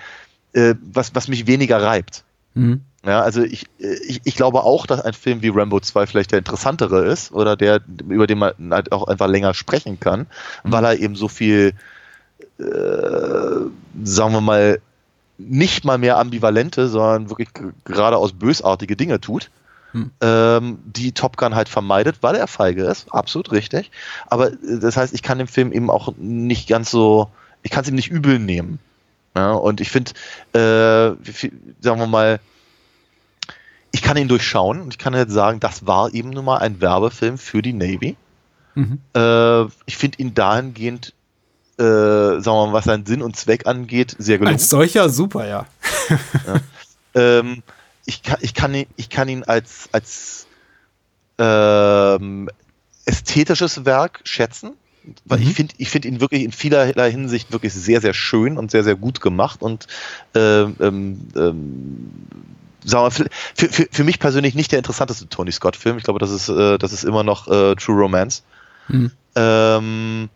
[0.53, 2.23] äh, was, was mich weniger reibt.
[2.55, 2.81] Mhm.
[3.05, 6.31] Ja, also ich, äh, ich, ich glaube auch, dass ein Film wie Rambo 2 vielleicht
[6.31, 10.25] der interessantere ist oder der, über den man halt auch einfach länger sprechen kann,
[10.63, 11.73] weil er eben so viel,
[12.59, 12.63] äh,
[14.03, 14.79] sagen wir mal,
[15.37, 17.49] nicht mal mehr ambivalente, sondern wirklich
[17.85, 19.49] geradeaus bösartige Dinge tut,
[19.93, 20.11] Hm.
[20.21, 23.89] ähm, die Top Gun halt vermeidet, weil er feige ist, absolut richtig.
[24.27, 27.29] Aber äh, das heißt, ich kann dem Film eben auch nicht ganz so,
[27.63, 28.79] ich kann es ihm nicht übel nehmen.
[29.35, 30.11] Ja, und ich finde,
[30.53, 31.15] äh,
[31.79, 32.39] sagen wir mal,
[33.91, 36.81] ich kann ihn durchschauen und ich kann jetzt sagen, das war eben nun mal ein
[36.81, 38.17] Werbefilm für die Navy.
[38.75, 38.99] Mhm.
[39.15, 41.13] Äh, ich finde ihn dahingehend,
[41.77, 44.55] äh, sagen wir mal, was seinen Sinn und Zweck angeht, sehr gelungen.
[44.55, 45.65] Als solcher super, ja.
[47.17, 47.63] Ähm,
[48.05, 50.47] ich, kann, ich, kann ihn, ich kann ihn als, als
[51.39, 52.49] ähm,
[53.05, 54.73] ästhetisches Werk schätzen,
[55.25, 58.71] weil ich finde ich finde ihn wirklich in vielerlei Hinsicht wirklich sehr, sehr schön und
[58.71, 59.87] sehr, sehr gut gemacht und
[60.35, 62.11] ähm, ähm, ähm,
[62.83, 65.97] sagen wir, für, für, für, für mich persönlich nicht der interessanteste Tony Scott-Film.
[65.97, 68.43] Ich glaube, das ist, äh, das ist immer noch äh, True Romance.
[68.89, 69.11] Mhm.
[69.35, 70.29] Ähm,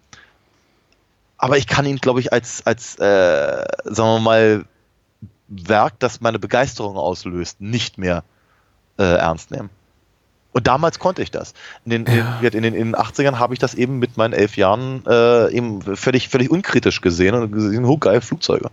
[1.41, 4.65] aber ich kann ihn, glaube ich, als, als äh, sagen wir mal,
[5.47, 8.23] Werk, das meine Begeisterung auslöst, nicht mehr
[8.97, 9.71] äh, ernst nehmen.
[10.53, 11.53] Und damals konnte ich das.
[11.83, 12.39] In den, Ja.
[12.41, 15.81] in, den, in den 80ern habe ich das eben mit meinen elf Jahren äh, eben
[15.81, 18.69] völlig, völlig unkritisch gesehen und gesehen, oh geil, Flugzeuge.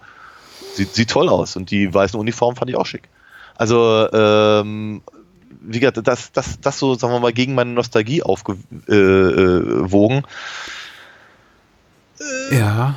[0.74, 1.56] Sieht, sieht toll aus.
[1.56, 3.08] Und die weißen Uniformen fand ich auch schick.
[3.56, 5.00] Also, ähm,
[5.62, 8.64] wie gesagt, das, das, das so, sagen wir mal, gegen meine Nostalgie aufgewogen.
[10.24, 10.24] Äh,
[12.50, 12.96] Ja.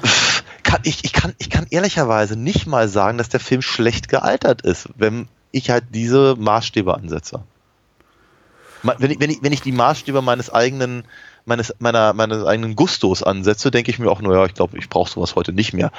[0.63, 4.61] kann, ich, ich, kann, ich kann ehrlicherweise nicht mal sagen, dass der Film schlecht gealtert
[4.61, 7.43] ist, wenn ich halt diese Maßstäbe ansetze.
[8.83, 11.03] Wenn ich, wenn ich, wenn ich die Maßstäbe meines eigenen,
[11.45, 15.11] meines, meiner, meines eigenen Gustos ansetze, denke ich mir auch, naja, ich glaube, ich brauche
[15.11, 15.91] sowas heute nicht mehr.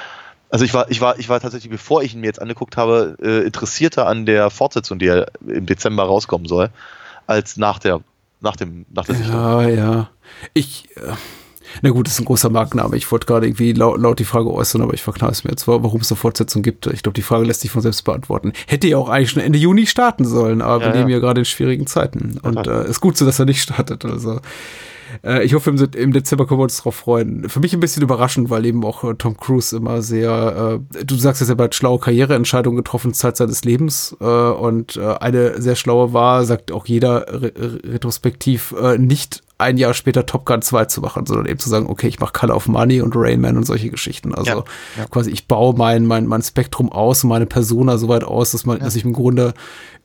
[0.50, 3.16] Also ich war, ich war, ich war tatsächlich, bevor ich ihn mir jetzt angeguckt habe,
[3.22, 6.70] äh, interessierter an der Fortsetzung, die ja im Dezember rauskommen soll,
[7.26, 8.00] als nach der,
[8.40, 9.34] nach dem, nach der Sichtung.
[9.34, 10.10] Ja, ja.
[10.52, 11.12] Ich, äh,
[11.80, 12.96] na gut, das ist ein großer Markenname.
[12.96, 15.66] Ich wollte gerade irgendwie laut, laut die Frage äußern, aber ich verknall es mir jetzt,
[15.66, 16.86] warum es eine Fortsetzung gibt.
[16.88, 18.52] Ich glaube, die Frage lässt sich von selbst beantworten.
[18.66, 21.16] Hätte ja auch eigentlich schon Ende Juni starten sollen, aber Ja, wir leben ja.
[21.16, 22.38] ja gerade in schwierigen Zeiten.
[22.42, 24.04] Und äh, ist gut so, dass er nicht startet.
[24.04, 24.40] Also
[25.24, 27.48] äh, ich hoffe, im, im Dezember können wir uns drauf freuen.
[27.48, 31.14] Für mich ein bisschen überraschend, weil eben auch äh, Tom Cruise immer sehr, äh, du
[31.16, 34.16] sagst ja selber, hat schlaue Karriereentscheidungen getroffen, Zeit seines Lebens.
[34.20, 37.52] Äh, und äh, eine sehr schlaue war, sagt auch jeder re
[37.84, 41.86] retrospektiv, äh, nicht ein Jahr später Top Gun 2 zu machen, sondern eben zu sagen,
[41.88, 44.34] okay, ich mache Color of Money und Rain Man und solche Geschichten.
[44.34, 44.56] Also Ja,
[44.98, 45.06] ja.
[45.10, 48.66] quasi, ich baue mein, mein, mein Spektrum aus und meine Persona so weit aus, dass,
[48.66, 49.54] man, dass ich im Grunde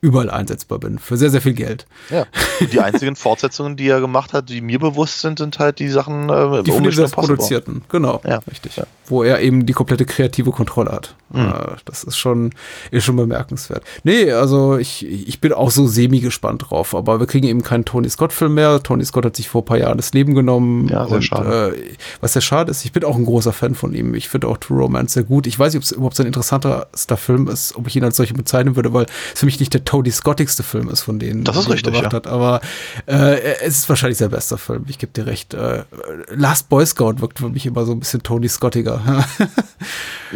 [0.00, 1.00] überall einsetzbar bin.
[1.00, 1.86] Für sehr, sehr viel Geld.
[2.08, 2.24] Ja.
[2.72, 6.28] Die einzigen Fortsetzungen, die er gemacht hat, die mir bewusst sind, sind halt die Sachen
[6.30, 8.38] äh, Die von ihm selbst produzierten, genau, Ja.
[8.50, 8.76] richtig.
[8.76, 8.84] Ja.
[9.06, 11.16] Wo er eben die komplette kreative Kontrolle hat.
[11.34, 12.52] Äh, Das ist schon,
[12.92, 13.82] ist schon bemerkenswert.
[14.04, 18.08] Nee, also ich, ich bin auch so semi-gespannt drauf, aber wir kriegen eben keinen Tony
[18.08, 18.80] Scott-Film mehr.
[18.82, 20.88] Tony Scott hat sich vor ein paar Jahren das Leben genommen.
[20.88, 21.76] Ja, sehr und, schade.
[21.76, 24.14] Äh, was sehr schade ist, ich bin auch ein großer Fan von ihm.
[24.14, 25.46] Ich finde auch True Romance sehr gut.
[25.46, 28.34] Ich weiß nicht, ob es überhaupt sein interessanterster Film ist, ob ich ihn als solche
[28.34, 31.56] bezeichnen würde, weil es für mich nicht der Tony Scottigste Film ist von denen, Das
[31.56, 32.16] ist er richtig, gemacht ja.
[32.16, 32.26] hat.
[32.26, 32.60] Aber
[33.06, 34.84] äh, es ist wahrscheinlich sein bester Film.
[34.88, 35.54] Ich gebe dir recht.
[35.54, 35.84] Äh,
[36.28, 39.24] Last Boy Scout wirkt für mich immer so ein bisschen Tony Scottiger.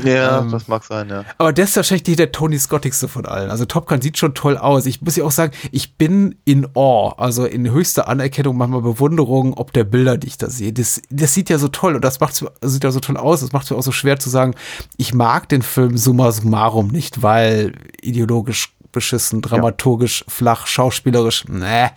[0.03, 1.25] Ja, Ähm, das mag sein, ja.
[1.39, 3.51] Aber der ist wahrscheinlich nicht der Tony Scottigste von allen.
[3.51, 4.87] Also Top Gun sieht schon toll aus.
[4.87, 9.55] Ich muss ja auch sagen, ich bin in Awe, also in höchster Anerkennung, manchmal Bewunderung,
[9.55, 10.73] ob der Bilder, die ich da sehe.
[10.73, 13.41] Das, das sieht ja so toll und das macht sieht ja so toll aus.
[13.41, 14.55] Das macht es mir auch so schwer zu sagen,
[14.97, 21.91] ich mag den Film summa summarum nicht, weil ideologisch beschissen, dramaturgisch flach, schauspielerisch, ne.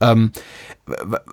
[0.00, 0.32] Ähm,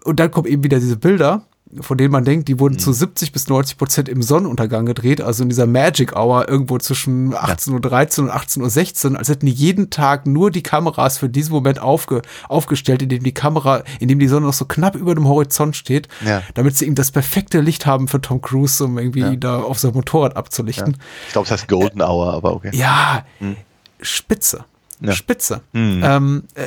[0.05, 1.43] und dann kommen eben wieder diese Bilder,
[1.81, 5.43] von denen man denkt, die wurden zu 70 bis 90 Prozent im Sonnenuntergang gedreht, also
[5.43, 9.91] in dieser Magic Hour irgendwo zwischen 18.13 Uhr und 18.16 Uhr, als hätten die jeden
[9.91, 14.17] Tag nur die Kameras für diesen Moment aufge, aufgestellt, in dem die Kamera, in dem
[14.17, 16.41] die Sonne noch so knapp über dem Horizont steht, Ja.
[16.55, 19.93] damit sie eben das perfekte Licht haben für Tom Cruise, um irgendwie da auf sein
[19.93, 20.97] Motorrad abzulichten.
[21.27, 22.71] Ich glaube, es heißt Golden Hour, aber okay.
[22.73, 23.25] Ja,
[24.01, 24.65] spitze.
[25.01, 25.13] Ja.
[25.13, 25.61] spitze.
[25.73, 26.01] Hm.
[26.03, 26.63] Ähm, äh,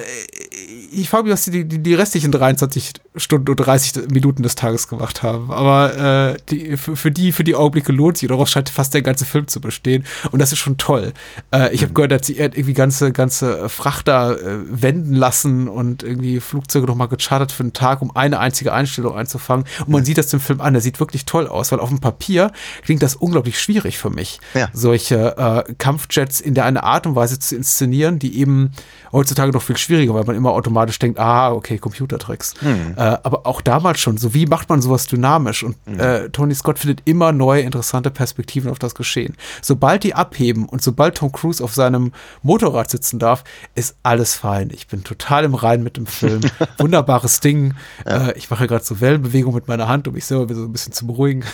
[0.92, 4.88] ich frage mich, was die, die, die restlichen 23 Stunden und 30 Minuten des Tages
[4.88, 5.50] gemacht haben.
[5.50, 8.28] Aber äh, die, für, für, die, für die Augenblicke lohnt sich.
[8.28, 10.04] Daraus scheint fast der ganze Film zu bestehen.
[10.30, 11.12] Und das ist schon toll.
[11.52, 16.40] Äh, ich habe gehört, dass sie irgendwie ganze, ganze Frachter äh, wenden lassen und irgendwie
[16.40, 19.66] Flugzeuge nochmal gechartert für einen Tag, um eine einzige Einstellung einzufangen.
[19.80, 20.72] Und man sieht das dem Film an.
[20.74, 22.50] Der sieht wirklich toll aus, weil auf dem Papier
[22.84, 24.68] klingt das unglaublich schwierig für mich, Ja.
[24.72, 25.36] solche
[25.68, 28.70] äh, Kampfjets in der eine Art und Weise zu inszenieren, die eben
[29.12, 32.54] heutzutage noch viel schwieriger, weil man immer automatisch denkt, ah, okay, Computertricks.
[32.62, 35.62] Äh, aber auch damals schon, so wie macht man sowas dynamisch?
[35.62, 39.36] Und äh, Tony Scott findet immer neue, interessante Perspektiven auf das Geschehen.
[39.60, 42.12] Sobald die abheben und sobald Tom Cruise auf seinem
[42.42, 43.44] Motorrad sitzen darf,
[43.74, 44.70] ist alles fein.
[44.72, 46.40] Ich bin total im Rein mit dem Film.
[46.78, 47.74] Wunderbares Ding.
[48.06, 50.92] Äh, ich mache gerade so Wellenbewegungen mit meiner Hand, um mich selber so ein bisschen
[50.92, 51.44] zu beruhigen.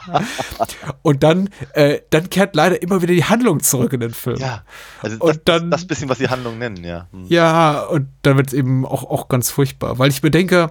[1.02, 4.36] und dann, äh, dann kehrt leider immer wieder die Handlung zurück in den Film.
[4.38, 4.62] Ja,
[5.02, 7.06] also das, Und dann- das, bisschen, was die Handlung nennen, ja.
[7.12, 7.26] Hm.
[7.28, 10.70] Ja, und dann wird es eben auch, auch ganz furchtbar, weil ich mir denke,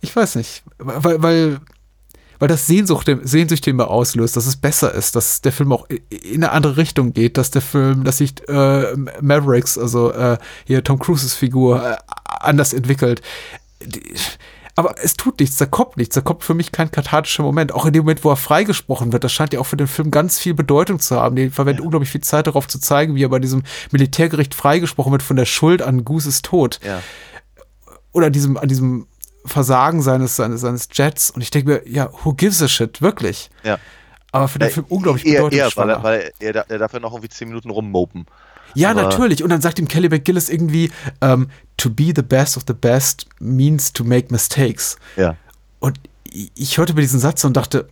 [0.00, 1.60] ich weiß nicht, weil, weil,
[2.38, 5.86] weil das Sehnsucht, Sehnsucht in mir auslöst, dass es besser ist, dass der Film auch
[5.88, 10.82] in eine andere Richtung geht, dass der Film, dass sich äh, Mavericks, also äh, hier
[10.82, 13.20] Tom Cruises Figur, äh, anders entwickelt.
[13.84, 14.14] Die,
[14.76, 17.72] aber es tut nichts, da kommt nichts, da kommt für mich kein kathartischer Moment.
[17.72, 20.10] Auch in dem Moment, wo er freigesprochen wird, das scheint ja auch für den Film
[20.10, 21.36] ganz viel Bedeutung zu haben.
[21.36, 25.22] Die verwenden unglaublich viel Zeit darauf zu zeigen, wie er bei diesem Militärgericht freigesprochen wird
[25.22, 26.80] von der Schuld an Gooses Tod.
[26.84, 27.02] Ja.
[28.12, 29.06] Oder diesem, an diesem
[29.44, 31.30] Versagen seines, seines, seines Jets.
[31.30, 33.50] Und ich denke mir, ja, who gives a shit, wirklich.
[33.62, 33.78] Ja.
[34.32, 37.00] Aber für den Ja, Film unglaublich eher, eher, weil, er- weil er, er darf ja
[37.00, 38.26] noch irgendwie zehn Minuten rummopen.
[38.74, 39.42] Ja, Aber- natürlich.
[39.42, 40.90] Und dann sagt ihm Kelly McGillis irgendwie,
[41.20, 44.96] ähm, to be the best of the best means to make mistakes.
[45.16, 45.36] Ja.
[45.78, 45.98] Und
[46.32, 47.88] ich hörte mir diesen Satz und dachte,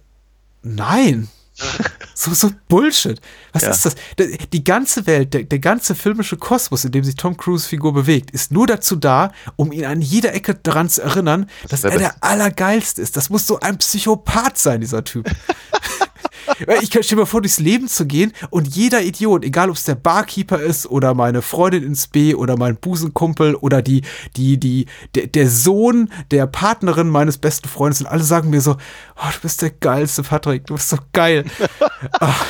[0.63, 1.29] nein.
[2.15, 3.21] So, so Bullshit.
[3.53, 3.71] Was Ja.
[3.71, 3.95] ist das?
[4.53, 8.33] Die ganze Welt, der, der ganze filmische Kosmos, in dem sich Tom Cruise Figur bewegt,
[8.33, 12.17] ist nur dazu da, um ihn an jeder Ecke daran zu erinnern, dass er der.
[12.21, 13.17] Allergeilste ist.
[13.17, 15.31] Das muss so ein Psychopath sein, dieser Typ.
[16.83, 19.85] Ich kann stell mir vor, durchs Leben zu gehen und jeder Idiot, egal ob es
[19.85, 24.03] der Barkeeper ist oder meine Freundin ins B oder mein Busenkumpel oder die,
[24.37, 28.73] die, die, der, der Sohn der Partnerin meines besten Freundes und alle sagen mir so,
[29.17, 31.45] oh, du bist der geilste Patrick, du bist so geil.
[32.21, 32.45] Ach,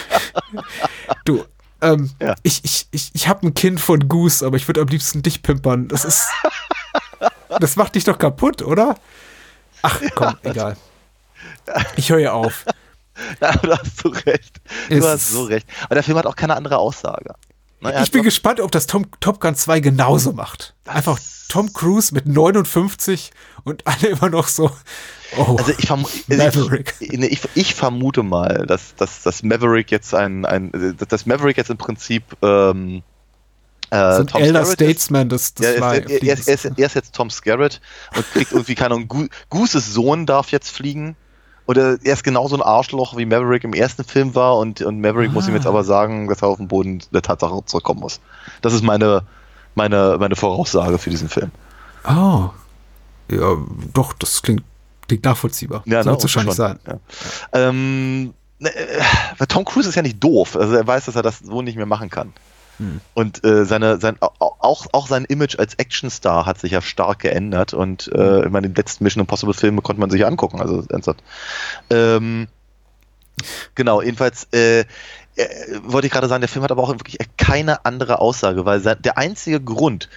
[1.25, 1.45] du,
[1.81, 2.35] ähm, Ja.
[2.43, 5.43] ich, ich, ich, ich habe ein Kind von Goose, aber ich würde am liebsten dich
[5.43, 5.89] pimpern.
[5.89, 6.27] Das ist,
[7.61, 8.97] das macht dich doch kaputt, oder?
[9.83, 10.77] Ach, komm, egal.
[11.97, 12.65] Ich höre ja auf.
[13.41, 14.61] Ja, du hast so recht.
[14.89, 15.67] Du Es- hast so recht.
[15.85, 17.35] Aber der Film hat auch keine andere Aussage.
[17.81, 20.75] Ne, er Ich bin gespannt, ob das Tom, Top Gun 2 genauso macht.
[20.85, 21.19] Einfach
[21.49, 23.31] Tom Cruise mit 59
[23.65, 24.71] und alle immer noch so.
[25.37, 26.95] Oh, Also ich, vermu Maverick.
[27.01, 30.73] Ich, ich, ich vermute mal, dass, dass, dass Maverick jetzt ein, ein
[31.09, 33.03] dass Maverick jetzt im Prinzip ähm,
[33.91, 34.65] äh, so ein Tom Elder.
[34.65, 37.31] Statesman des, des Ja, er, ist, er, er, ist, er, ist, er ist jetzt Tom
[37.31, 37.81] Skerritt
[38.17, 41.15] und kriegt irgendwie keine Ahnung, Gooses Sohn darf jetzt fliegen.
[41.69, 45.31] Oder er ist genauso ein Arschloch, wie Maverick im ersten Film war und, und Maverick
[45.31, 48.21] muss ihm jetzt aber sagen, dass er auf den Boden der Tatsache zurückkommen muss.
[48.63, 49.23] Das ist meine,
[49.75, 51.51] meine, meine Voraussage für diesen Film.
[52.09, 52.49] Oh.
[53.31, 53.59] Ja,
[53.93, 54.63] doch, das klingt,
[55.09, 55.83] klingt nachvollziehbar.
[55.85, 56.79] Ja, Soll ne, es wahrscheinlich sein.
[56.87, 56.99] Ja.
[57.53, 59.03] Ähm, ne, äh,
[59.37, 60.57] weil Tom Cruise ist ja nicht doof.
[60.57, 62.33] Also er weiß, dass er das so nicht mehr machen kann.
[62.79, 63.01] Hm.
[63.15, 67.19] Und äh, seine, sein, au- auch, auch sein Image als Actionstar hat sich ja stark
[67.21, 67.75] geändert.
[67.75, 70.85] Und äh, ich meine, den letzten Mission Impossible Filme konnte man sich ja angucken, also
[70.89, 71.23] ernsthaft.
[71.91, 72.49] Ähm,
[73.75, 74.85] genau, jedenfalls äh, äh,
[75.83, 78.97] wollte ich gerade sagen, der Film hat aber auch wirklich keine andere Aussage, weil sein,
[79.01, 80.09] der einzige Grund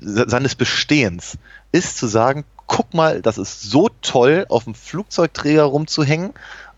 [0.00, 1.38] se- seines Bestehens
[1.72, 6.32] ist zu sagen, guck mal, das ist so toll, auf dem Flugzeugträger rumzuhängen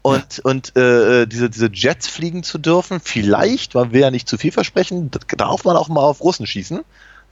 [0.05, 3.01] und, und äh, diese, diese Jets fliegen zu dürfen.
[3.01, 6.81] Vielleicht, man will ja nicht zu viel versprechen, darf man auch mal auf Russen schießen.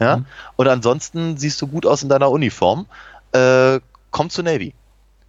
[0.01, 0.17] Ja?
[0.17, 0.27] Mhm.
[0.57, 2.87] Und ansonsten siehst du gut aus in deiner Uniform.
[3.33, 3.81] Äh,
[4.11, 4.73] komm zur Navy.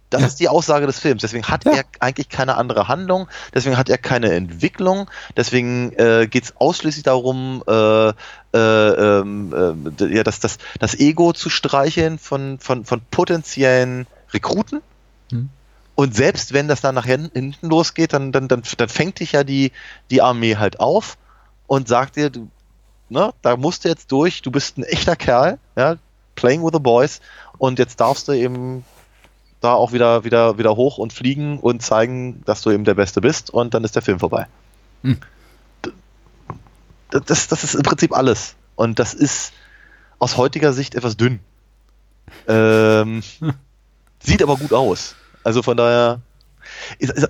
[0.08, 0.26] Das Ja.
[0.26, 1.20] ist die Aussage des Films.
[1.20, 1.72] Deswegen hat Ja.
[1.72, 7.02] er eigentlich keine andere Handlung, deswegen hat er keine Entwicklung, deswegen äh, geht es ausschließlich
[7.02, 8.14] darum, äh, äh,
[8.54, 9.52] ähm,
[10.00, 14.80] äh, ja, das, das, das Ego zu streicheln von, von, von potenziellen Rekruten.
[15.94, 19.32] Und selbst wenn das dann nach hin- hinten losgeht, dann, dann, dann, dann fängt dich
[19.32, 19.72] ja die,
[20.10, 21.16] die Armee halt auf
[21.66, 22.48] und sagt dir, du,
[23.08, 25.96] ne, da musst du jetzt durch, du bist ein echter Kerl, ja,
[26.34, 27.20] playing with the boys
[27.58, 28.84] und jetzt darfst du eben
[29.60, 33.20] da auch wieder, wieder, wieder hoch und fliegen und zeigen, dass du eben der Beste
[33.20, 34.46] bist und dann ist der Film vorbei.
[35.02, 35.18] Hm.
[37.10, 38.56] Das, das ist im Prinzip alles.
[38.74, 39.52] Und das ist
[40.18, 41.38] aus heutiger Sicht etwas dünn.
[42.48, 43.22] Ähm,
[44.18, 45.14] sieht aber gut aus.
[45.44, 46.20] Also von daher,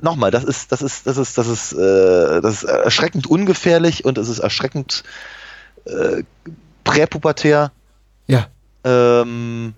[0.00, 4.16] nochmal, das ist, das ist, das ist, das ist, äh, das ist erschreckend ungefährlich und
[4.16, 5.04] es ist erschreckend
[5.84, 6.22] äh,
[6.84, 7.72] präpubertär.
[8.26, 8.46] Ja.
[8.84, 9.74] Ähm,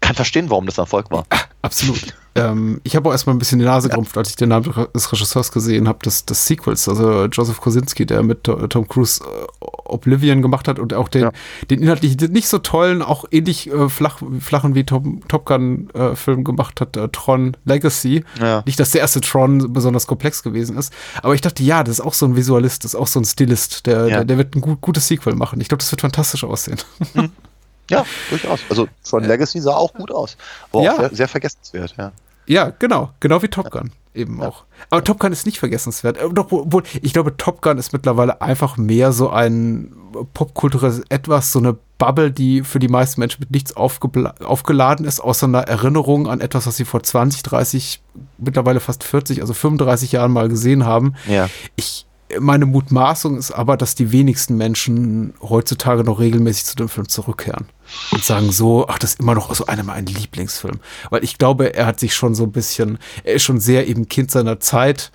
[0.00, 1.26] kann verstehen, warum das ein Erfolg war.
[1.62, 2.14] Absolut.
[2.34, 5.12] Ähm, ich habe auch erstmal ein bisschen die Nase gerümpft, als ich den Namen des
[5.12, 10.40] Regisseurs gesehen habe, des, des Sequels, also Joseph Kosinski, der mit Tom Cruise äh, Oblivion
[10.40, 11.32] gemacht hat und auch den, ja.
[11.68, 16.14] den inhaltlich nicht so tollen, auch ähnlich äh, flach, flachen wie Tom, Top Gun äh,
[16.14, 18.24] Film gemacht hat, äh, Tron Legacy.
[18.40, 18.62] Ja.
[18.64, 20.92] Nicht, dass der erste Tron besonders komplex gewesen ist,
[21.22, 23.24] aber ich dachte, ja, das ist auch so ein Visualist, das ist auch so ein
[23.24, 24.06] Stilist, der, ja.
[24.08, 25.60] der, der, wird ein gut, gutes Sequel machen.
[25.60, 26.78] Ich glaube, das wird fantastisch aussehen.
[27.14, 27.30] Mhm.
[27.90, 28.60] Ja, durchaus.
[28.68, 30.36] Also Tron Legacy sah auch gut aus.
[30.72, 30.92] War ja.
[30.92, 32.12] auch sehr, sehr vergessenswert, ja.
[32.46, 33.10] Ja, genau.
[33.20, 34.48] Genau wie Top Gun eben ja.
[34.48, 34.64] auch.
[34.90, 36.16] Aber Top Gun ist nicht vergessenswert.
[36.16, 39.92] Äh, doch, wohl, ich glaube, Top Gun ist mittlerweile einfach mehr so ein
[40.34, 45.46] popkulturelles Etwas, so eine Bubble, die für die meisten Menschen mit nichts aufgeladen ist, außer
[45.46, 48.02] einer Erinnerung an etwas, was sie vor 20, 30,
[48.38, 51.14] mittlerweile fast 40, also 35 Jahren mal gesehen haben.
[51.28, 51.48] Ja.
[51.76, 52.06] Ich,
[52.38, 57.66] meine Mutmaßung ist aber, dass die wenigsten Menschen heutzutage noch regelmäßig zu dem Film zurückkehren
[58.12, 60.78] und sagen so, ach, das ist immer noch so einer meiner Lieblingsfilme.
[61.10, 64.08] Weil ich glaube, er hat sich schon so ein bisschen, er ist schon sehr eben
[64.08, 65.10] Kind seiner Zeit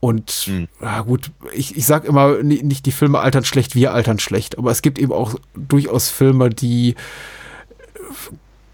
[0.00, 0.68] und mhm.
[0.80, 4.70] ja gut, ich, ich sag immer, nicht die Filme altern schlecht, wir altern schlecht, aber
[4.70, 6.94] es gibt eben auch durchaus Filme, die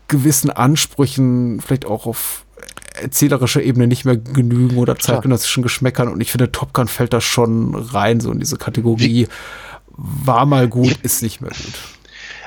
[0.08, 2.44] gewissen Ansprüchen vielleicht auch auf
[3.02, 6.08] erzählerischer Ebene nicht mehr genügen oder zeitgenössischen Geschmäckern.
[6.08, 9.28] Und ich finde, Top Gun fällt da schon rein, so in diese Kategorie.
[9.90, 11.74] War mal gut, ist nicht mehr gut.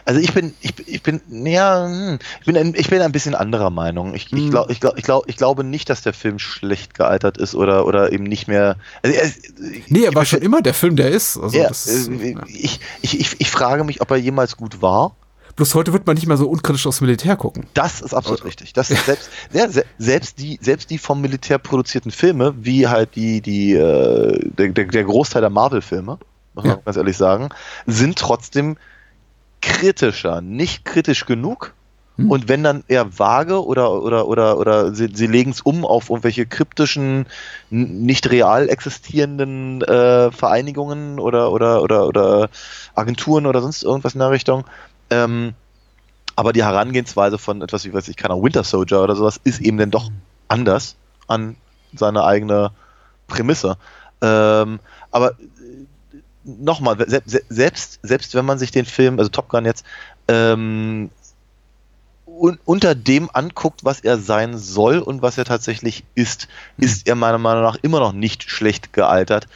[0.06, 3.36] Also ich bin, ich, ich bin, ja, hm, ich bin, ein, ich bin ein bisschen
[3.36, 4.16] anderer Meinung.
[4.16, 4.50] Ich, ich, hm.
[4.50, 7.86] glaub, ich, glaub, ich, glaub, ich glaube nicht, dass der Film schlecht gealtert ist oder,
[7.86, 8.78] oder eben nicht mehr.
[9.04, 9.32] Also er,
[9.88, 11.38] nee, er war schon immer der Film, der ist.
[11.38, 15.16] Also ja, ist äh, ich, ich, ich, ich frage mich, ob er jemals gut war.
[15.62, 17.68] Bloß heute wird man nicht mehr so unkritisch aufs Militär gucken.
[17.76, 18.74] Das ist absolut richtig.
[18.74, 19.68] Das ist selbst, ja,
[20.00, 25.04] selbst, die, selbst die vom Militär produzierten Filme, wie halt die, die, äh, der, der
[25.04, 26.18] Großteil der Marvel-Filme,
[26.56, 26.82] muss man ja.
[26.84, 27.50] ganz ehrlich sagen,
[27.86, 28.76] sind trotzdem
[29.62, 30.42] kritischer.
[30.42, 31.76] Nicht kritisch genug.
[32.16, 32.32] Hm.
[32.32, 36.10] Und wenn dann eher vage oder, oder, oder, oder sie, sie legen es um auf
[36.10, 37.28] irgendwelche kryptischen,
[37.70, 42.50] nicht real existierenden äh, Vereinigungen oder, oder, oder, oder
[42.96, 44.66] Agenturen oder sonst irgendwas in der Richtung,
[45.12, 45.54] ähm,
[46.36, 49.78] aber die Herangehensweise von etwas wie, weiß ich, keiner Winter Soldier oder sowas ist eben
[49.78, 50.10] dann doch
[50.48, 50.96] anders
[51.28, 51.56] an
[51.94, 52.72] seine eigene
[53.28, 53.78] Prämisse.
[54.22, 54.80] Ähm,
[55.12, 59.86] aber äh, nochmal, selbst, selbst wenn man sich den Film, also Top Gun jetzt,
[60.28, 61.12] ähm,
[62.26, 66.48] un unter dem anguckt, was er sein soll und was er tatsächlich ist,
[66.78, 69.48] ist er meiner Meinung nach immer noch nicht schlecht gealtert.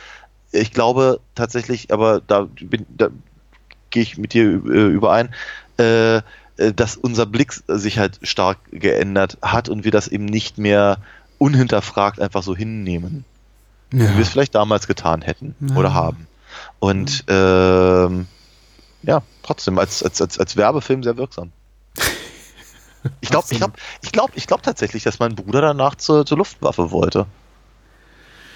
[0.51, 3.09] Ich glaube tatsächlich, aber da bin, da
[3.95, 5.33] gehe ich mit dir äh, überein,
[5.79, 6.21] äh, äh,
[6.75, 10.97] dass unser Blick sich halt stark geändert hat und wir das eben nicht mehr
[11.37, 13.23] unhinterfragt einfach so hinnehmen.
[13.93, 14.11] Ja.
[14.11, 15.75] Wie wir es vielleicht damals getan hätten ja.
[15.75, 16.27] oder haben.
[16.79, 18.27] Und ähm,
[19.03, 21.51] ja, trotzdem als, als, als, als Werbefilm sehr wirksam.
[23.21, 26.39] Ich glaube ich glaub, ich glaub, ich glaub tatsächlich, dass mein Bruder danach zur, zur
[26.39, 27.27] Luftwaffe wollte.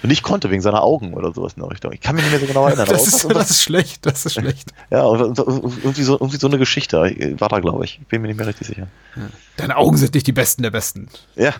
[0.02, 1.92] Und nicht konnte wegen seiner Augen oder sowas in der Richtung.
[1.92, 2.86] Ich kann mich nicht mehr so genau erinnern.
[2.88, 4.72] das, ist, das ist schlecht, das ist schlecht.
[4.90, 6.96] ja, irgendwie so, irgendwie so eine Geschichte
[7.38, 8.00] war da, glaube ich.
[8.08, 8.86] Bin mir nicht mehr richtig sicher.
[9.56, 11.08] Deine Augen sind nicht die besten der Besten.
[11.36, 11.54] Ja,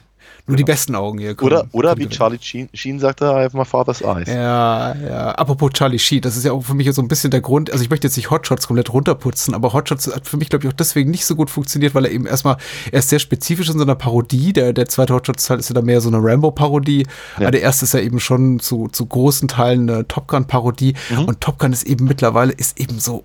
[0.46, 1.34] nur die besten Augen hier.
[1.34, 4.28] Kommen, oder oder wie Charlie Sheen, Sheen sagte, I have my father's eyes.
[4.28, 5.30] Ja, ja.
[5.32, 7.70] Apropos Charlie Sheen, das ist ja auch für mich so ein bisschen der Grund.
[7.70, 10.72] Also ich möchte jetzt nicht Hotshots komplett runterputzen, aber Hotshots hat für mich, glaube ich,
[10.72, 12.56] auch deswegen nicht so gut funktioniert, weil er eben erstmal,
[12.90, 14.52] er ist sehr spezifisch in so einer Parodie.
[14.52, 17.06] Der, der zweite Hotshots-Teil ist ja da mehr so eine Rambo-Parodie.
[17.38, 17.42] Ja.
[17.42, 20.94] Aber der erste ist ja eben schon zu, zu großen Teilen eine Top Gun-Parodie.
[21.10, 21.24] Mhm.
[21.24, 23.24] Und Top Gun ist eben mittlerweile, ist eben so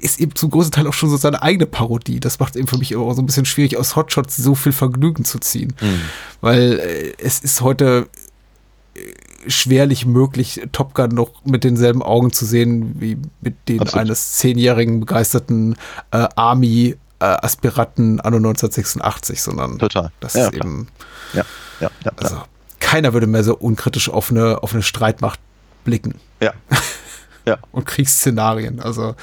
[0.00, 2.20] ist eben zum großen Teil auch schon so seine eigene Parodie.
[2.20, 5.24] Das macht eben für mich auch so ein bisschen schwierig, aus Hotshots so viel Vergnügen
[5.24, 5.74] zu ziehen.
[5.80, 6.00] Mhm.
[6.40, 8.08] Weil äh, es ist heute
[8.94, 14.06] äh, schwerlich möglich, Top Gun noch mit denselben Augen zu sehen, wie mit denen Absolut.
[14.06, 15.76] eines zehnjährigen begeisterten
[16.10, 20.10] äh, Army äh, Aspiranten anno 1986, sondern Total.
[20.20, 20.66] das ja, ist klar.
[20.66, 20.88] eben
[21.32, 21.44] ja,
[21.80, 22.42] ja, ja, also
[22.80, 25.40] keiner würde mehr so unkritisch auf eine, auf eine Streitmacht
[25.84, 26.16] blicken.
[26.40, 26.52] Ja.
[27.46, 27.58] ja.
[27.72, 28.80] und Kriegsszenarien.
[28.80, 29.14] Also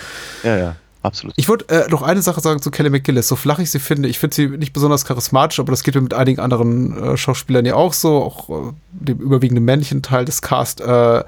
[0.43, 0.75] ja, ja.
[1.03, 1.33] Absolut.
[1.35, 3.27] Ich würde äh, noch eine Sache sagen zu Kelly McGillis.
[3.27, 6.01] So flach ich sie finde, ich finde sie nicht besonders charismatisch, aber das geht mir
[6.01, 10.41] mit einigen anderen äh, Schauspielern ja auch so, auch äh, dem überwiegenden männlichen Teil des
[10.41, 10.79] Cast.
[10.79, 11.23] Äh, äh,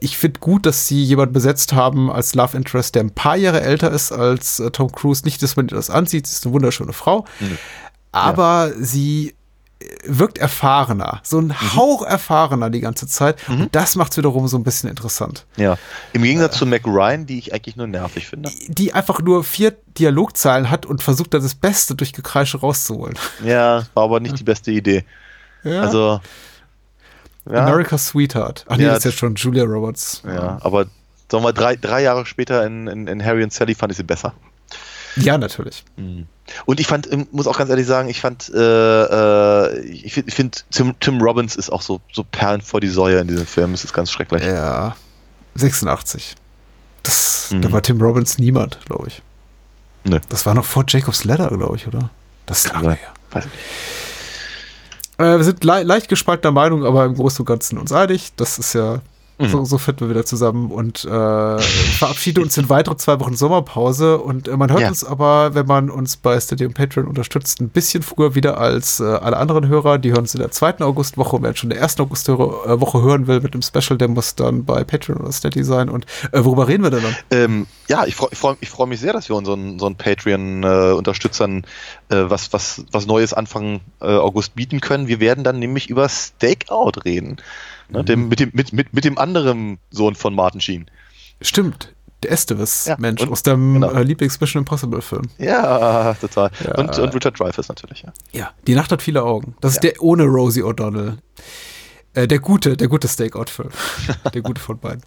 [0.00, 3.60] ich finde gut, dass sie jemanden besetzt haben als Love Interest, der ein paar Jahre
[3.60, 5.24] älter ist als äh, Tom Cruise.
[5.24, 7.58] Nicht, dass man das ansieht, sie ist eine wunderschöne Frau, mhm.
[8.10, 8.84] aber ja.
[8.84, 9.36] sie
[10.04, 11.76] wirkt erfahrener, so ein mhm.
[11.76, 13.36] Hauch erfahrener die ganze Zeit.
[13.48, 13.62] Mhm.
[13.62, 15.46] Und das macht es wiederum so ein bisschen interessant.
[15.56, 15.76] Ja,
[16.12, 18.50] im Gegensatz äh, zu Mac Ryan, die ich eigentlich nur nervig finde.
[18.68, 23.14] Die einfach nur vier Dialogzeilen hat und versucht da das Beste durch Gekreische rauszuholen.
[23.44, 25.04] Ja, war aber nicht die beste Idee.
[25.64, 25.82] Ja.
[25.82, 26.20] Also.
[27.50, 27.66] Ja.
[27.66, 28.64] America's Sweetheart.
[28.68, 30.22] Ach nee, ja, das ist ja schon Julia Roberts.
[30.24, 30.86] Ja, aber
[31.30, 34.04] Sagen wir drei, drei Jahre später in, in, in Harry und Sally fand ich sie
[34.04, 34.34] besser.
[35.16, 35.84] Ja, natürlich.
[36.66, 40.32] Und ich fand, ähm, muss auch ganz ehrlich sagen, ich fand, äh, äh, ich finde,
[40.32, 43.74] find, Tim, Tim Robbins ist auch so, so Perlen vor die Säue in diesem Film.
[43.74, 44.42] Es ist ganz schrecklich.
[44.42, 44.96] Ja.
[45.54, 46.34] 86.
[47.02, 47.62] Das, Mhm.
[47.62, 49.22] Da war Tim Robbins niemand, glaube ich.
[50.04, 50.18] Nö.
[50.28, 52.10] Das war noch vor Jacob's Ladder, glaube ich, oder?
[52.46, 53.08] Das ist lange her.
[53.30, 53.54] Weiß nicht.
[55.18, 58.32] Äh, wir sind le leicht gespaltener Meinung, aber im Großen und Ganzen uns einig.
[58.36, 59.00] Das ist ja,
[59.38, 59.48] Mhm.
[59.48, 64.18] so, so finden wir wieder zusammen und äh, verabschieden uns in weitere zwei Wochen Sommerpause.
[64.18, 64.88] Und äh, man hört Ja.
[64.88, 69.00] uns aber, wenn man uns bei Steady und Patreon unterstützt, ein bisschen früher wieder als
[69.00, 69.98] äh, alle anderen Hörer.
[69.98, 71.36] Die hören uns in der zweiten Augustwoche.
[71.36, 74.64] Und wer schon in der ersten Augustwoche hören will mit dem Special, der muss dann
[74.64, 75.88] bei Patreon oder Steady sein.
[75.88, 77.16] Und äh, worüber reden wir denn dann?
[77.30, 81.64] Ähm, ja, ich freue ich freu, ich freu mich sehr, dass wir unseren, unseren Patreon-Unterstützern
[82.08, 85.08] äh, was, was, was Neues Anfang äh, August bieten können.
[85.08, 87.36] Wir werden dann nämlich über Stakeout reden.
[87.94, 90.90] Ne, dem, mit, dem, mit, mit, mit dem anderen Sohn von Martin Sheen.
[91.40, 91.94] Stimmt.
[92.22, 93.90] Der Estevis, Ja, Mensch, und- aus dem genau.
[93.90, 95.24] äh, Lieblings-Mission Impossible-Film.
[95.38, 96.50] Ja, total.
[96.64, 96.74] Ja.
[96.76, 98.02] Und, und Richard Dreyfuss natürlich.
[98.02, 98.12] Ja.
[98.32, 99.54] Ja, die Nacht hat viele Augen.
[99.60, 99.90] Das ist Ja.
[99.90, 101.18] der ohne Rosie O'Donnell.
[102.14, 103.70] Äh, der gute, der gute Stakeout-Film.
[104.34, 105.02] der gute von beiden.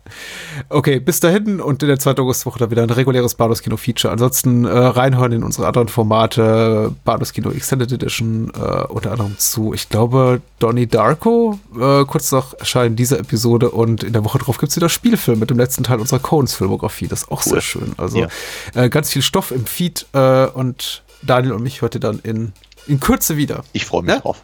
[0.69, 2.17] Okay, bis dahin und in der 2.
[2.17, 4.11] Augustwoche dann wieder ein reguläres Bahnhofskino-Feature.
[4.11, 6.93] Ansonsten äh, reinhören in unsere anderen Formate.
[7.05, 11.59] Bahnhofskino Extended Edition, äh, unter anderem zu, ich glaube, Donnie Darko.
[11.79, 15.39] Äh, kurz nach Erscheinen dieser Episode und in der Woche drauf gibt es wieder Spielfilm
[15.39, 17.07] mit dem letzten Teil unserer Coens-Filmografie.
[17.07, 17.53] Das ist auch Cool.
[17.53, 17.93] sehr schön.
[17.97, 18.27] Also Ja.
[18.73, 20.05] äh, ganz viel Stoff im Feed
[20.53, 22.51] und Daniel und mich ihr dann in,
[22.87, 23.63] in Kürze wieder.
[23.73, 24.19] Ich freue mich Ja?
[24.19, 24.41] drauf.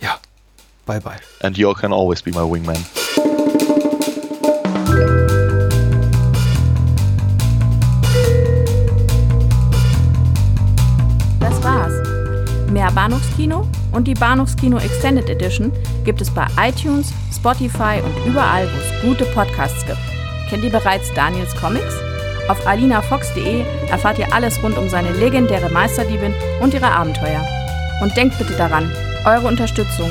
[0.00, 0.18] Ja.
[0.84, 1.18] Bye bye.
[1.42, 2.84] And you can always be my wingman.
[11.38, 11.92] Das war's.
[12.70, 15.70] Mehr Bahnhofskino und die Bahnhofskino Extended Edition
[16.04, 19.98] gibt es bei iTunes, Spotify und überall, wo es gute Podcasts gibt.
[20.48, 21.94] Kennt ihr bereits Daniels Comics?
[22.48, 27.46] Auf alinafox.de erfahrt ihr alles rund um seine legendäre Meisterdiebin und ihre Abenteuer.
[28.02, 28.90] Und denkt bitte daran,
[29.24, 30.10] eure Unterstützung